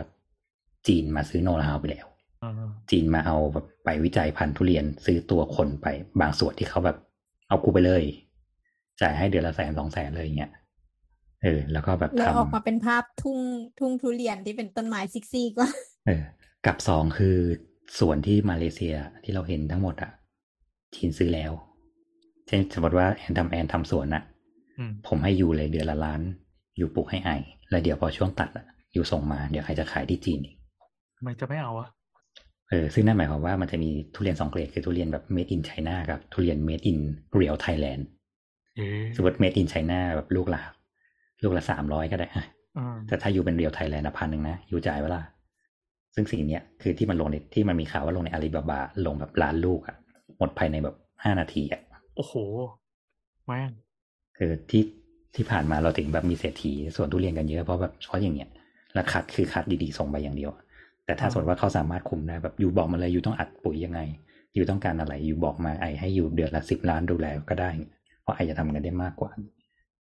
[0.86, 2.06] จีนมาซื้อโนราฮาวไปแล้ว
[2.42, 2.52] อ่า
[2.90, 5.86] จีนมาเอาแบบไปวิจัยพันธุ์ทุเรียนซื้อตัวคนไป
[6.20, 6.96] บางส่วนที่เขาแบบ
[7.48, 8.04] เอากูไปเลย
[9.00, 10.52] จ่ายให้เดือนละแสนสองแสนเลยอย่างเงี้ย
[11.42, 13.38] เออ แล้วก็แบบแล้วทำออกมาเป็นภาพทุ่ง
[13.78, 15.64] ทุ่งทุเรียนที่เป็นต้นไม้ซิกซี่ก็
[16.06, 16.22] เออ
[16.66, 17.36] กับสองคือ
[18.00, 20.12] ส่วนที่มาเลเซียที่เราเห็นทั้งหมดอะ
[20.94, 21.52] จีนซื้อแล้ว
[22.46, 24.22] เช่นสมมติว่าแอนทำแอนทำสวนอะ
[24.78, 26.20] อืมผมให้อยู่เลยเดือนละล้าน
[26.76, 27.30] อยู่ปลูกให้ไอ
[27.70, 30.56] แล้วเดี๋ยวพอช่วงตัดอะ อยู่ส่งมาเดี๋ยวไอจะขายที่จีนอีก
[31.16, 31.88] ทำไมจะไม่เอาอะ
[32.70, 36.98] เออซึ่งนั่นหมายความว่ามันจะมีทุเรียนสองเกรดคือทุเรียนแบบ made in China กับทุเรียน made in
[37.40, 38.02] real Thailand
[38.76, 40.62] เอ๊ะสมมติ made in China แบบลูกละ
[41.42, 42.44] ลูกละสามร้อยก็ได้อะ
[42.78, 45.20] อ่าแต่ถ้าอยู่เป็น real Thailand พันหนึ่งนะอยู่จ่ายเวลา
[46.14, 49.96] ซึ่งสิ่งเนี้ยคือที่มันลงในที่มันมีข่าวว่าลงในอาลีบาบาลงแบบล้านลูกอะ
[50.38, 51.82] หมดภายในแบบห้านาทีอะ
[52.16, 52.34] โอ้โห
[53.46, 53.70] แม่ง
[54.36, 54.82] คือที่
[55.34, 58.50] ที่ผ่านมาเราถึงแบบมีเศรษฐีส่วนทุเรียนกันเยอะเพราะแบบเพราะอย่างเงี้ย
[58.98, 60.50] แล้วคัดคือคัดดีๆส่งไปอย่างเดียว
[61.06, 64.00] แต่ถ้าสมมติว่าเขาสามารถคุมได้แบบอยู่บอกมาเลยอยู่ต้องอัดปุ๋ยยังไง
[64.54, 67.70] อยู่ต้องการอะไรอยู่บอกมาไอให้อยู่เดือนละสิบล้านดูแลก็ได้
[68.22, 69.30] เพราะไอจะทำเงินได้มากกว่า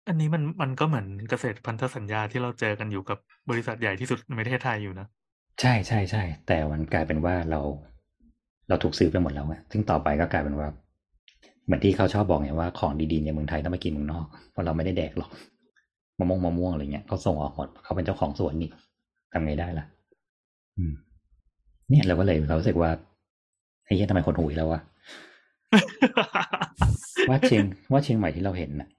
[0.08, 3.18] อันนี้มันมันก็เหมือนเกษตรพันธสัญญาที่เราเจอกันอยู่กับ
[3.50, 5.08] บริษัทใหญ่ที่สุดในประเทศไทยอยู่นะ
[5.62, 7.60] ใช่ใช่ใช่แต่มันกลายเป็นว่าเรา
[8.70, 10.70] เราถูกซื้อไปหมดแล้วอะซึ่งต่อไปก็กลายเป็นว่า
[11.66, 15.30] เหมือนที่เขาชอบบอกไงว่าของดีๆในเมืองไทยต้องไปกินเมืองนอกเพราะเราไม่ได้แดกหรอก
[16.22, 18.70] มะม่วงมะม่วงอะไรเงี้ยเขาส่งออกหมดเขาเป็นเจ้าของสวนนี่
[19.34, 19.86] ทำไงได้ล่ะ
[20.78, 20.94] อืม
[21.90, 22.90] เนี่ยเราก็เลยเรารู้สึกว่า
[23.86, 24.82] ไอ้เหี้ยทำไมคนหูยแล้ววะ
[27.30, 28.90] ว่าเชียงว่าเชียงใหม่ที่เราเห็นน่ะ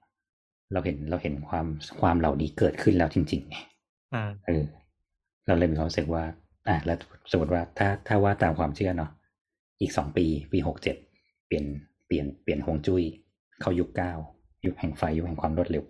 [0.73, 1.65] เราเห็นเราเห็นความ
[2.01, 3.57] ความเหล่านี้เกิดขึ้นแล้วจริงๆไง
[4.13, 4.63] อ่าเออ
[5.47, 6.23] เราเลยมีความรู้สึกว่า
[6.67, 6.97] อะแล้ว
[7.31, 9.11] สมมติว่าถ้าถ้าว่าตามความเชื่อเนาะ
[9.81, 10.95] อีกสองปี ปีหกเจ็ด
[11.47, 11.65] เปลี่ยน
[12.07, 13.03] เปลี่ยนเปลี่ยนฮวงจุ้ย
[13.61, 14.13] เข้ายุคเก้า
[14.65, 15.83] ยุคแห่งไฟยุคแห่งความรวดเร็ว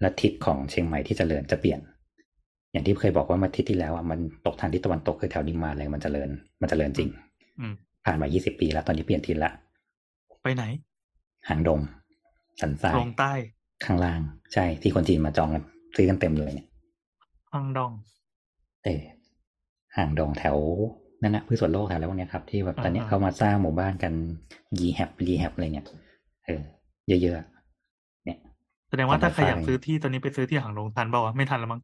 [0.00, 1.80] และทิศของเชียงใหม่ที่จเจริญจะเปลี่ยน
[2.72, 6.28] อย่างที่เคยบอกว่ามาทิศที่แล้วอะมันตกทางทิศตะวันตกคือแถวดิมมานเลยมันจเจริญ
[6.60, 7.08] มันจเจริญจริง
[7.60, 7.74] อืม
[8.04, 9.50] ผ่านมา 20 ปีแล้วตอนนี้เปลี่ยนทิศละ
[10.42, 10.64] ไปไหน
[11.48, 11.80] หางดง
[12.60, 13.32] สันทรายลงใต้
[13.84, 14.20] ข้างล่าง
[14.52, 15.62] ใช่ ที่คนจีนมาจองกัน
[15.96, 16.66] ซื้อกันเต็มเลยเนี่ย
[17.52, 17.92] ฮังดอง
[18.84, 19.02] เออ
[19.96, 20.56] ห่างดงแถว
[21.22, 24.12] นั่นนะพืชสวนโลกแถวแล้วพวกเนี้ยครับ ที่แบบตอนเนี้ยอ่าเขามาสร้างหมู่บ้านกัน
[24.78, 25.86] ยีแฮปรีแฮปอะไรเนี่ย
[26.46, 26.62] เออ
[27.08, 27.53] เยอะๆเนี่ยแส
[28.98, 31.80] ดงว่าถ้าใครของอยากไฟซื้อที่ตอนนี้ไปซื้อที่หางดงทันเปล่าวะไม่ทันแล้วมั้ง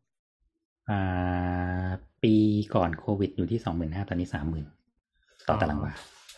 [0.90, 1.88] อ่า
[2.22, 2.34] ปี
[2.74, 4.66] ก่อนโควิดอยู่ที่สองหมื่นห้าตอนนี้สามหมื่น
[5.48, 5.92] ต่อตารางวา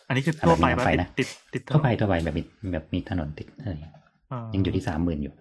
[0.09, 2.43] อันนี้คือทั่วไปอะไรปะมีติดนะติดติดถนนทั่วไปทั่วไปแบบมี
[2.73, 5.35] แบบมีถนนติดอะไรอย่างเงี้ยายังอยู่ที่สามหมื่นอยู่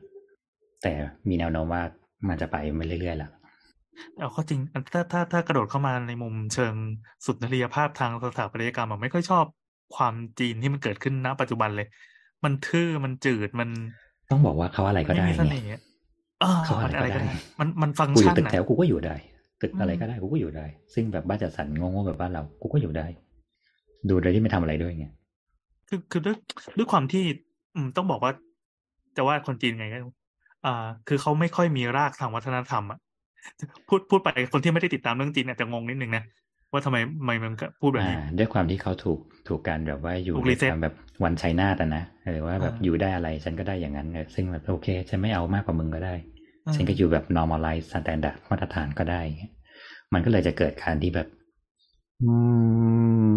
[0.82, 0.92] แต่
[1.30, 1.84] มีแนวโน้มว่า
[2.28, 3.32] มันจะไปไปเรื่อยๆแล้ว
[4.18, 4.60] เอาเข้อจริง
[4.94, 6.74] ถ้าถ้าถ้ากระโดดเข้ามาในมุมเชิง
[7.26, 9.46] สุนทรียภาพทางสถาปัตยกรรมอะไม่ค่อยชอบ
[9.96, 11.88] ความจีนที่มันเกิดขึ้นณปัจจุบันเลย
[12.44, 13.70] มันทื่อมันจืดมัน
[14.32, 15.82] ต้องบอกว่าเขาอะไรก็ไม่ได้มีเสไงน่ห์
[16.44, 19.16] อ่าเขามัอะนไรอะไรก็ก็ได้ได้ มันมันฟังก์กูอชัยู่นตึกอะแถวกูก็อยู่ได้
[19.62, 23.06] ตึกอืมอะไรก็ได้กูก็อยู่ได้ ซึ่งแบบบ้านจัดสรรโง่ๆแบบบ้านเรากูก็อยู่ได้
[24.10, 25.06] ดูโดยที่ไม่ทำอะไรด้วยไง
[25.88, 26.36] คือคือด้วย
[26.78, 27.24] ด้วยความที่
[27.76, 28.32] อืมต้องบอกว่า
[29.18, 29.98] จะว่าคนจีนไงก็
[30.66, 33.00] อ่า คือเขาไม่ค่อยมีรากทางวัฒนธรรมอะ
[33.88, 36.24] พูดพูดไปคนที่ไม่ได้ติดตามเรื่องจีนอาจจะงงนิดนึงนะ
[36.72, 46.16] ว่าทำไมทำไมมันพูดแบบอ่านี้ด้วยความที่เขาถูกถูกการแบบว่าอยู่ถูกในรีเซ็ตความแบบวันชัยนาตนะเออว่าแบบอ่าอยู่ได้อะไรฉันก็ได้อย่างนั้นเออซึ่งแบบโอเค ฉันไม่เอามากกว่ามึงก็ได้
[46.66, 49.22] อ่าฉันก็อยู่แบบ normalize standard มาตรฐานก็ได้
[50.14, 51.28] มันก็เลยจะเกิดการที่แบบ
[52.24, 52.34] อื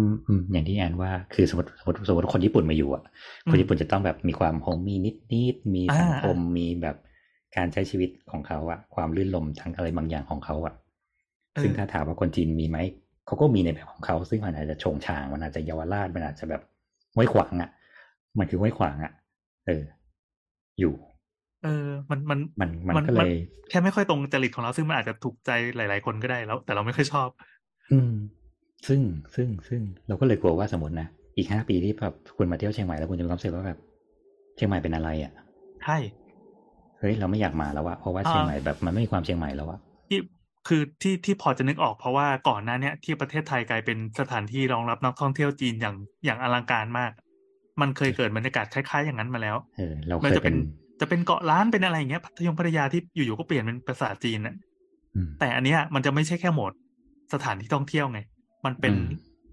[0.03, 3.03] มอืมอย่างที่แอนว่าคือสมมติสมมติสมมติคนญี่ปุ่นมาอยู่อะ
[3.49, 6.95] คนญี่ปุ่นจะต้องแบบมีความโฮมมีนิดนิดๆมีสังคมมีแบบ
[7.57, 10.73] การใช้ชีวิตของเขาอะความลื่นลมทั้งอะไรบางอย่างของเขาอะ
[11.55, 12.77] เออซึ่งถ้าถามว่าคนจีนมีไหม
[13.25, 16.61] เขาก็มีในแบบของเขาซึ่งมันอาจจะชงชางมันอาจจะเยาวราชมันอาจจะแบบ
[17.15, 17.69] ไว้ขวางอะ
[18.39, 19.11] มันคือไว้ขวางอะ
[19.65, 19.83] เออ
[20.79, 20.93] อยู่
[21.63, 23.31] เออ มันมันมันมันก็เลย
[23.69, 27.29] แค่ไม่ค่อยตรงจริตของเราซึ่งมันอาจจะถูกใจหลาย ๆ คนก็ได้แล้ว แต่เราไม่ค่อยชอบ
[27.91, 28.13] อืม
[28.87, 28.99] ซึ่ง
[29.35, 31.07] ซึ่งซึ่งเราก็เลยกลัวว่าสมมตินะ
[31.37, 33.79] อีกห้าปีที่แบบคุณมาเที่ยวเชียงใหม่แล้วคุณจะมีความรู้สึกว่าแบบ
[34.55, 35.33] เชียงใหม่เป็นอะไรอะ
[35.83, 35.97] ใช่
[36.99, 39.94] เฮ้ยเราไม่อยากมาแล้วอะเพราะว่าเชียงใหม่แบบมันไม่มีความเชียงใหม่แล้วอะที่
[40.67, 45.95] คือที่ที่พอจะนึกออกเพราะว่าก่อนหน้าเนี้ยที่ประเทศไทยกลายเป็นสถานที่รองรับนักท่องเที่ยวจีนอย่าง
[46.25, 47.11] อย่างอลังการมาก
[47.81, 50.55] มันเคยเกิดบรรยากาศคล้ายๆอย่างนั้นมาแล้วเออเรามันเคยจะเป็เป็นน
[51.01, 54.55] จะเป็นเกาะล้านเป็นอะไรอย่างเงี้ยพัทยงพัทยาที่อยู่ๆก็เปลี่ยนเป็นภาษาจีนน่ะ
[55.15, 56.73] อืมแต่อันเนี้ยมันจะไม่ใช่แค่โหมด
[57.33, 58.19] สถานที่ท่องเที่ยวไง
[58.65, 59.03] มันเป็นอืม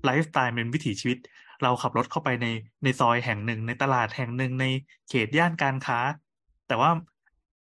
[0.04, 1.18] ไลฟ์สไตล์เป็นวิถีชีวิต
[1.62, 2.46] เราขับรถเข้าไปใน
[2.84, 4.66] ในซอยแห่งหนึ่ง ในตลาดแห่งหนึ่งใน
[5.08, 5.98] เขตย่านการค้า
[6.68, 6.90] แต่ว่า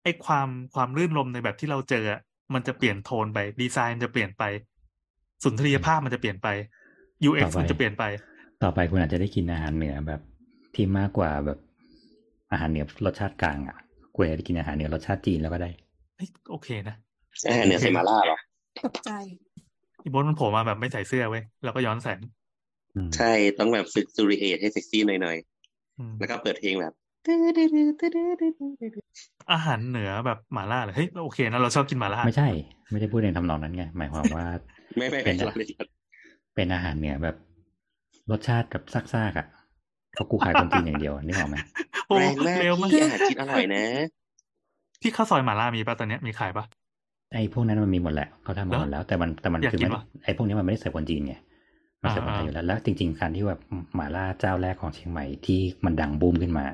[0.03, 2.19] ไอ้ความความรื่นรมในแบบที่เราเจออะ
[2.53, 4.43] มันจะเปลี่ยนโทนไป ดีไซน์จะเปลี่ยนไป
[5.43, 6.47] สุนทรียภาพมันจะเปลี่ยนไป
[7.29, 8.03] UX มันจะเปลี่ยนไป
[8.63, 10.21] ต่อไปคุณอาจจะได้กินอาหารเหนือแบบ
[10.75, 11.59] ที่มากกว่าแบบ
[12.51, 13.77] อาหารเหนือรสชาติกลางอะ
[14.15, 15.69] คุณอาจจะได้กินอาหารเหนือรสชาติจีนแล้วก็ได้
[16.17, 16.95] เฮ้ยโอเคนะ
[17.47, 18.37] อาหารเหนือใส่มาล่าเหรอ
[18.85, 19.11] ตกใจ
[20.03, 22.19] อีโบนมันโผล่มาแบบไม่ใส่เสื้อเว้ยแล้วก็ย้อนแสง
[22.95, 25.37] อืมใช่ต้องแบบฝึกซูริเอทให้เซ็กซี่หน่อย
[25.99, 26.93] อืมๆแล้วก็เปิดเพลงแบบ
[29.51, 32.49] อาหารเหนือแบบหม่าล่าเลยเฮ้ยโอเคนะเราชอบกินหม่าล่าไม่ใช่
[32.91, 34.45] ไม่ได้พูดในทำนองนั้นไงหมายความว่า
[34.97, 35.67] ไม่ไม่เป็ไม่นเราเลย
[36.55, 37.35] เป็นอาหารเหนือแบบ
[38.31, 39.47] รสชาติแบบซากๆอะ
[40.13, 41.57] เพราะกูขายคนจีนอย่างเดียวนึกออกไหม
[42.07, 43.83] โอ้แรงมากเร็วมากพี่อาหารจีนอร่อยนะ
[45.01, 46.65] ที่ข้าวซอยหม่าล่ามีปะตอนเนี้ยมีขายปะ
[47.33, 51.35] ไอ้พวกนั้นมันมีหมดแหละเขาทำมาหมดแล้วแต่มันแต่มันอยากคือกินไม่ว่ะไอ้พวกนี้มันไม่ได้ใส่คนจีนไง
[52.03, 53.61] มันใส่คนไทยอ่าอยู่แล้วแล้วจริง ๆการที่แบบ
[53.95, 56.65] หม่าล่าเจ้าแรกของเชียงใหม่ที่มันดังบูมขึ้นมา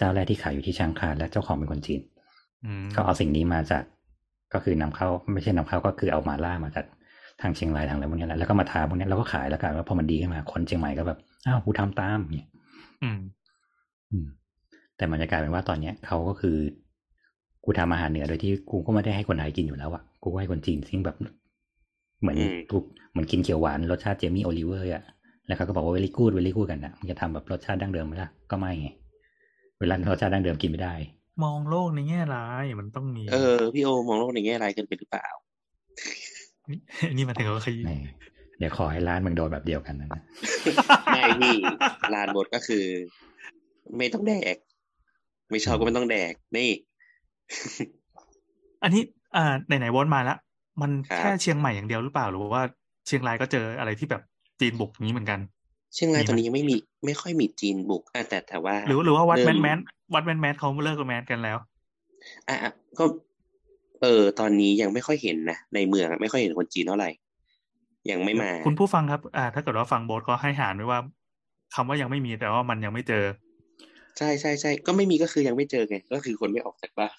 [0.00, 2.00] เจ้าแรกที่ขายอยู่ที่ช้างคลานและเจ้าของเป็นคนจีน
[2.64, 3.82] อืมก็เอาสิ่งนี้มาจาก
[4.54, 6.86] ก็คือนำเข้า ไม่ใช่นำเข้าก็คือเอามาล่ามาจาก
[7.40, 12.48] ทางเชียงรายทางอะไรพวกนี้แหละแล้วก็มาทาพวกนี้แล้วก็ขายแล้วกันว่าพอมันดีขึ้นมาคนเชียงใหม่ก็แบบอ้าวกูทำตามเนี่ย
[13.02, 13.20] อืม
[14.10, 14.26] อืม
[14.96, 16.56] แต่มันจะกลายเป็นว่าตอนเนี้ยเขาก็คือ
[17.64, 21.16] กูทำอาหารเหนือโดยที่กูก็ไม่ได้ให้คนไทยกินอยู่แล้วอะกูก็ให้คนจีนซึ่งแบบ
[22.20, 22.76] เหมือนอืมกู
[23.10, 25.04] เหมือนกินเขียวหวานรสชาติ Jamie Oliver อะ
[25.46, 28.88] แล้วเขาก็บอกว่า very good very good กันนะมันจะทำแบบรสชาติดั้งเดิมไหมล่ะก็ไม่ไง
[29.80, 30.94] เวลารสชาติดั้งเดิมกินไม่ได้
[31.44, 35.28] มองโลกในแง่ร้ายมันต้องมี เออพี่โอมองโลกในแง่ร้ายเกินไปหรือเปล่า
[37.16, 37.92] นี่มันถึงกับขยี้แหม
[38.58, 40.22] เดี๋ยวขอให้ร้านมึงโดนแบบเดียวกันนะนะ
[41.12, 41.56] ไม่พี่
[42.14, 42.84] ลานบทก็คือ
[43.98, 44.56] ไม่ต้องแดก
[45.50, 46.70] ไม่ชอบก็ไม่ต้องแดกนี่
[48.82, 49.02] อันนี้
[49.36, 50.38] อ่าไหนๆวนมาแล้ว
[50.80, 52.62] มันครับแค่เชียงใหม่อย่างเดียวหรือเปล่าหรือว่า
[53.06, 54.22] เชียงรายก็เจออะไรที่แบบ
[54.60, 55.40] จีนบุกอย่างนี้เหมือนกัน
[55.94, 56.76] เชียงรายมีไหมตอนนี้ยังไม่มี
[57.06, 59.78] ไม่ค่อยมีจีนบุกอะแต่แต่ว่า หรือหรือว่าวัดแมเริ่นแมน
[60.14, 61.58] วัดแมนแมนเขาเลิกกับแมนกันแล้ว
[62.48, 63.04] อะอะก็
[64.02, 67.10] เออ ตอนนี้ยังไม่ค่อยเห็นนะในเมืองอะไม่ค่อยเห็นคนจีนเท่าไหร่
[68.10, 71.00] ยังไม่มา คุณผู้ฟังครับ อ่า ถ้าเกิดว่าฟังโบสก็ให้หารไว้ว่า
[71.74, 73.24] คำว่ายังไม่มีแต่ว่ามันยังไม่เจอ
[74.18, 77.16] ใช่ใช่ใช่ก็ไม่มีก็คือยังไม่เจอไงก็คือคนไม่ออกจากบ้าน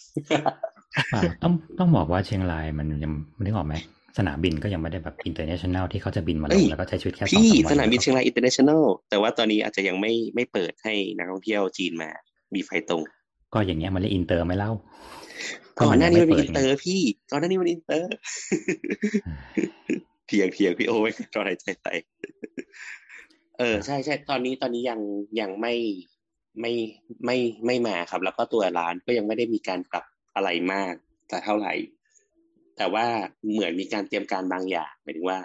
[1.12, 3.12] เปล่าต้องต้องบอกว่าเชียงรายมันยัง
[3.44, 3.76] นึกออกไหม
[4.18, 12.10] สนามบินก็ยังไม่ได้แบบอินเตอร์เนชั่นแนลที่เขาจะบินมาลเอ้งยแล้วก็ใช้ชีวิตแค่สองพี่สามวันสนามบินเชียงรายอินเตอร์เนชั่นแนลแต่ว่าตอนนี้อาจจะยังไม่ไม่เปิดให้นักท่องเที่ยวจีนมา
[12.56, 13.02] มีไฟตรง
[13.54, 14.72] ก็อย่างเงี้ยมันเรียกอินเตอร์ไหม่เล่า
[15.80, 17.02] ก่อนหน้านี้มันเป็นยัอิงนไเตอร์พี่
[17.32, 18.12] ก่อนหน้านี้มันอินเตอร์
[20.28, 21.94] เถียงเถียงพี่โอ้ยตอนหายใจใส่
[23.60, 25.00] เออใช่ใช่ตอนนี้ตอนนี้ยัง
[25.40, 25.74] ยังไม่
[26.62, 26.74] ไม่
[27.26, 30.06] ไม่ไม่มาครับ แล้วก็ตัวร้านก็ยังไม่ได้มีการปรับ
[30.36, 30.94] อะไรมาก
[31.30, 31.74] แต่เท่าไหร่
[32.82, 33.08] แต่ว่า
[33.52, 35.40] เหมือนมีการเตรียมการบางอย่างหมายถึงว่า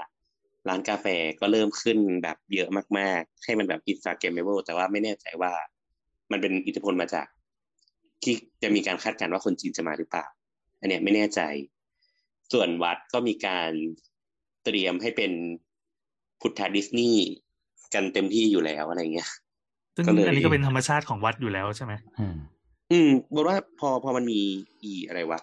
[0.68, 1.06] ร้านกาแฟ
[1.40, 2.68] ก็เริ่มขึ้นแบบเยอะ
[2.98, 5.52] มากๆ ให้มันแบบ instagrammable แต่ว่าไม่แน่ใจว่า
[6.30, 7.26] มันเป็นอิทธิพลมาจาก
[8.22, 10.26] ที่จะมีการคาดการณ์ว่าคนจีนจะมาหรือเปล่า
[10.80, 11.40] อันเนี้ยไม่แน่ใจ
[12.52, 13.70] ส่วนวัดก็มีการ
[14.64, 15.32] เตรียมให้เป็น
[16.40, 17.26] พุทธดิสนีย์
[17.94, 19.30] กันเต็มที่อยู่แล้วอะไรเงี้ย
[19.94, 22.36] ซึ่งก็เลยอันนี้ก็เป็นธรรมชาติของวัดอยู่แล้วใช่ไหมอืม
[22.92, 24.40] อืมบอกว่าพอพอมันมี
[24.82, 25.40] อีอะไรวะ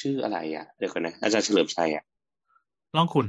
[0.00, 2.04] ชื่ออะไรอะเดี๋ยวก่อนนะอาจารย์เฉลิมชัยอะ
[2.96, 3.26] ล่องขุน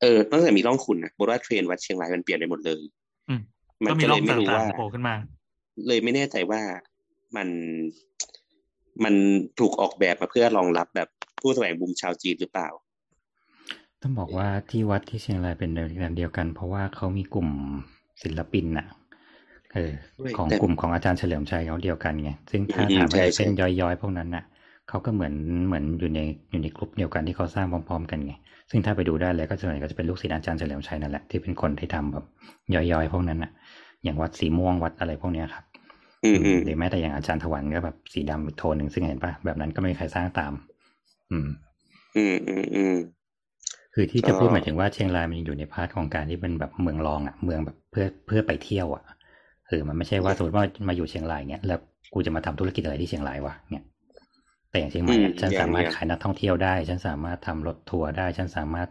[0.00, 2.82] เออตั้งแต่มีร่องขุนนะบอกว่าเทรนวัดเชียงรายมันเปลี่ยนไปหมดเลย
[3.28, 3.40] อืม
[3.84, 5.14] มันก็มีก็ร่เลองยไม่รู้ต่างว่าๆโผล่ขึ้นมา
[5.86, 6.60] เลยไม่แน่ใจว่า
[7.36, 7.48] มัน
[9.04, 9.14] มัน
[9.58, 11.08] ถูกออกแบบมาเพื่อรองรับแบบ
[11.40, 12.68] ผู้แสวงบุญชาวจีนหรือเปล่า
[14.02, 17.48] ต้องบอกว่าที่วัดที่เชียงรายเป็นแบบเดียวกัน เพราะว่าเขามีกลุ่ม
[18.22, 18.86] ศิลปินน่ะ
[19.74, 24.44] เออด้วยของแต่กลุ่มของอาจารย์เฉลิมชัยเขาเดียวกันไงซึ่งถ้าอืมถามใช่ว่าใช่เส้นย้อยๆพวกนั้นน่ะ
[24.88, 25.34] เขาก็เหมือน
[25.66, 26.20] เหมือนอยู่ใน
[26.50, 28.32] อยู่ในกลุ่มเดียวกันที่เขาสร้างพร้อม ๆ กันไง
[28.70, 32.24] ซึ่งถ้าไปดูได้เลยก็ส่วนใหญ่ก็จะเป็นลูกศิษย์อาจารย์เฉลิมชัยนั่นแหละที่เป็นคนที่ทำแบบ
[32.74, 33.50] ย้อยๆพวกนั้นน่ะ
[34.04, 35.64] อย่างวัดสีม่วงวัดอะไรพวกเนี้ยครับ
[36.24, 40.52] อืมอืมหรือแม้แต่อย่างอาจารย์ถวันก็แบบสีดำอีกโทนหนึ่งซึ่งเห็นปะแบบนั้นก็ไม่มีใครสร้างตาม
[41.30, 41.48] อืม
[42.16, 42.96] อืมอืมอืม
[43.94, 49.04] คือที่จะพูดหมายถึงว่าเชียงรายมันอยู่ใน part ของการที่เป็นแบบเมืองรองอะเมืองแบบเพื่อเพื่อไปเที่ยวอะ
[49.68, 51.80] เออมันไม่ใช่ว่าสมมติว่ามาอยู่เชียงรายเงี้ยแล้ว
[52.14, 53.84] กูจะมาทำธุรกิจอะไรที่เชียงรายวะเนี่ย
[54.74, 58.88] แต่อย่างเชียงใหม่ฉันสามารถขายนักท่องเที่ยวได้ ฉันสามารถทำรถทัวร์ได้ ฉันสามารถ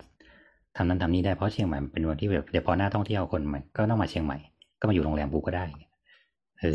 [0.78, 4.38] ทำนั้นทำนี้ได้เพราะเชียงใหม่เป็นเมืองที่แบบเดี๋ยวพอหน้าท่องเที่ยวคนใหม่ก็ต้องมาเชียงใหม่
[4.80, 5.66] ก็มาอยู่โรงแรมกูก็ได้
[6.60, 6.74] เออ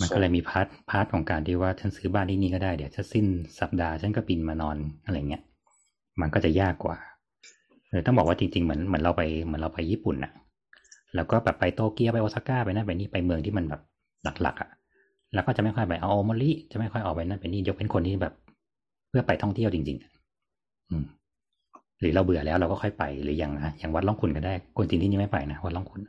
[0.00, 3.26] มันก็เลยมี part part ของการที่ว่าฉันซื้อบ้านที่นี่ก็ได้เดี๋ยวฉันสิ้น
[3.60, 5.42] สัปดาห์ฉันก็บินมานอนอะไรเงี้ย
[6.20, 6.96] มันก็จะยากกว่า
[7.88, 10.32] เออต้องบอกว่าจริงๆเหมือนเหมือนเราไปเหมือนเราไปญี่ปุ่นอะ
[11.14, 13.80] แล้วก็แบบไปโตเกียวไปโอซาก้าไปนั่นไปนี่ไปเมืองที่มันแบบ
[14.42, 14.70] หลักๆอะ
[15.34, 18.32] แล้วก็จะไม่ค่อยไปอาโอโมริจะไม่ค่อยออกไปนั่นไปนี่ยกเว้นคนที่แบบ
[19.08, 19.98] เพื่อไปท่องเที่ยวจริง
[20.44, 21.04] ๆ อืม
[22.00, 26.00] หรือเราเบื่อแล้วเราก็ค่อยไปหรืออย่างนะอย่างวัดร่องขุ่นก็ได้คนจีนที่นี่ไม่ไปนะวัดร่องขุ่น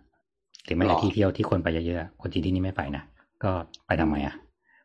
[0.66, 3.04] หรือไม่แต่ที่เที่ยวที่คนไปเยอะๆคนจีนที่นี่ไม่ไปนะ
[3.44, 3.52] ก็
[3.88, 4.36] ไปทำไมอะ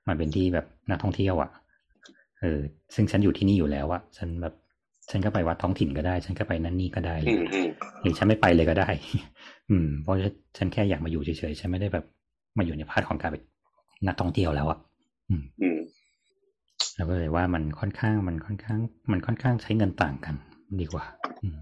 [0.09, 1.51] มันเป็นที่แบบนักท่องเที่ยวอะ
[2.41, 2.61] เออ
[2.95, 4.55] ซึ่งฉันอยู่ที่นี่อยู่แล้วอะฉันแบบ
[5.11, 7.15] ฉันก็ไปวัดท้องถิ่นก็ได้ ฉันก็ไปนั่นนี่ก็ได้
[8.03, 8.89] หรือฉันไม่ไปเลยก็ได้
[9.71, 10.15] อืม เพราะ
[10.57, 12.05] ฉันแค่อยากมาอยู่เฉยๆฉันไม่ได้แบบ
[12.59, 13.39] มาอยู่ใน part ของการเป็
[14.03, 14.79] นนักท่องเที่ยวแล้วอะ
[15.31, 15.43] อืม
[16.97, 18.79] แล้วก็เลยว่ามันค่อนข้างมันค่อนข้าง
[19.13, 20.35] มันค่อนข้างใช้เงินต่างกัน
[20.81, 21.05] ดีกว่า
[21.43, 21.59] อืม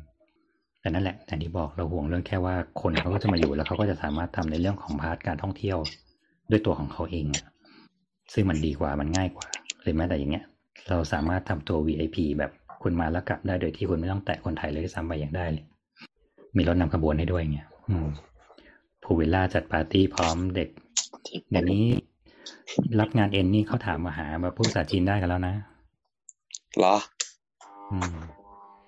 [0.81, 5.79] แต่นั่นแหละแต่ที่บอกเราห่วงเรื่องแค่ว่าคนเขาก็จะมาอยู่แล้วเขาก็จะสามารถทำในเรื่องของ part การท่องเที่ยว
[6.51, 7.27] ด้วยตัวของเขาเอง
[8.33, 9.47] ซึ่งมันดีกว่ามันง่ายกว่า
[9.83, 10.45] หรือแม้แต่อย่างเงี้ย
[10.89, 15.65] เราสามารถทำตัว VIP แบบคุณมาแล้วกลับได้โดยที่คุณไม่ต้องแตะคนไทยเลยซ้ำไปอย่างได้เลย
[16.57, 17.69] มีรถนำขบวนให้ด้วยเงี้ย
[19.03, 20.69] pool villa จัดปาร์ตี้พร้อมเด็ก
[21.51, 21.85] เดี๋ยวนี้
[23.01, 25.55] รับงานเอ็นนี่เขาถามมาหามาพูดภาษาจีนได้กันแล้วนะ
[26.81, 26.97] หรอ
[27.93, 28.17] อืม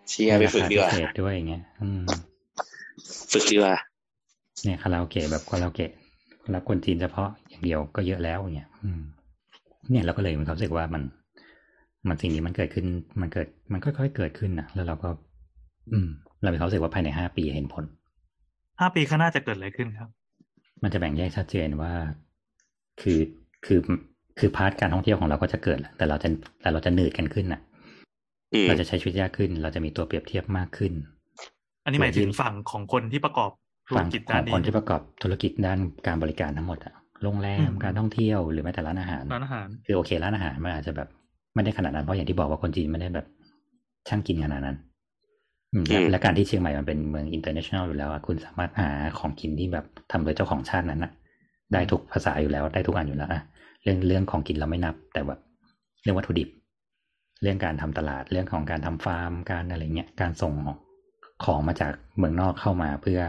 [0.09, 0.91] เชียร์ไปฝึกดีกว่า
[1.21, 2.03] ด้วยอย่างเงี้ย อืม
[3.33, 3.75] ฝึกดีกว่า
[4.65, 5.91] เนี่ยคาราโอเกะแบบคาราโอเกะ
[6.55, 9.01] รับคนจีนเฉพาะอย่างเดียวก็เยอะแล้วอย่างเงี้ยอืม
[9.91, 11.03] เนี่ยเราก็เลยมีความรู้สึกว่ามัน
[12.09, 12.87] มันสิ่งนี้มันเกิดขึ้น
[13.21, 15.09] มันเกิด มันค่อยๆเกิดขึ้นนะแล้วเราก็
[15.93, 16.09] อืม
[16.43, 17.85] เรามีความรู้สึกว่าภายในห้าปีเห็นผล
[18.81, 20.09] ห้าปีข้างหน้าจะเกิดอะไรขึ้นครับ
[20.83, 21.93] มันจะแบ่งแยกชัดเจนว่า
[23.01, 23.19] คือ
[23.67, 23.81] คือ
[24.39, 26.29] คือ part การท่องเที่ยวของเราก็จะเกิด แต่เราจะ
[26.63, 27.61] แต่เราจะเหนื่อยกันขึ้นน่ะ
[28.69, 30.93] เราจะใช้ชีวิตยากขึ้น เราจะมีตัวเปรียบเทียบมากขึ้น
[31.85, 33.51] อันนี้หมายถึงฝั่งของคนที่ประกอบ
[33.89, 41.09] ธุรกิจด้านนี้คนที่ประกอบธุรกิจด้านการบริการทั้งหมดอะโรงแรมการท่องเที่ยวหรือแม้แต่ร้านอาหารร้านอาหารคือโอเคร้านอาหารมันอาจจะแบบ
[41.55, 43.27] ไม่ได้ขนาดนั้นเพราะอย่างที่บอกว่าคนจีนไม่ได้แบบ
[44.09, 44.77] ช่างกินขนาดนั้น
[46.11, 48.89] และการที่เชียงใหม่มันเป็นเมือง international อยู่แล้วคุณสามารถหา
[49.19, 51.13] ของกินที่แบบทำโดยเจ้าของชาตินั้นนะ
[51.73, 53.43] ได้ทุกภาษาอยู่แล้ว ได้ทุกอันอยู่แล้วอะ
[53.83, 55.41] เรื่องเรื่องของกินเราไม่นับ แต่แบบ
[56.03, 56.49] เรื่องวัตถุดิบ
[57.43, 60.55] เรื่องการทำตลาดเรื่องของการทำฟาร์ม การอะไรเงี้ยการส่ง
[61.45, 63.21] ของมาจากเมืองนอกเข้ามาเพื่อ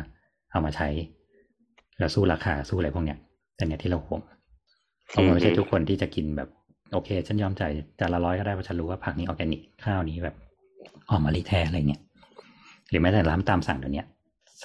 [0.51, 0.87] เอามาใช้
[1.99, 3.19] แล้วสู้ราคาสู้อะไรพวกเนี้ย
[3.55, 4.21] แต่เนี้ยที่เราห่วง
[5.09, 6.49] เพราะไม่ใช่ทุกคนที่จะกินแบบ
[6.93, 10.35] โอเค ฉันยอมจ่ายจานละร้อยก็ได้เพราะฉันรู้ว่าผักนี้ออร์แกนิกข้าวนี้แบบ
[11.09, 12.01] ออกมาลีแท้อะไรเงี้ย
[12.89, 14.03] หรือแม้แต่ร้านตามสั่งเดี๋ยวนี้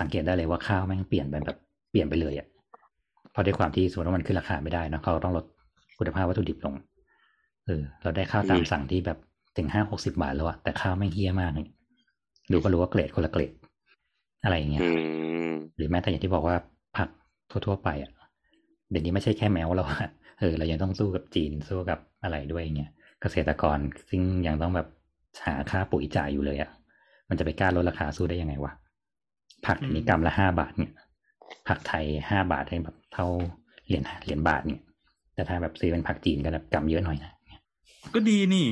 [0.00, 1.58] สังเกตได้เลยว่าข้าวแม่งเปลี่ยนไปแบบ
[1.90, 2.46] เปลี่ยนไปเลยอะ่ะ
[3.34, 5.44] เพราะด้วยความที่สมมติว่ามันขึ้นราคาไม่ได้นะเขาต้องลด
[5.98, 6.74] คุณภาพวัตถุดิบลง
[7.66, 9.18] เออเราได้ข้าวตามสั่งที่แบบ
[9.56, 11.66] ถึงห้าหกสิบาทแล้วอะแต่ข้าวไม่เฮี้ยมากเลย
[12.52, 13.52] ดูก็รู้ว่าเกรดคนละเกรด
[14.44, 14.82] อะไรอย่างเงี้ย
[15.76, 16.56] หรือแม้แต่อย่างที่บอกว่า
[16.96, 17.08] ผัก
[17.50, 18.10] ทั่วๆไปอะ
[18.90, 20.10] เดี๋ยวนี้ไม่ใช่แค่แมวเราอะ
[20.40, 23.78] เออเรายังต้องสู้กับจีนสู้กับอะไรด้วยเงี้ยเกษตรกร
[24.10, 24.88] ซึ่งยังต้องแบบ
[25.46, 26.70] หาค่าปุ๋ยจ่ายอยู่เลยอะ
[27.28, 28.72] มันจะไปกล้าลดราคาสู้ได้ยังไงวะ
[29.66, 30.92] ผักนี้กรัมละห้าบาทเนี่ย
[31.68, 33.26] ผักไทยห้าบาทให้แบบเท่า
[33.86, 34.80] เหรียญเหรียญบาทเนี่ย
[35.34, 37.32] แต่ถ้าแบบซื้อเป็นผักจีนก็แบบกรัมเยอะหน่อยนะ
[38.14, 38.66] ก็ดีนี่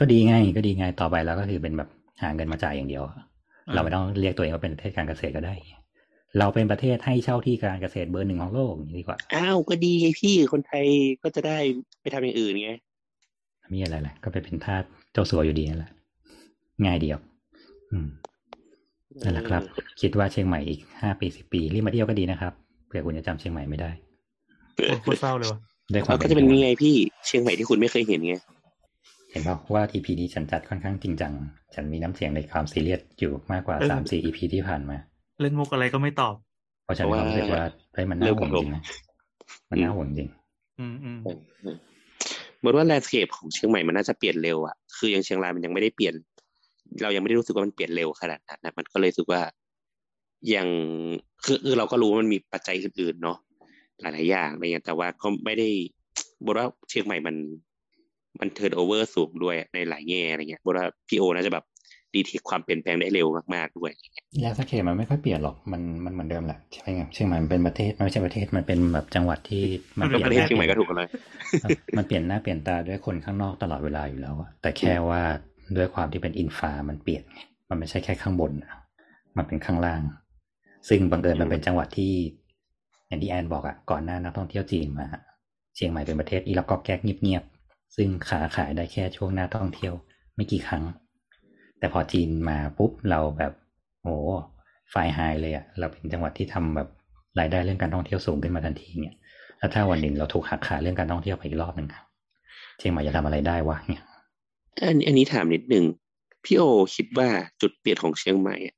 [0.00, 1.88] ก็ดีไงก็ดีไงต่อไปแล้วก็คือเป็นแบบ
[2.22, 3.02] หาเงินมาจ่ายอย่างเดียว
[3.74, 5.54] เราไม่ต้องเรียกตัวเองว่าเป็นประเทศการเกษตรก็ได้
[6.38, 10.86] เราเป็นประเทศให้เช่าที่การเกษตรเบอร์หนึ่งของโลกดีกว่าอ้าวก็ดีไงพี่คนไทย
[11.22, 11.58] ก็จะได้
[12.00, 12.72] ไปทำอย่างอื่นไง
[13.74, 15.90] มีอะไรแหละก็ไปเป็นทาสเจ้าสัวอยู่ดีนั่นแหละ
[16.84, 17.18] ง่ายเดียว
[17.90, 18.08] อืม
[19.22, 19.62] นั่นแหละครับ
[20.00, 22.52] คิดว่าเชียงใหม่อีกห้าปีสิบปีรีบมาเที่ยวก็ดีนะครับ
[22.86, 23.90] เผื่อคุณจะจำเชียงใหม่ไม่ได้
[25.02, 25.58] โคตรเศร้าเลยวะ
[25.92, 26.94] ได้ความก็จะเป็นไงพี่
[27.26, 28.34] เชียงใหม่ที่คุณไม่เคยเห็นไง
[29.30, 31.32] เห็นป่าว่าทีพีนี้ฉันจัดค่อนข้างจริงจัง
[31.74, 34.96] ฉันมีน้ำเสียงในความซีเรียสอยู่มากกว่าสามสี่อีพีที่ผ่านมา
[35.40, 36.34] เล่นมุกอะไรก็ไม่ตอบ
[36.84, 38.82] เพราะฉันรู้สึกว่าเฮ้ยมันน่าห่วงจริงนะ
[39.70, 40.28] มันน่าห่วงจริง
[40.80, 41.18] อืมอืม
[42.58, 46.14] เหมือนว่า landscape ของเชียงใหม่มันน่าจะเปลี่ยนเร็วอะคือยังเชียงรายมันยังไม่ได้เปลี่ยน
[47.02, 49.40] เรายังไม่ได้รู้สึกว่ามันเปลี่ยนเร็วขนาดนั้นนะมันก็เลยรู้สึกว่า
[50.54, 50.68] ยัง
[51.44, 53.38] คือคือเราก็รู้ว่ามันมีปัจจัยอื่นๆเนาะ
[54.00, 55.68] หลายๆอย่างอะไรเงี้ยแต่ว่าก็ไม่ได้
[56.44, 57.36] บอกว่าเชียงใหม่มัน
[58.40, 61.64] มัน turnover สูงด้วยในหลายแง่อะไรเงี้ยบอกว่าพีโอน่าจะแบบ
[62.14, 63.92] ดีทีความเปลี่ยนแปลงได้เร็วมากๆด้วย
[64.44, 69.64] ยาสเคมันไม่ค่อยเปลี่ยนหรอกมันมันเหมือนเดิมแหละใช่ไหมเชียงใหม่มันเป็นประเทศไม่ใช่ประเทศมันเป็นแบบจังหวัดที่
[69.98, 71.08] มันเปลี่ยนเชียงใหม่ก็ถูกเลย
[71.96, 75.22] มันเปลี่ยนหน้าเปลี่ยนตาด้วยคนข้างนอกตลอดเวลาอยู่แล้วแต่แค่ว่า
[75.76, 77.22] ด้วยความที่เป็นอินฟามันเปลี่ยน
[77.68, 78.72] มันไม่ใช่แค่ข้างบนนะ
[79.36, 80.02] มันเป็นข้างล่าง
[80.88, 82.12] ซึ่งบังเอิญมันเป็นจังหวัดที่
[83.06, 85.06] อย่างที่แอนบอกอะก่อนหน้านักท่องเที่ยวจีนมา
[85.74, 89.94] เชียงใหม่เป็นประเทศอีลักก็แก๊กเงียบๆซึ่งขาขายได้แค่ช่วงหน้าท่องเที่ยว
[90.34, 90.84] ไม่กี่ครั้ง
[91.78, 93.52] แต่พอจีนมาปุ๊บเราแบบ
[94.02, 94.16] โอ้
[94.90, 96.88] ไฟไฮเลยอะเราเป็นจังหวัดที่ทำแบบ
[97.38, 99.16] รายได้เรื่องการท่องเที่ยวสูงขึ้นมาทันทีเนี่ย
[99.58, 102.02] แล้วถ้าวันหนึ่งเราถูกหักขาเรื่องการท่องเที่ยวไปอีกรอบหนึ่งอะ
[102.78, 104.02] เชียงใหม่จะทำอะไรได้วะเนี่ย
[104.82, 105.84] อันอันนี้ถามนิดนึง
[106.44, 106.62] พี่โอ
[106.96, 107.28] คิดว่า
[107.60, 108.76] จุดเปลี่ยนของเชียงใหม่อะ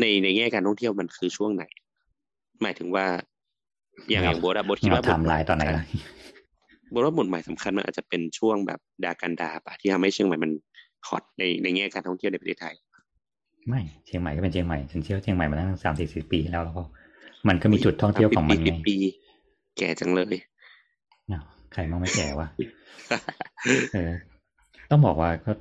[0.00, 1.64] ในในแง่การท่องเที่ยวมันคือช่วงไหน
[2.62, 3.06] หมายถึงว่า
[4.10, 5.84] อย่างอย่างโบทอะโบทคิดเราว่าบททำลายตอนไหนล่ะ
[6.90, 10.50] โบทว่าบทหมายสำคัญมันอาจจะเป็นช่วงแบบดากันดาปะที่ทำให้เชียงใหม่มัน
[11.08, 12.74] ฮอตในในแง่การท่องเที่ยวในประเทศไทย
[13.68, 16.82] ไม่เชียงใหม่ก็เป็นเชียงใหม่ฉันเชื่อว่าเชียงใหม่มาตั้งสามสี่สิบปีแล้วแล้วก็
[17.48, 18.96] มันก็มีจุดท่องเที่ยวของมันปีไงปี
[19.78, 20.36] แก่จังเลย
[21.28, 22.48] เนาะใครมั่งไม่แก่วะ
[23.94, 24.12] เออ
[24.92, 25.52] ต้องบอกว่าก็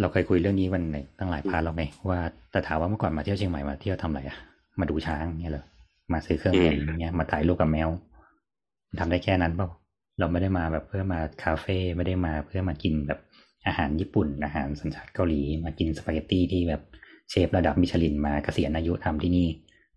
[0.00, 2.20] เราเคยคุยเรื่องนี้วันไหนตั้งหลายพาร์ทแล้วไงว่า
[2.52, 4.36] แต่ถามว่าเมื่อก่อนมาเที่ยวเชียงใหม่มาเที่ยวทำอะไรอะ
[4.80, 5.64] มาดูช้างเงี้ยเหรอ
[6.12, 7.88] มาซื้อเครื่องเล่นเงี้ยมาถ่ายรูปกับแมว
[9.00, 9.68] ทำได้แค่นั้นเปล่า
[10.18, 13.20] เราไม่ได้มาแบบเพื่อมาคาเฟ่ไม่ได้มาเพื่อมากินแบบ
[13.66, 16.82] อาหารญี่ปุ่น อาหารสัญชาติเกาหลี มากินสปาเกตตี้ที่แบบ
[17.30, 19.46] เชฟระดับมิชลินมาเกษียณอายุทำที่นี่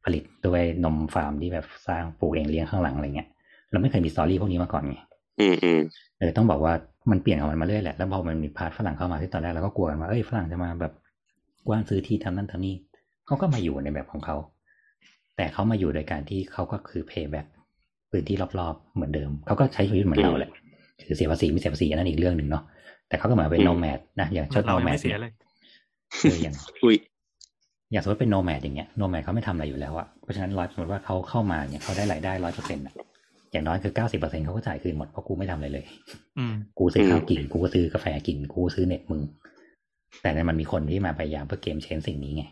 [0.06, 3.28] ผลิตด้วยนมฟาร์มที่แบบสร้างปลูกเองเลี้ยงข้างหลังอะไรเงี้ย
[3.72, 4.98] เราไม่เคยมี story พวกนี้มาก่อนไง
[5.40, 5.82] อืมอืม
[6.20, 6.74] เออต้องบอกว่า
[7.10, 10.94] มันเปลี่ยนของมันมาเรื่อยแหละ แล้วพอมันมี part ฝรั่งเข้ามาที่ตอนแรกเราก็กลัวกันว่า เอ้ยฝรั่งจะมาแบบ
[11.68, 12.76] กว้านซื้อที่ทำนั่นทำนี่
[13.26, 14.36] เขาก็มาอยู่ในแบบของเขา
[15.36, 17.46] แต่เขามาอยู่โดยการที่เขาก็คือ pay back
[18.12, 20.52] พื้นที่รอบๆเหมือนเดิม เขาก็ใช้ชีวิตเหมือนเราแหละ
[21.06, 22.64] คือเสียภาษีไม่เสียภาษีอันนั่นอีกเรื่องหนึ่งเนาะ
[23.08, 25.32] แต่เขาก็เหมือนเป็น nomad นะ อย่างเช่นเราโนยัง nomad ไม่เสียเลย
[26.22, 26.96] เอออย่างอุ้ย
[27.92, 32.94] อย่างสมมติเป็น nomad อย่างเงี้ย nomad เขาไม่ทำอะไรอยู่แล้วอะเพราะฉะนั้นร้อยสมมติว่าเขาเข้ามาเนี่ยเขาได้รายได้ร้อยเปอร์เซ็นต์อะ
[33.52, 35.86] อย่างน้อยคือเก้าสิบเปอร์เซ็นต์เขาก็จ่ายคืนหมดเพราะกูไม่ทำอะไรเลย
[36.38, 39.22] อืมกูซื้อข้าวกินกูก็ซื้อกาแฟกินกูก็ซื้อเน็ตมึง
[40.22, 42.44] แต่ในมันมีคนที่มาพยายามเพื่อเกมเชนสิ่งนี้ไง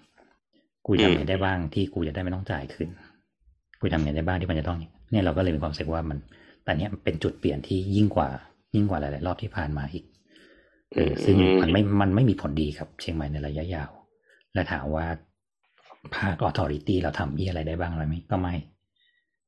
[0.86, 2.89] กูทำไงได้บ้างที่กูจะได้ไม่ต้องจ่ายคืน
[3.80, 4.78] กูทำไงได้บ้างที่มันจะต้อง
[5.12, 6.18] เนี่ยเราก็เลยมีความรู้สึกว่ามัน
[6.64, 8.30] แต่เนี้ยมันเป็นจุดเปลี่ยนที่ยิ่งกว่า
[8.76, 10.06] ยิ่งกว่าหลาย ๆ รอบที่ผ่านมาอีก
[10.93, 13.91] เออซึ่งมันไม่มันไม่มีผลดีครับ เชียงใหม่ในระยะยาว
[14.54, 15.06] และถามว่า
[16.16, 18.56] ภาคออทอริตี้เราทำยี่อะไรได้บ้างอะไรไหมก็ไม่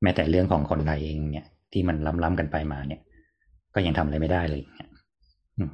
[0.03, 3.01] แม้แต่เรื่องของคนไทยเองเนี่ย ที่มันล้ำๆกันไปมาเนี่ย
[3.73, 4.89] ก็ยังทำอะไรไม่ได้เลยเนี่ย
[5.57, 5.69] อืม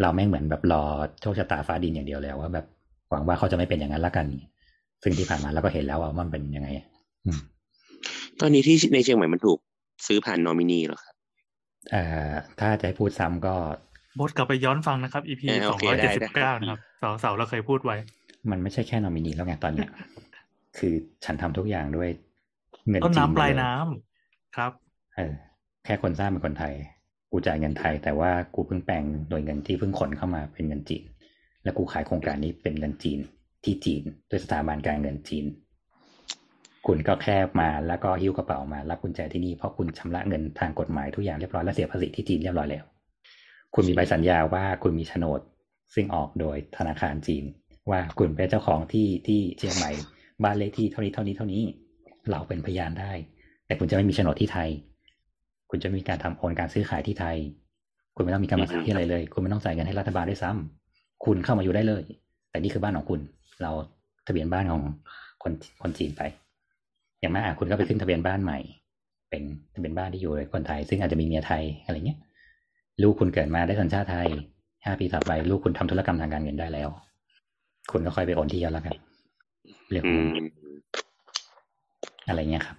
[0.00, 0.82] เราแม่งเหมือนแบบรอ
[1.20, 2.66] โชคชะตาฟ้าดินอย่างเดียวแล้วว่าแบบ
[3.10, 4.26] หวังว่าเขาจะไม่เป็นอย่างนั้นละกัน
[5.02, 6.68] ซึ่งที่ผ่านมาเราก็เห็นแล้วว่ามันเป็นยังไง
[7.26, 7.38] อืม
[8.40, 9.58] ตอนนี้ที่ในเชียงใหม่มันถูก
[10.06, 11.14] ซื้อผ่านนอมินีเหรอครับ
[11.90, 13.54] เอ่อถ้าจะให้พูดซ้ำก็
[14.18, 17.96] บทกลับไปย้อนฟังนะครับ EP เออสโอองเคร้อยได้เจ็ดสิบได้เก้านะครับเสาเสาเราเคยพูดไว้
[18.50, 19.90] มันไม่ใช่แค่นอมินีแล้วไงตอนเนี้ย
[20.78, 20.92] คือ
[21.24, 22.08] ฉันทำทุกอย่างด้วย
[22.88, 24.72] เงินต้นจีนน้ำปลายหมดเน้ำครับ
[25.16, 25.32] เออ
[25.84, 26.74] แค่คนสร้างเป็นคนไทย
[27.30, 31.04] กูจ่ายเงินไทย แต่ว่ากูเพิ่งแปลงโดยเงินที่เพิ่งขนเข้ามาเป็นเงินจีน
[31.64, 33.18] แล้วกูขายโครงการนี้เป็นเงินจีน
[33.64, 35.44] ที่จีนด้วยสถาบันการเงินจีน
[36.86, 42.84] คุณก็แค่มาแล้วก็หิ้วกระเป๋ามา รับกุญแจที่นี่เพราะคุณชำระเงินทางกฎหมายทุกอย่างเรียบร้อยและเสียภาษีที่จีนเรียบร้อยแล้ว
[43.74, 45.40] คุณมีใบสัญญาว่าคุณมีโฉนด
[45.94, 47.44] ซึ่งออกโดยธนาคารจีน
[47.90, 49.90] ว่าคุณเป็นเจ้าของที่ที่เชียงใหม่
[50.42, 51.62] บ้านเลขที่เท่านี้เท่านี้เท่านี้
[52.30, 53.12] เราเป็นพยานได้
[53.66, 54.68] แต่คุณจะไม่มีโฉนดที่ไทย
[55.70, 57.36] คุณจะมีการทำโอนการซื้อขายที่ไทย
[58.16, 62.02] คุณไม่ต้องมีกรรมสิทธิ์ที่อะไรเลย คุณไม่ต้องจ่ายเงินให้รัฐบาลด้วยซ้ำคุณเข้ามาอยู่ได้เลย
[62.50, 63.20] แต่นี่คือบ้านของคุณ
[63.62, 63.72] เรา
[64.26, 64.82] ทะเบียนบ้านของ
[65.42, 65.52] คน
[65.82, 66.22] คนจีนไป
[67.20, 68.58] อย่างมากอะคุณก็ไปขึ้นทะเบียนบ้านใหม่
[69.30, 69.42] เป็น
[69.74, 72.18] ทะเบียนบ้านที่อยู่กับคนไทย ซึ่งอาจจะมีเมียไทยอะไรเงี้ย
[73.02, 74.28] ลูกคุณเกิดมาได้สัญชาติไทย
[74.84, 76.88] ห้าปีต่อไปลูกคุณทำธุรกรรมทางการเงินได้แล้ว
[77.92, 78.94] คุณก็ค่อยไปโอนที่เอาแล้วกัน
[79.90, 80.04] เรื่อง
[82.26, 82.76] อืของมอะไรเงี้ยครับ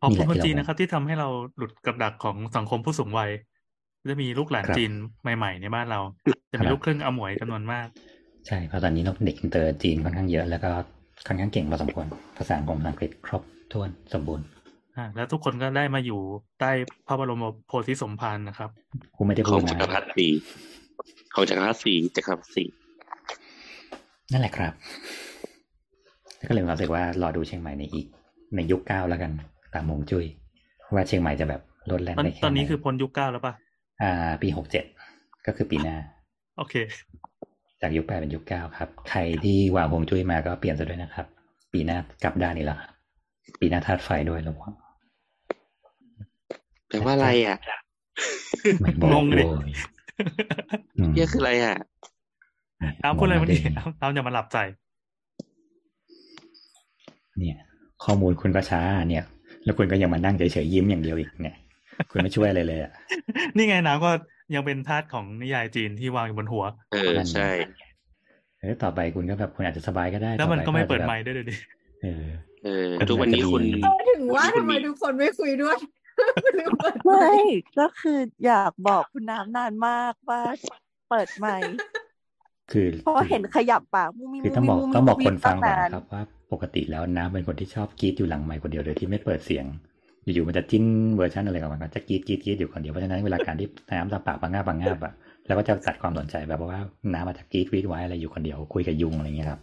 [0.00, 3.30] ขอบคุณคนนี่แหละที่เราจีนนะครับ ที่ทำให้เราหลุดกับดักของสังคมผู้สูงวัย
[4.10, 4.92] จะมีลูกหลานครับจีน
[5.22, 6.00] ใหม่ๆในบ้านเรา
[6.52, 7.86] จะมีครับลูกครึ่งอมวยจำนวนมาก
[8.46, 10.70] ใช่เพราะตอนนี้นกเด็กอินเตอร์จีนค่อนข้างเยอะแล้วก็
[11.26, 12.06] ค่อนข้างเก่งพอสมควร
[12.36, 13.42] ภาษาของอังกฤษครบ
[13.72, 14.46] ถ้วนสมบูรณ์
[14.96, 16.20] อ่าแล้วทุกคนก็ได้มาอยู่
[16.60, 16.70] ใต้
[17.06, 18.70] พระบรมโพธิสมภารนะครับ
[19.16, 20.26] กูไม่ได้ขพูอดงนะจักรพรรดิสี
[21.34, 22.64] ของจักรพรรดิสีจักรพรรดิสี
[24.32, 24.72] นั่นแหละครับ
[26.36, 28.06] แล้วก็เลยมีความรู้สึกว่ารอดูเชียงใหม่ในอีก
[28.54, 29.32] ในยุคเก้าแล้วกัน
[29.74, 30.24] ตามหมงจุ้ย
[30.94, 33.54] ว่าเชียงใหม่จะแบบลดแรงตอนได้แค่ตอนนี้ไหคือพ้นยุคเก้าแล้วป่ะ
[34.02, 34.84] อ่า ปีหกเจ็ด
[35.46, 35.96] ก็คือปีหน้า
[36.58, 36.74] โอเค
[37.82, 41.26] จากยุคแปดเป็นยุคเก้าครับ ใครที่วางฮวงจุ้ยมาก็เปลี่ยนซะด้วยนะครับ
[41.72, 42.90] ปีหน้ากลับด้านนี้แล้วครับ
[43.60, 44.72] ปีหน้าธาตุไฟด้วยระวัง
[46.88, 47.58] แปลว่าอะไรอะ
[48.80, 49.70] ไม่บอกงงดิโว้ย
[50.98, 51.76] อืมเฮียคืออะไรอะ
[53.00, 54.58] เอาพูดอะไรวันนี้มงเอาเอาอย่ามาหลับใจ
[57.38, 57.58] เนี่ย
[58.04, 59.24] ข้อมูลคุณก็ช้าเนี่ย
[59.64, 61.56] แล้วคุณก็ยังมานั่งเฉยๆยิ้มอย่างเดียวอีกเนี่ย
[62.10, 62.92] คุณไม่ช่วยอะไรเลยอะ
[63.56, 64.10] นี่ไงน้ำก็
[64.54, 67.50] ยังเป็นธาตุของนิยายจีนที่วางอยู่บนหัว เออใช่
[68.60, 71.54] เออต่อไปคุณก็แบบคุณอาจจะสบายก็ได้ แล้วมันต่อก็ไม่อาจจะเปิดแบบไมค์ด้วยเดี๋ยวดิ
[72.02, 72.24] เออ
[72.64, 72.68] เอ
[73.02, 75.76] อทุกวันนี้คุณอืมเออถึงว่าทำไมทุกคนไม่คุยด้วย
[76.58, 77.28] ลืมเปิดไม่
[77.78, 80.40] ก็คืออยากบอกคุณน้ำนานมากว่า
[81.10, 81.72] เปิดไมค์
[82.72, 86.22] คือเพราะเห็นขยับปากมุ้งมิ้งคือต้องบอกมุ้มิ้ต้องบอกมุ้คนฟังก่อนตั้านะครับว่า
[86.52, 89.64] ปกติแล้วน้ำเป็นคนที่ชอบกรีดอยู่หลังไมค์คนเดียวโดยที่ไม่เปิดเสียง
[90.22, 90.84] อยู่ๆมันจะจิ้น
[91.14, 93.68] เวอร์ชันอะไรของมันก็จะกรีดกรีดกรีดอยู่คนเดียวเพราะฉะนั้นเวลาการที่
[93.98, 95.14] น้ำตาปากบางงาบบางงาบอะ
[95.46, 96.80] แล้วก็จะตัดความสนใจแบบว่า
[97.14, 99.60] น้ำอาจจะกรีดกรีดไว้อะไรอยู่คนเดียวคุยกับยุงอะไรอย่างเงี้ยครับ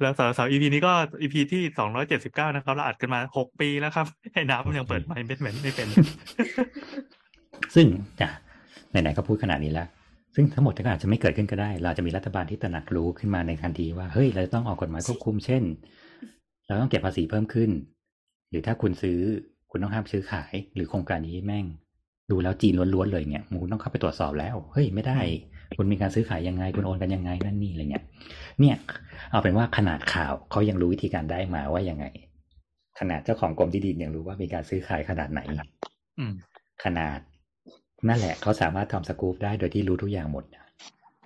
[0.00, 5.88] แล้วสาวสาว EP นี้ก็ EP ที่สองร้อยเจ็ดสิบเก้านะครับเราอัดกันมาหกปีแล้วครับให้น้ำมันยังเปิดไมค์ไม่เป็นไม่เป็น
[7.74, 7.86] ซึ่ง
[8.20, 8.28] จะ
[8.90, 9.86] ไหนๆก็พูดขนาดนี้แล้ว
[10.34, 15.62] ซึ่งทั้งหมดก็อาจจะไม่เกิดขึ้นก็ได้ เราจะมีรัฐบาลที่ตระหนักรู้ขึ้นมาในทันทีว่าเฮ้ยเราจะต้องออกกฎหมายควบคุมเช่น
[16.66, 17.70] เราต้องเก็บภาษีเพิ่มขึ้น
[18.50, 19.18] หรือถ้าคุณซื้อ
[19.70, 21.66] คุณต้องห้ามซื้อขาย หรือโครงการนี้แม่ง
[22.30, 25.18] ดูแล้วจีนล้วนๆเลยเนี่ยคุณต้องเข้าไปตรวจสอบแล้วเฮ้ยไม่ได้
[25.78, 28.04] คุณมีการซื้อขายยังไง คุณโอนกันยังไงนั่นนี่อะไรเงี้ย
[28.60, 28.76] เนี่ย
[29.30, 32.04] เอาเป็นว่าขนาดข่าวเขายังรู้วิธีการได้มาว่ายังไง
[32.98, 35.40] ขนาดเจ้าของกรมที่ดินยังรู้ว่ามีการซื้อขายขนาดไหน
[36.18, 36.32] อืม
[36.84, 37.18] ขนาด
[38.08, 40.44] นั่นแหละเขาสามารถทำสกู๊ปได้โดยที่รู้ทุกอย่างหมด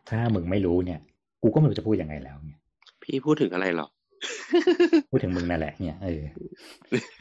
[0.08, 1.00] ถ้ามึงไม่รู้เนี่ย
[1.42, 2.58] กูก็ไม่รู้จะพูดยังไงแล้วเนี่ย
[3.02, 3.88] พี่พูดถึงอะไรหรอ
[5.10, 6.22] พูดถึงมึงนั่นแหละเนี่ยเออ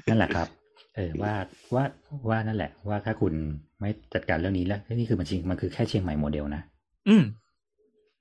[0.08, 0.47] นั่นแหละครับ
[0.95, 1.34] เออว่า
[1.76, 1.84] ว่า
[2.30, 3.34] ว่านั่นแหละ ว่าถ้าคุณ
[3.80, 6.62] ไม่จัดการเรื่องนี้แล้วนี่คือมันจริงมันคือแค่เชียงใหม่โมเดลนะ
[7.10, 7.24] อืม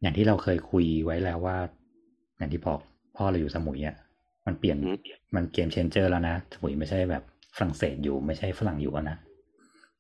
[0.01, 1.57] อย่างที่เราเคยคุยไว้แล้วว่า
[2.39, 2.79] อย่างที่บอก
[3.17, 3.97] พ่อเราอยู่สมุยอะ
[4.47, 4.99] มันเปลี่ยนอืม
[5.35, 7.23] มัน game changer แล้วนะสมุยไม่ใช่แบบ
[7.57, 9.17] ฝรั่งเศสอยู่ไม่ใช่ฝรั่งอยู่แล้วนะ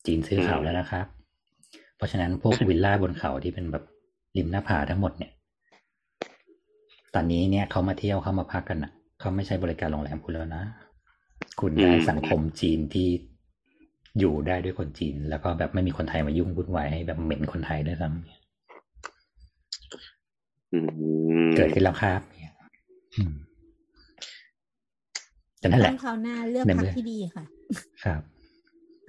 [0.06, 1.23] จีนซื้อเขาแล้วนะครับเพ
[2.04, 3.84] ราะฉะนั้นพวก villa บนเขาที่เป็นแบบ
[4.36, 5.32] ริมหน้าผาทั้งหมดเนี่ย
[7.14, 10.64] ตอนนี้เนี่ยเขามาเที่ยวเขามาพักกันอะเขาไม่ใช้บริการโรงแรมคุณแล้วนะ
[11.60, 13.08] คุณได้อืมสังคมจีนที่
[14.18, 18.14] อยู่ได้ด้วยคนจีน แล้วก็แบบไม่มีคนไทยมายุ่งวุ่นวายให้แบบเหม็นคนไทยด้วยซ้ำ
[20.72, 20.78] อื
[21.48, 22.54] มเกิดขึ้นแล้วครับเนี่ย
[23.16, 23.34] อืม
[25.58, 27.44] แต่นั่นแหละต้องคราวหน้าเลือกในพัเมื่กอที่ดีค่ะ
[28.04, 28.22] ครับ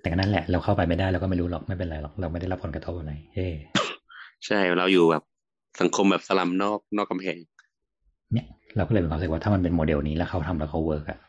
[0.05, 3.47] แต่ก็นั่นแหละ เราเข้าไปไม่ได้เราก็ไม่รู้หรอกไม่เป็นไรหรอกเราไม่ได้รับผลกระทบอะไรเฮ้
[4.45, 5.23] ใช่เราอยู่แบบ
[5.81, 7.37] สังคมแบบสลัมนอกนอกกำแพง
[8.33, 8.45] เนี่ย
[8.75, 11.19] เราก็เลยมีความรู้สึกว่าถ้ามันเป็นโมเดลนี้แล้วเขาทำแล้วเขาเวิร์กอะ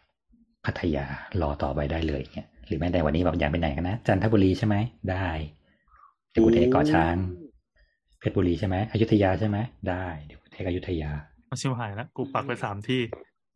[0.64, 1.05] พัทยา
[1.43, 4.77] รอต่อไปได้เลยเนี่ยหรือแม้แต่วันนี้แบบอยากไปไหนกันนะจันทบุรีใช่ไหม
[5.11, 5.27] ได้
[6.31, 7.16] เดี๋ยวกูเทก่อช้าง
[8.18, 9.59] เพชรบุรีใช่ไหมอยุธยาใช่ไหม
[9.89, 11.11] ได้เดี๋ยวกูเทอยุธยา
[11.47, 13.01] เอาชิมหายแล้วกูปักไปสามที่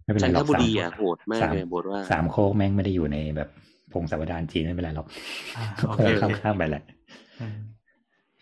[0.05, 3.49] ไม่เป็นจัไรนหรทอกบุสามรีอะโหดมากสามเลยบทว่าสามโคกแม่งไม่ได้อยู่ในแบบ
[3.93, 5.07] พงศาวดารจีนไม่เป็นไรหรอก
[5.55, 6.83] อ่าโอโอเคโอข้ามเคข้ามไปแหละ
[7.39, 7.57] อืม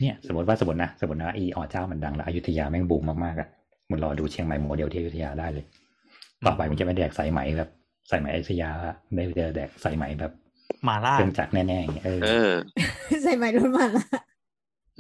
[0.01, 3.49] เนี่ย สมมติว่าสมมตินะสมมตินะอีอ๋อเจ้ามันดังแล้วอยุธยาแม่งบูมมากๆอะ
[3.91, 5.65] มึงรอดูเชียงใหม่โมเดลที่อยุธยาได้เลย
[6.47, 7.71] ต่อไปมันจะไม่แดกสายไหมแบบ
[8.11, 10.33] สายไหมอยุธยาละไม่เจอแดกสายไหมแบบ
[10.85, 12.29] หมาล่าเครื่องจักรแน่ๆอย่างเงี้ยเออเออ
[13.23, 14.03] ใส่ไม้รุ่นมาละ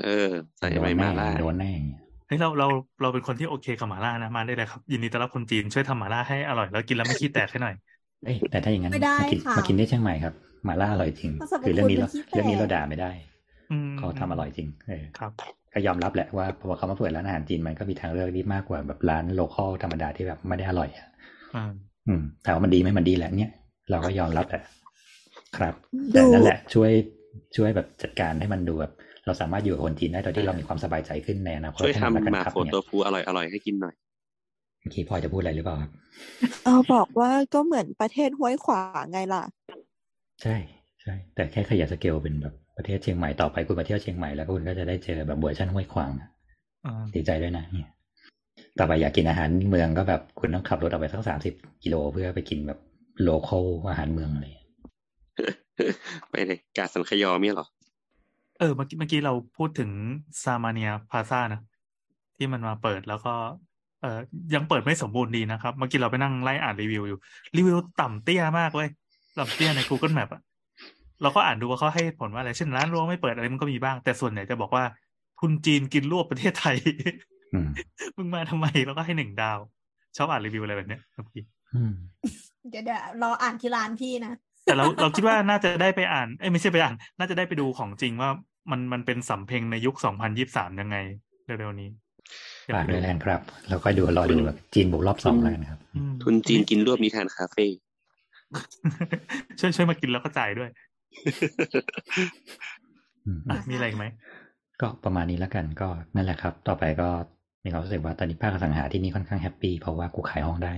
[0.02, 2.66] เออใส่ไม่มาล่าโดนแน่อย่างเงี้ยเฮ้ยเราเรา
[3.00, 7.74] เราเป็นคนที่โอเคกับหมาล่านะมาได้เลยครับ ยินดีต้อนรับคนจีนช่วยทำหมาล่าให้อร่อยแล้วกินแล้วไม่ขี้แตกให้หน่อย
[8.24, 13.10] เอ้ยแต่ถ้าอย่างนั้นไม่ได้มากินค่ะมากินได้เชียงใหม่ครับหมาล่าอร่อยจริงเพราะสรรพคือเรื่องนี้คุณเรามันขี้แตกเรื่องนี้เราด่าไม่ได้
[13.72, 15.32] อืมเขาทำอร่อยจริง เออครับ
[15.72, 21.06] ก็ยอมรับแหละว่าพอเขามาเปิดร้านอาหารจีนมันก็มีทางเลือกที่มากกว่าแบบร้านโลคอลธรรมดาที่แบบไม่ได้อร่อยอะ
[21.54, 21.64] อ่า
[22.06, 23.52] อืมถามว่ามันดีไหมมันดีแหละเนี่ย
[23.90, 24.62] เราก็ยอมรับแหละ
[25.56, 25.74] ครับ
[26.12, 26.90] แต่นั่นแหละ ช่วย
[27.56, 28.92] ช่วยแบบจัดการให้มันดูแบบ
[29.26, 33.94] เราสามารถอยู่กับคนจีนได้โดยที่เรามีความสบายใจขึ้นในอนาคตช่วยให้มันทำแล้วกันหมาครับโฟเนี่ยโตฟูอร่อยอร่อยให้กินหน่อย
[34.78, 35.90] เมื่อกี้พลอยจะพูดอะไรหรือเปล่าครับ
[36.64, 39.42] เอาบอกว่าก็เหมือนประเทศห้วยขวางไงล่ะ
[40.42, 40.56] ใช่
[41.02, 46.28] ใช่แต่แค่ขยายสเกลเป็นแบบประเทศเชียงใหม่ต่อไปคุณมาเที่ยวเชียงใหม่แล้วคุณก็จะได้เจอแบบเวอร์ชันห้วยขวางอะ
[46.86, 47.90] อ่าดีใจด้วยนะเนี่ย
[48.78, 52.78] ต่อไปอยากกินอาหารเมืองก็แบบคุณต้องขับรถออกไปสักสามสิบกิโลเพื่อไปกินแบบ
[53.22, 54.68] local อาหารเมืองอะไรอย่างเงี้ย
[56.30, 57.66] ไปเลยกาสันขยอมีเหรอ
[58.58, 59.90] เออเมื่อกี้เมื่อกี้เราพูดถึง
[60.42, 61.60] ซามาเนียพาซานะ
[62.36, 63.34] ที่มันมาเปิดแล้วก็
[64.02, 64.20] เออ
[64.54, 67.18] ยังเปิดไม่สมบูรณ์ดีนะครับ เมื่อกี้เราไปนั่งไล่อ่านรีวิวอยู่
[67.56, 68.88] รีวิวต่ำเตี้ยมากเว้ย
[69.38, 70.42] ต่ำเตี้ยใน Google Map อะ
[71.22, 74.84] เราก็อ่านดูว่าเขาให้ผลว่าอะไร เช่นร้านรวงไม่เปิดอะไรมันก็มีบ้าง แต่ส่วนใหญ่จะบอกว่า
[75.40, 76.76] ทุนจีนกินรวบประเทศไทย
[77.54, 77.68] อืม
[78.16, 79.58] มึงมาทำไมแล้วก็ให้หนึ่งดาว
[80.16, 81.42] ชอบอ่านรีวิวอะไรแบบเนี้ยครับพี่
[81.74, 81.94] อืม
[82.70, 84.32] เดี๋ยวเดี๋ยวรออ่านที่ร้านพี่นะ
[84.64, 88.30] แต่เราเราคิดว่าน่าจะได้ไปอ่านเอ้ยไม่ใช่ไปอ่าน น่าจะได้ไปดูของจริงว่า
[88.70, 89.96] มันมันเป็นสำเพ็งในยุค
[90.38, 90.96] 2023ยังไง
[91.46, 91.88] เร็วๆนี้
[92.74, 97.66] ฝากด้วยแล้วกันครับ แล้วก็ดูรอดูแบบจีนบุกรอบสองแล้วกันครับอืมทุนจีนกินรวบนิทานคาเฟ่
[99.60, 100.70] ช่วยช่วยมากินแล้วก็จ่ายด้วย
[103.26, 104.06] อืมอะมีอะไรอีกไหม
[104.80, 107.08] ก็ประมาณนี้แล้วกันก็นั่นแหละครับ ต่อไปก็
[107.64, 110.74] มีความรู้สึกว่าตอนนี้ภาคอสังหาที่นี่ค่อนข้างแฮปปี้เพราะว่ากูขายห้องได้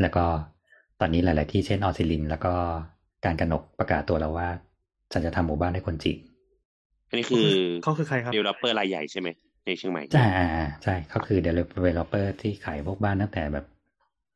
[0.00, 0.24] แล้วก็
[1.00, 2.52] ตอนนี้หลาย ๆ ที่เช่นออสซิลิน แล้วก็
[3.24, 4.48] การกระหนกประกาศตัวแล้วว่า
[5.12, 6.18] ฉันจะทำหมู่บ้านให้คนจีน
[7.08, 7.48] อันนี้คือ
[7.82, 9.28] เขาคือใครครับ developer รายใหญ่ใช่ไหม
[9.66, 13.66] ในเชียงใหม่ใช่อ่าอ่าใช่เขาคือ developer ที่ขายพวกบ้านตั้งแต่แบบ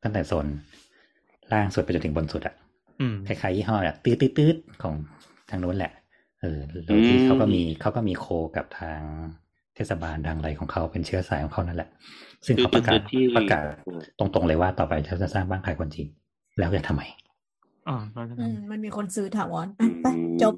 [0.03, 0.47] ตั้งแต่โซน
[1.51, 2.55] ล่างสุดไปจนถึงบนสุดอะ
[3.01, 4.93] อืมคล้ายๆยี่ห้อแบบตืดตืดๆของ
[5.49, 5.91] ทางนู้นแหละ
[6.41, 8.25] เออโดยที่เขาก็มีเขาก็มี co
[8.55, 8.99] กับทาง
[9.75, 11.89] เทศบาลทางอะไรของเขาเป็นเชื้อสายของเขานั่นแหละ
[12.45, 13.63] ซึ่งเขาประกาศที่ประกาศ
[14.19, 16.07] ตรงๆเลยว่าต่อไปเขาจะสร้างบ้านขายคนจีน
[16.59, 17.01] แล้วจะทำไม
[17.87, 20.05] อ่าเราจะอืมทำมันมีคนซื้อถาวรอะไป
[20.41, 20.53] จบ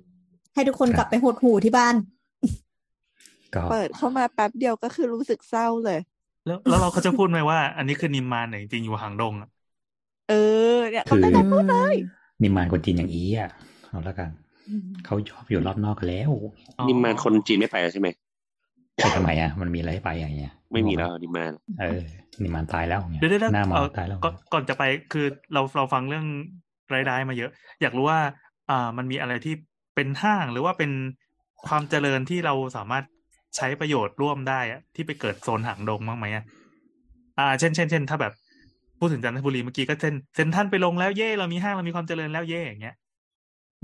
[0.54, 2.23] ให้ทุกคนกลับไปหดหูที่บ้านก็
[3.70, 6.00] เปิดเข้ามาแป๊บเดียวก็คือรู้สึกเศร้าเลย
[6.46, 9.50] แล้วแล้วเราเขาจะพูดไหมว่า อันนี้คือนิมมานเนี่ยจริงๆอยู่หางดงอะ
[10.30, 10.34] เอ
[10.76, 11.96] อเนี่ยคือเขาไม่ได้พูดเลย
[12.44, 13.50] นิมานคนจีนอย่างอีอะ
[13.90, 14.30] เอาละกัน
[15.06, 16.32] เขาชอบอยู่รอบนอกกันแล้ว
[16.80, 18.08] อ๋อนิมมานคนจีนไม่ไปแล้วใช่ไหม
[18.96, 21.52] ไปทำไมอะมันมีอะไรให้ไปอย่างเงี้ย ไม่มีแล้วนิมมาน
[21.82, 22.02] เออ
[22.44, 26.26] นิมานตายแล้วอย่างเงี้ยเดี๋ยวเดี๋ยวเดี๋ยวหน้ามอเอ่งอตายแล้วก่อนก่อนจะไปคือเราเราฟังเรื่อง
[26.94, 27.52] รายได้มาเยอะ
[27.82, 28.20] อยากรู้ว่า
[28.70, 29.54] อ่ามันมีอะไรที่
[29.96, 30.92] เป็นห้างหรือว่าเป็น
[31.68, 33.06] ความเจริญที่เราสามารถ
[33.56, 36.44] ใช้ประโยชน์ร่วมได้อะที่ไปเกิดโซนหางดงบ้างไหมอะ
[37.40, 38.34] อ่า เช่นเช่นเช่นถ้าแบบ
[39.00, 42.96] พูดถึงจันทบุรีเมื่อกี้ก็เช่นเซ็นทรันไปลงแล้วเย่เรามีห้างเรามีความเจริญแล้วเย่อย่างเงี้ย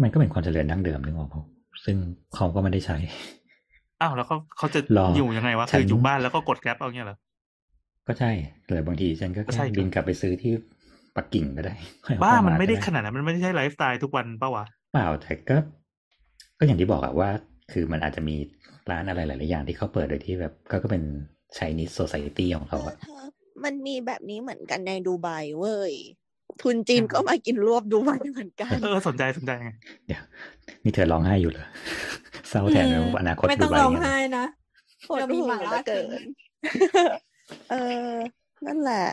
[0.02, 1.44] มันก็เป็นความเจริญดั้งเดิมนึกออกปะ
[1.86, 1.98] ซึ่ง
[2.36, 2.98] เขาก็ไม่ได้ใช้
[4.02, 7.18] อ้าวแล้วเขาเขาจะรออยู่ยังไงวะฉันคืออยู่บ้านแล้วก็กดแกร็บเอาเงี้ยเหรอ
[8.08, 8.32] ก็ใช่
[8.66, 10.54] แต่บางทีฉันก็ก็ใช่แค่ครับบินกลับไปซื้อที่
[11.16, 11.74] ปักกิ่งก็ได้
[12.06, 15.58] ค่อยเอบ้าเข้มันไม่ได้ก็ขนาดนั้นมันไม่ได้ใช่ไลฟ์สไตล์ทุกวันปะวะเปล่าแต่ก็
[16.60, 17.30] ก็อย่างที่บอกอะว่า
[17.72, 18.36] คือมันอาจจะมี
[18.92, 21.04] ร้านอะไรหลายๆอย่างที่เขาเปิดโดยที่แบบก็ก็เป็น
[21.58, 23.26] ช i นิ s โซ c i ตี้ของเขาอะเธอ
[23.64, 25.94] มันมีแบบนี้เหมือนกันในดูไบเว้ย
[26.62, 29.70] ทุนจีนก็มากินรวบดูไบเหมือนกัน เออสนใจสนใจไง
[30.08, 30.24] เดี๋ยว
[30.84, 31.68] นี่เธอร้องไห้อยู่เหรอ
[32.50, 34.46] เศร้าแทนเลยว่าอนาคตไม่ดูต้องไบร้องเนี่ยไห้นะ
[35.08, 36.22] ปวดเรามีหัหวมาเหลืล่าอเกิกิน
[37.72, 37.76] เอ
[38.12, 38.14] อ
[38.66, 39.06] นั่นแหละ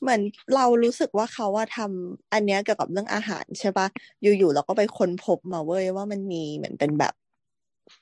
[0.00, 0.20] เหมือน
[0.54, 3.86] เรารู้สึกว่าเขาว่าทำอันเนี้ยเกี่ยวกับเรื่องอาหารใช่ปะ
[4.22, 7.14] อยู่ๆเราก็ไปค้นพบมาเว้ยว่ามันมีเหมือนเป็นแบบ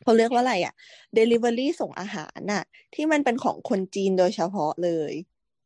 [0.02, 0.74] เขาเรียกว่าอะไรอะ
[1.18, 5.12] Delivery ส่งอาหารน่ะ ที่มันเป็นของคนจีนโดยเฉพาะเลย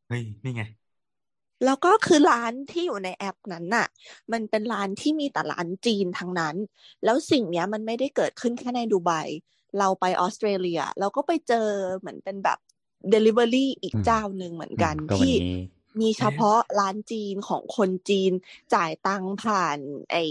[0.07, 0.63] เฮ้ย นี่ไง
[1.65, 3.87] แล้วก็คือร้านที่อยู่ในแอปนั้นน่ะ
[4.31, 6.55] มันเป็นร้านที่มีแต่ร้านจีนทั้งนั้น
[7.03, 9.11] แล้วสิ่งเนี้ยมันไม่ได้เกิดขึ้นแค่ในดูไบ
[9.79, 11.67] เราไปออสเตรเลีย เราก็ไปเจอ
[11.99, 12.59] เหมือนเป็นแบบ
[13.13, 15.57] Delivery อีกเจ้าหนึ่งเหมือนกันก็วันที่นี้
[16.01, 18.31] มีเฉพาะร้านจีนของคนจีน
[18.73, 19.77] จ่ายตังค์ผ่าน
[20.11, 20.23] ไอ้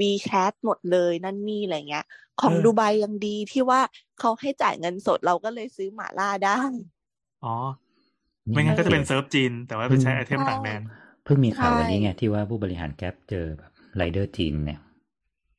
[0.00, 2.06] WeChat หมดเลยนั่นนี่อะไรเงี้ย
[2.40, 3.80] ของเออดูไบยังดีที่ว่า
[4.20, 6.58] เขาให้จ่ายเงินสดเราก็เลยซื้อหม่าล่าได้
[7.44, 7.54] อ๋อ
[8.48, 10.82] ไม่งั้นก็จะเป็นเซิร์ฟจีน แต่ว่าไปใช้ไอเทมต่างแดน
[11.24, 14.80] เพิ่งมีข่าววันนี้ใช่ไงที่ว่าผู้บริหาร Grab เจอแบบไรเดอร์จีนเนี่ย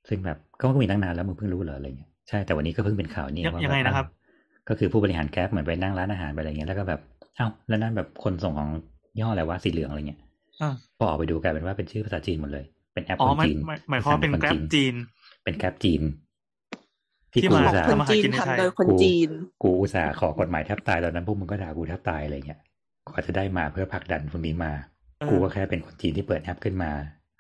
[0.08, 4.26] ซึ่งแบบก็ก็มีตั้งนานแล้วมึงเพิ่งรู้เหรออะไรเงี้ยใช่แต่วันนี้ก็เพิ่งเป็นข่าวนี่ยังว่ายังไงแบบนะครับอ้า
[4.66, 7.02] วก็คือผู้บริหาร Grab เหมือนไปนั่งร้านอาหารไปอะไรเงี้ยแล้วก็แบบ
[7.38, 8.70] เอ้าแล้วนั่นแบบคนส่งของ
[9.18, 10.19] ยี่ห้ออะไรวะสีเหลืองอะไรเงี้ย
[10.61, 14.95] อ่าพอออกไปดูกลายเป็นว่าเป็นชื่อภาษาจีนหมดเลย เป็นแอปอ๋อคนหมายจีนหมายหมายความว่าเป็นสั่ง Grab จีน
[15.44, 16.02] เป็น Grab จีน
[17.31, 19.30] ที่ที่กูมาอุตส่าห์คนทำอาหารจีนกินในไทยทำโดยคนจีน
[19.64, 22.60] กูอุตส่าห์ขอกฎหมายแทบตายตอนนั้นพวกมึงก็ด่ากูแทบตายอะไรเงี้ย
[23.07, 24.72] กว่าจะได้มาเพื่อผลักดันพวกนี้มา
[25.19, 26.91] เออกูก็แค่เป็นคนจีนที่เปิดแอปขึ้นมา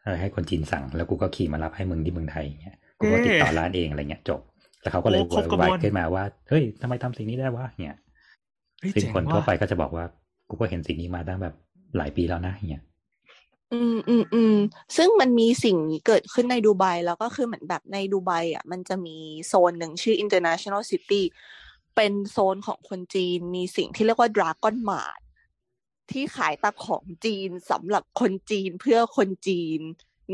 [0.03, 4.39] เออให้คนจีนสั่ง แล้วกูก็ขี่มารับให้มึงที่เมืองไทยอย่างเงี้ยกูก็ติดต่อร้านเองอะไรเงี้ยจบ
[4.81, 7.97] แล้วเขาก็เลยโอ้ครบกระวาบยวนขึ้นมาว่าเฮ้ยทำไมทำสิ่งนี้ได้วะเงี้ย
[8.79, 10.05] เฮ้ยซึ่งเจ๋งคนทั่วว่ะไปก็จะบอกว่า
[10.49, 11.55] กูก็เห็นสิ่งนี้มาตั้งแบบ
[11.95, 12.83] หลายปีแล้วนะเงี้ย
[13.73, 14.55] อืมอืมอืม
[14.97, 21.21] ซึ่งมันมีสิ่งนี้เกิดขึ้นในดูไบแล้วก็คือเหมือนแบบในดูไบอะ มันจะมีโซนหนึ่งชื่อ international city
[21.95, 25.19] เป็นโซนของคนจีนมีสิ่งที่เรียกว่า dragon mart
[26.11, 29.79] ที่ขายแตะของจีนสำหรับคนจีนเพื่อคนจีน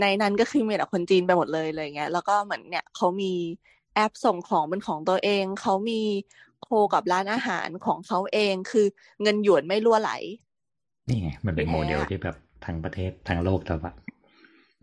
[0.01, 3.33] ในนั้นก็คือมีแต่คนจีนไปหมดเลยอะไรเงี้ย แล้วก็เหมือนเนี่ยเขามี
[3.95, 6.01] แอปส่งของเป็นของตัวเอง เขามี
[6.63, 8.85] โคกับร้านอาหารของเขาเอง คือ
[9.21, 10.11] เงินหยวนไม่รั่วไหล
[11.07, 12.35] นี่ไงมันเป็นแย่โมเดลที่แบบ
[12.65, 13.91] ทั้งประเทศทั้งโลกแต่ว่า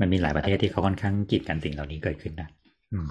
[0.01, 2.49] มันมีหลายประเทศที่เขาค่อนข้างกีดกันสิ่งเหล่านี้เกิดขึ้นนะ
[2.93, 3.09] อืม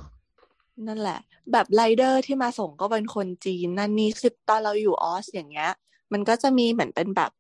[0.88, 1.20] นั่นแหละ
[1.52, 5.72] แบบไรเดอร์ที่มาส่งก็เป็นคนจีน นั่นนี่คือตอนเราอยู่ออสอย่างเงี้ย
[6.14, 7.32] มันก็จะมีเหมือนเป็นแบบ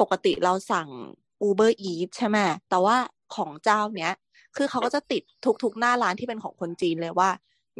[0.00, 0.88] ปกติเราสั่ง
[1.46, 2.38] Uber Eats ใช่ไหม
[2.70, 2.96] แต่ว่า
[3.36, 4.14] ของเจ้าเนี้ย
[4.56, 5.22] คือเขาก็จะติด
[5.62, 7.30] ทุกๆหน้าร้านที่เป็นของคนจีนเลยว่า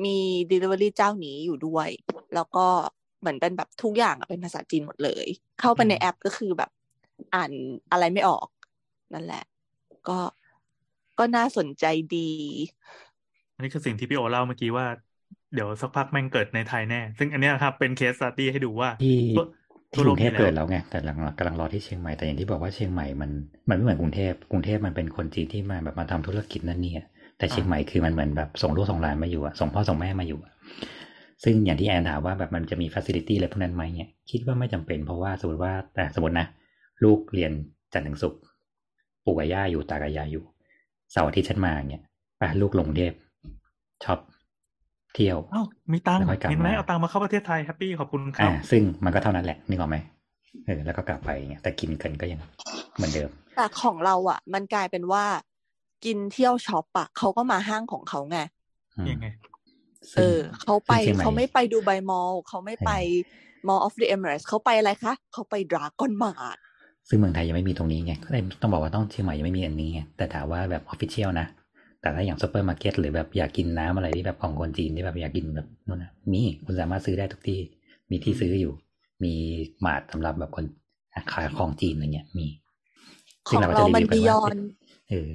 [0.05, 0.16] มี
[0.51, 1.89] Delivery เจ้านี้อยู่ด้วย
[2.35, 2.66] แล้วก็
[3.20, 5.27] เหมือนเป็นแบบทุกอย่างอะเป็นภาษาจีนหมดเลย
[5.61, 6.70] เข้าไปในแอปก็คือแบบ
[7.35, 7.53] อ่าน
[7.90, 8.49] อะไรไม่ออก
[9.12, 9.45] นั่นแหละ
[10.09, 10.19] ก็
[11.19, 11.85] ก็น่าสนใจ
[12.16, 12.28] ดี
[13.55, 14.86] อันนี้คือสิ่งที่พี่โอเล่าเมื่อกี้ว่า
[15.55, 19.45] เดี๋ยวสักพักแม่งเกิดในไทยแน่ ซึ่งอันเนี้ยครับเป็น case study ให้ดูว่าที่ทั่ว
[19.93, 23.31] ที่ทั่วโลรุกงเทพมีแล้วเกิดแล้วไงแต่กำลังกำลังรอที่เชียงใหม่แต่อย่างที่บอกว่าเชียงใหม่มัน
[23.69, 27.07] มันไม่เหมือนกรุงเทพกรุงเทพมันเป็นคนจีนที่มาแบบมาทำธุรกิจนั่นเนี่ย
[27.39, 30.53] แต่เชียงใหม่คือมันเหมือนแบบส่งลูกส่งหลานมาอยู่อะส่งพ่อส่งแม่มาอยู่อะ
[31.45, 36.47] ซึ่งอย่างที่แอนถามว่าแบบมันจะมี facility อะไรพวกนั้นไหมเนี่ยคิดว่าไม่จำเป็นเพราะว่าสมมติว่าแต่สมมตินะ
[37.05, 37.53] ลูกเรียน
[37.93, 38.41] จันทร์ถึงศุกร์
[39.25, 40.45] ปู่กับย่าอยู่ตากับยายอยู่
[41.12, 42.03] เสาร์อาทิตย์ฉันมาเนี่ย
[42.39, 43.15] ไปลูกลงกรุงเทพ
[44.05, 44.19] ช็อป
[45.15, 45.62] เที่ยวเอ้า
[45.93, 49.97] มีตังค์แล้วค่อยกลับเห็นไหมมาเอาตังค์มาเข้าประเทศไทย happy ขอบคุณครับอ่าซึ่งมันก็เท่านั้นแหละนึกออกไหม
[50.66, 52.41] เออแล้วก็กลับไปอย่างเงี้ยแต่กินกันก็ยัง
[52.97, 55.25] เหมือนเดิม แต่ของเราอะ มันกลายเป็นว่า
[56.05, 58.39] กินเที่ยวช็อปอะเขาก็มาห้างของเขาไง
[58.97, 59.27] อืมยังไง
[60.19, 62.91] เออเขาไปซึ่งชียงใหเขาไม่ไปดูไบมอลเขาไม่ไป
[63.66, 66.62] Mall of the Emirates เขาไปอะไรคะเขาไปดราก้อนมาร์
[67.09, 71.47] ซึ่งเมืองไทยยังไม่มีตรงนี้ไงก็เลยต้องบอกว่าต้องเชียงใหม่ยังไม่มีอันนี้ไงแต่ถามว่าแบบออฟฟิเชียลนะ
[72.01, 77.61] แต่ถ้าอย่างซูเปอร์มาร์เก็ตหรือแบบอยากกินน้ำอะไรที่แบบของคนจีนที่แบบอยากกินแบบนู่นนะมีคุณสามารถซื้อได้ทุกที่
[78.11, 78.73] มีที่ซื้ออยู่
[79.25, 79.35] มี
[79.85, 80.65] มาร์ทสำหรับแบบคน
[81.33, 82.47] ขายของจีนอะไรเงี้ยมี
[83.49, 84.69] ของเรามันซึ่บีงยก็อจะนรีวิวกันว่า
[85.09, 85.29] เออ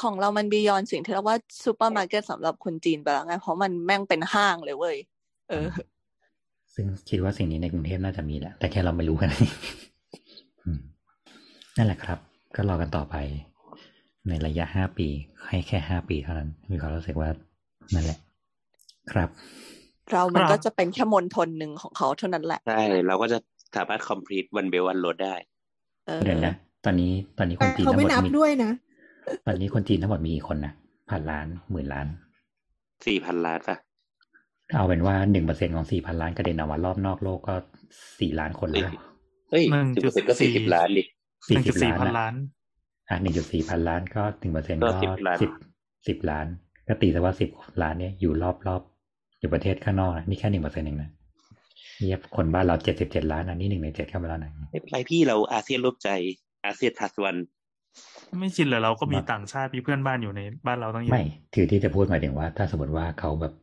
[0.00, 4.96] ของเรามัน beyond สิ่งที่เรียกว่าซูเปอร์มาร์เก็ตสำหรับคนจีนไปแล้วไงเพราะมันแม่งเป็นห้างเลยเว้ย
[5.50, 5.68] เออ
[6.74, 9.50] ซึ่งคิดว่าสิ่งนี้ในกรุงเทพน่าจะมีแหละแต่แค่เราไม่รู้กันอืม
[11.76, 12.18] นั่นแหละครับ
[12.56, 13.16] ก็รอกันต่อไป
[14.28, 15.08] ในระยะห้าปี
[15.48, 17.30] ให้แค่ห้าปีเท่านั้น มีความรู้สึกว่า
[17.94, 18.18] นั่นแหละ
[19.12, 19.28] ครับ
[20.10, 23.38] เรามันครับก็จะเป็นแค่มณฑลหนึ่งของเขาเท่านั้นแหละ ใช่ เราก็จะ
[23.76, 25.34] สามารถ complete One Belt One Road ได้
[26.06, 28.72] เออเดี๋ยวนะตอนนี้ตอนนี้คนจีนเขาทั้งไม่หมดนับมีด้วยนะ
[29.46, 30.72] ตอนนี้คนจีนทั้งหมดมีกี่คนนะ
[31.10, 32.06] พันล้านหมื่นล้าน
[33.06, 33.76] สี่พันล้านป่ะ
[34.76, 37.54] เอาเป็นว่าหนึ่งเปอร์เซ็นของสี่พันล้านกระเด็นออกมารอบนอกโลกก็
[38.20, 38.90] สี่ล้านคนแล้ว
[39.50, 41.02] เฮ้ยหนึ่งสิบจุเปอดร์เซ็นต์ก็สี่สิบล้านดิ
[41.48, 42.34] หนึ่งจุดสี่40พันอะล้าน
[43.08, 45.50] อะหนึ่งจุดสี่พันล้านก็หนึ่งเปอร์เซ็นก็ก็10ล้านสิบ
[46.08, 46.46] สิบล้าน
[46.88, 47.50] ก็ตีซะว่าสิบ
[47.82, 48.82] ล้านเนี่ยอยู่รอบรอบ
[49.40, 51.10] อยู่ประเทศข้างนอกนะนี่แค่หนึ่งเปอร์เซ็นต์เองนะ
[51.96, 56.08] เทียบคนบ้านเราเจ็ดสิบเจ็ดล้านอันนี้หนึ่งในเจ็ดเข้าไปแล้วนะไม่เป็นไรพี่เราอาเซียนร่วมใจ
[56.64, 57.36] อาเซียนทัสวัน
[58.40, 63.54] ไม่ชินเลยเราก็มีมาต่างชาติมีเพื่อนบ้านอยู่ในบ้านเราตั้งเยอะไม่คือที่จะพูดหมายถึงว่า ถ้าสมมติว่าเขาแบบ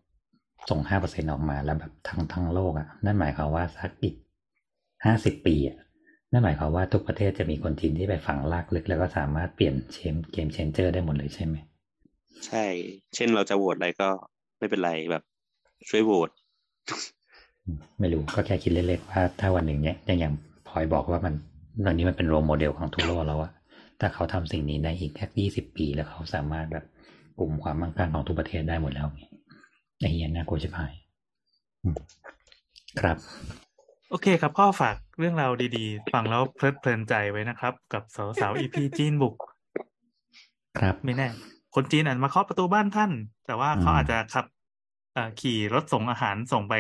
[0.70, 4.16] ส่งห้าเปอร์เซ็นออกมาแล้วแบบทั้งทั้งโลกอะ นั่นหมายความว่าสักอีก
[5.06, 5.78] ห้าสิบปีอะ
[6.32, 11.56] นั่นหมายความว่าทุกประเทศจะมีคนจีนที่ไปฝังลากลึกแล้วก็สามารถเปลี่ยนเชมเกมเชนเจอร์ได้หมดเลยใช่ไหม
[12.48, 12.66] ใช่
[13.16, 14.10] เช่นเราจะโหวตอะไรก็
[14.60, 15.24] ไม่เป็นไรแบบ
[15.90, 16.30] ช่วยโหวต
[17.66, 20.34] อืมไม่รู้ก็แค่คิดเล่นๆว่าถ้าวันหนึ่งเนี้ยอย่างอย่าง
[20.68, 21.34] พลอยบอกว่ามัน
[21.86, 23.52] ตอนนี้มันเป็น role model ของทั่วโลกแล้วอะ
[24.00, 26.86] ถ้าเขาทำสิ่งนี้ได้อีกแค่ยี่สิบปีแล้วเขาสามารถแบบ
[27.40, 29.32] กลุ่มความมั่งคั่งของทุกประเทศได้หมดแล้วเนี่ย
[30.00, 30.94] ไอ้เหี้ยน่ากลัวชิบหาย
[31.84, 31.96] อืม
[33.00, 33.18] ครับ
[34.10, 39.36] โอเคครับก็ฝาก เรื่องราวดีๆ ฟังแล้วเพลิดเพลินใจไว้นะครับ กับเสาเสา EP จีนบุก
[40.80, 41.28] ครับไม่แน่
[41.76, 43.12] คนจีนอาจมาเคาะประตูบ้านท่าน
[43.46, 44.46] แต่ว่าเขาอืมอาจจะขับ
[45.14, 46.74] เอ่อขี่รถส่งอาหารส่งไป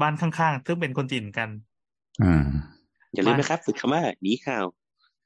[0.00, 1.48] บ้านข้างๆ ซึ่งเป็นคนจีนเหมือนกัน
[2.22, 2.44] อืม
[3.12, 4.64] อย่าลืมนะครับ ฝึกคำว่าหนีข่าว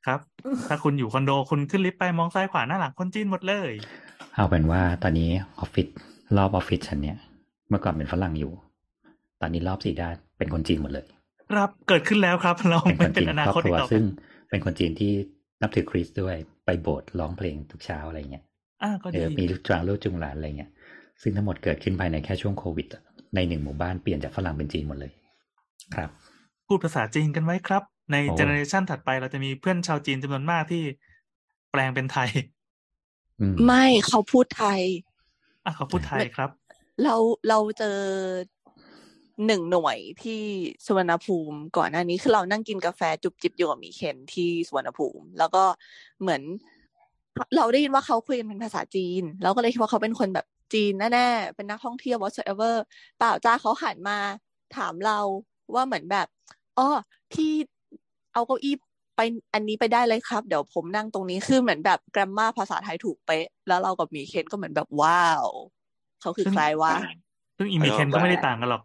[0.07, 0.21] ครับ
[0.69, 3.71] ถ้าคุณอยู่คอนโดคุณขึ้นลิฟต์ไปมองซ้ายขวาหน้าหลังคนจีนหมดเลย
[4.35, 5.89] เอาเป็นว่าตอนนี้ออฟฟิศ
[6.37, 7.19] รอบออฟฟิศฉันเนี่ย
[7.69, 8.53] เมื่อก่อนเป็นฝรั่งอยู่
[9.41, 11.07] ตอนนี้รอบสี่ด้านเป็นคนจีนหมดเลย
[11.51, 14.03] ครับเกิดขึ้นแล้วครับ เราเป็นคไม่นเป็นจีนอนาครอบคตครัอีวกต่อไปซึ่ง
[14.51, 15.13] เป็นคนจีนที่
[15.63, 18.45] นับถือคริสต์ด้วยไปโบสถ์ร้องเพลงทุกเช้าอะไรเงี้ย
[18.83, 20.71] อ่าก็เอดีอมีลูกจางลูกจุงหลานอะไรเงี้ย
[21.23, 23.03] ซึ่งทั้งหมดเกิดขึ้นภายในแค่ช่วงโควิดอะ
[23.35, 25.13] ในหนึ่งหมู่บ้านเปลี่ยนจากฝรั่งเป็นจีนหมดเลย
[25.95, 26.11] ครับ
[26.67, 27.83] พูดภาษาจีนกันไว้ครับ
[28.13, 30.83] ในโอ้ generation ถัดไปเราจะมีเพื่อนชาวจีนจำนวนมากที่
[31.71, 32.29] แปลงเป็นไทย
[33.41, 34.81] อืมไม่เขาพูดไทย
[35.65, 36.51] อะเขาพูดไทยครับ
[37.03, 37.15] เรา
[37.49, 37.99] เราเจอ
[39.47, 40.43] หนึ่งหน่วยที่
[40.87, 45.65] สุวรรณภูมิ ก่อนหน้านี้คือเรานั่งกินกาแฟจุบจิบอยู่กับมีเคนที่สุวรรณภูมิ แล้วก็
[46.21, 46.43] เหมือน
[47.57, 52.75] เราได้ยินว่าเขาคุยกันเป็นภาษาจีน เราก็เลยคิดว่าเขาเป็นคนแบบจีนแน่ๆเป็นนักท่องเที่ยว whatsoever
[53.19, 54.19] เปล่าจ้าเขาหันมา
[54.77, 55.19] ถามเรา
[55.75, 56.27] ว่าเหมือนแบบ
[56.79, 56.89] อ๋อ
[57.33, 57.53] พี่
[58.35, 58.75] เอาเก้าอี้
[59.17, 59.21] ไป
[59.55, 65.47] อันนี้ไปได้เลยครับ เดี๋ยวผมนั่งตรงนี้คือเหมือนแบบแกรมมาภาษาไทยถูกเป๊ะ แล้วเรากับมีเคนก็เหมือนแบบว้าว
[66.21, 66.95] เขาคือใครวะ
[67.57, 68.83] ซึ่งอีมีเคนก็ไม่ได้ต่างกันหรอก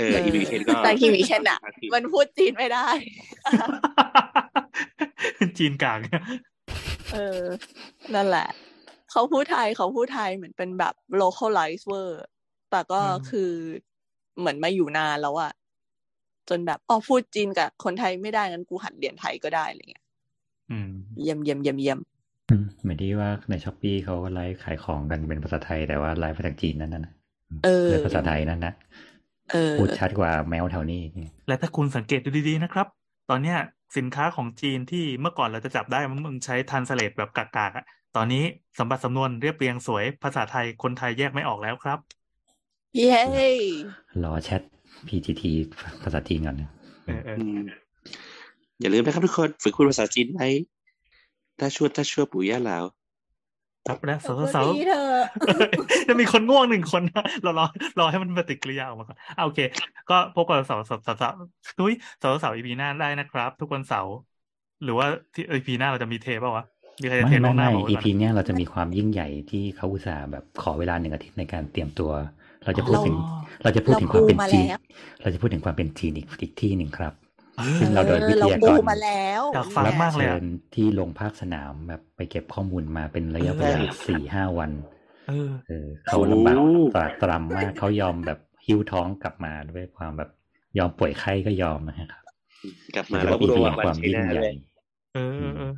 [0.00, 1.60] เอออีมีเคนก็แต่อีมีเคนอะ
[1.94, 2.86] มันพูดจีนไม่ได้
[5.58, 5.98] จีนกลาง
[7.12, 7.42] เออ
[8.14, 8.48] นั่นแหละ
[9.10, 12.22] เขาพูดไทยเขาพูดไทยเหมือนเป็นแบบ localize เวอร์
[12.70, 13.50] แต่ก็อืมคือ
[14.38, 15.52] เหมือนมาอยู่นานแล้วอะ
[16.48, 20.04] จนแบบอ๋อพูดจีนกับคนไทยไม่ได้งั้นกูหัดเรียนไทยก็ได้อะไรเงี้ย
[20.70, 20.90] อืม
[21.20, 21.98] เยี่ยมเยี่ยมเยี่ยมเยี่ยม
[22.50, 27.12] อืมเหมือนที่ว่าใน Shopee เขาก็ไลฟ์ขายของกันเป็นภาษาไทยแต่ว่าไลฟ์ภาษาจีนนั่นน่ะนะ
[27.64, 29.09] เออเป็นภาษาไทยนั่นนะเออ
[29.80, 31.02] พูดชัดกว่าแมวแถวนี้
[31.48, 32.86] และถ้าคุณสังเกตดูดีๆนะครับ
[33.30, 33.58] ตอนเนี้ย
[33.96, 37.84] สินค้าของจีนที่เมื่อก่อนเราจะจับได้ว่ามึงใช้ translate แบบกากๆอะ
[38.16, 38.44] ตอนนี้
[38.78, 41.98] สมบัติสำนวนเรียบเรียงสวยภาษาไทยคนไทยแยกไม่ออกแล้วครับ
[42.96, 43.22] เย้
[44.22, 45.42] รอ ChatGPT
[46.02, 46.70] ภาษาจีนก่อนนะ
[47.04, 47.60] เออเอออืม
[48.80, 50.48] อย่าลืมนะครับทุกคนฝึกพูดภาษาจีนไว้
[51.58, 52.78] ถ้าชั่วถ้าชั่วปู่ย่าเหลา
[53.86, 55.09] ครับและสาวก็สาวดีเธอะ
[56.08, 57.66] จะมีคนง่วงหนึ่งคนนะเรารอ
[57.98, 59.60] รอให้มันปฏิกิริยาออกมาก่อนอะโอเค
[60.10, 61.32] ก็พบกับสาวสาวสาวสาว
[61.78, 61.92] ทุย
[62.22, 64.14] สาวสาวอีพีหน้าได้นะครับ ทุกวันเสาร์
[64.84, 66.64] หรือว่าที่อีพีหน้าเราจะมีเทปเปล่าวะ
[67.00, 72.10] มีใครจะไม่เทปล่ไม่วงหน้าไม่บอกไว้ก่อน EP เนี้ยเราจะมีความยิ่งใหญ่ที่เขาอุตส่าห์แบบขอเวลาหนึ่งอาทิตย์ในการเตรียมตัว
[72.64, 74.80] เราจะพูดถึงอ๋อเราจะพูดถึงความเป็นเราปูมาจีนแล้ว
[75.22, 77.12] เราจะพูดถึงความเป็นจีนอีกอีกที่หนึ่งครับ
[77.58, 80.44] เอซึ่งเราโดยวิทเรายากปูรมาแล้วอยากฟังรับมากเลยอะเชิญ
[80.74, 84.70] ที่ลงภาคสนามแบบไปเก็บข้อมูลมาเป็นระยะเวลาเออสี่ห้าวัน
[85.30, 86.56] เออเออเขาลำบาก
[86.94, 90.30] ตรากตรำมากเขายอมแบบหิ้วท้องกลับมาด้วยความแบบ
[90.78, 92.08] ยอมป่วยไข้ก็ยอมนะครับ
[92.94, 94.52] กลับมัมานจะแล้วเป็นก็อีโดพีนแห่งความใช้ยิ่หงน้าใหเลญ่ย
[95.14, 95.72] เออเออเออ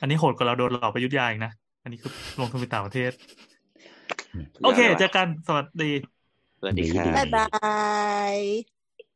[0.00, 3.12] อันนี้โหดกว่าเราโดนหลอกไปยุทธยาอีกนะ อันนี้คือลงทุนไปต่างประเทศ
[4.64, 5.90] โอเคเจอกัน สวัสดี
[6.60, 7.44] สวัสดีครับบ๊ายบา
[8.36, 8.73] ย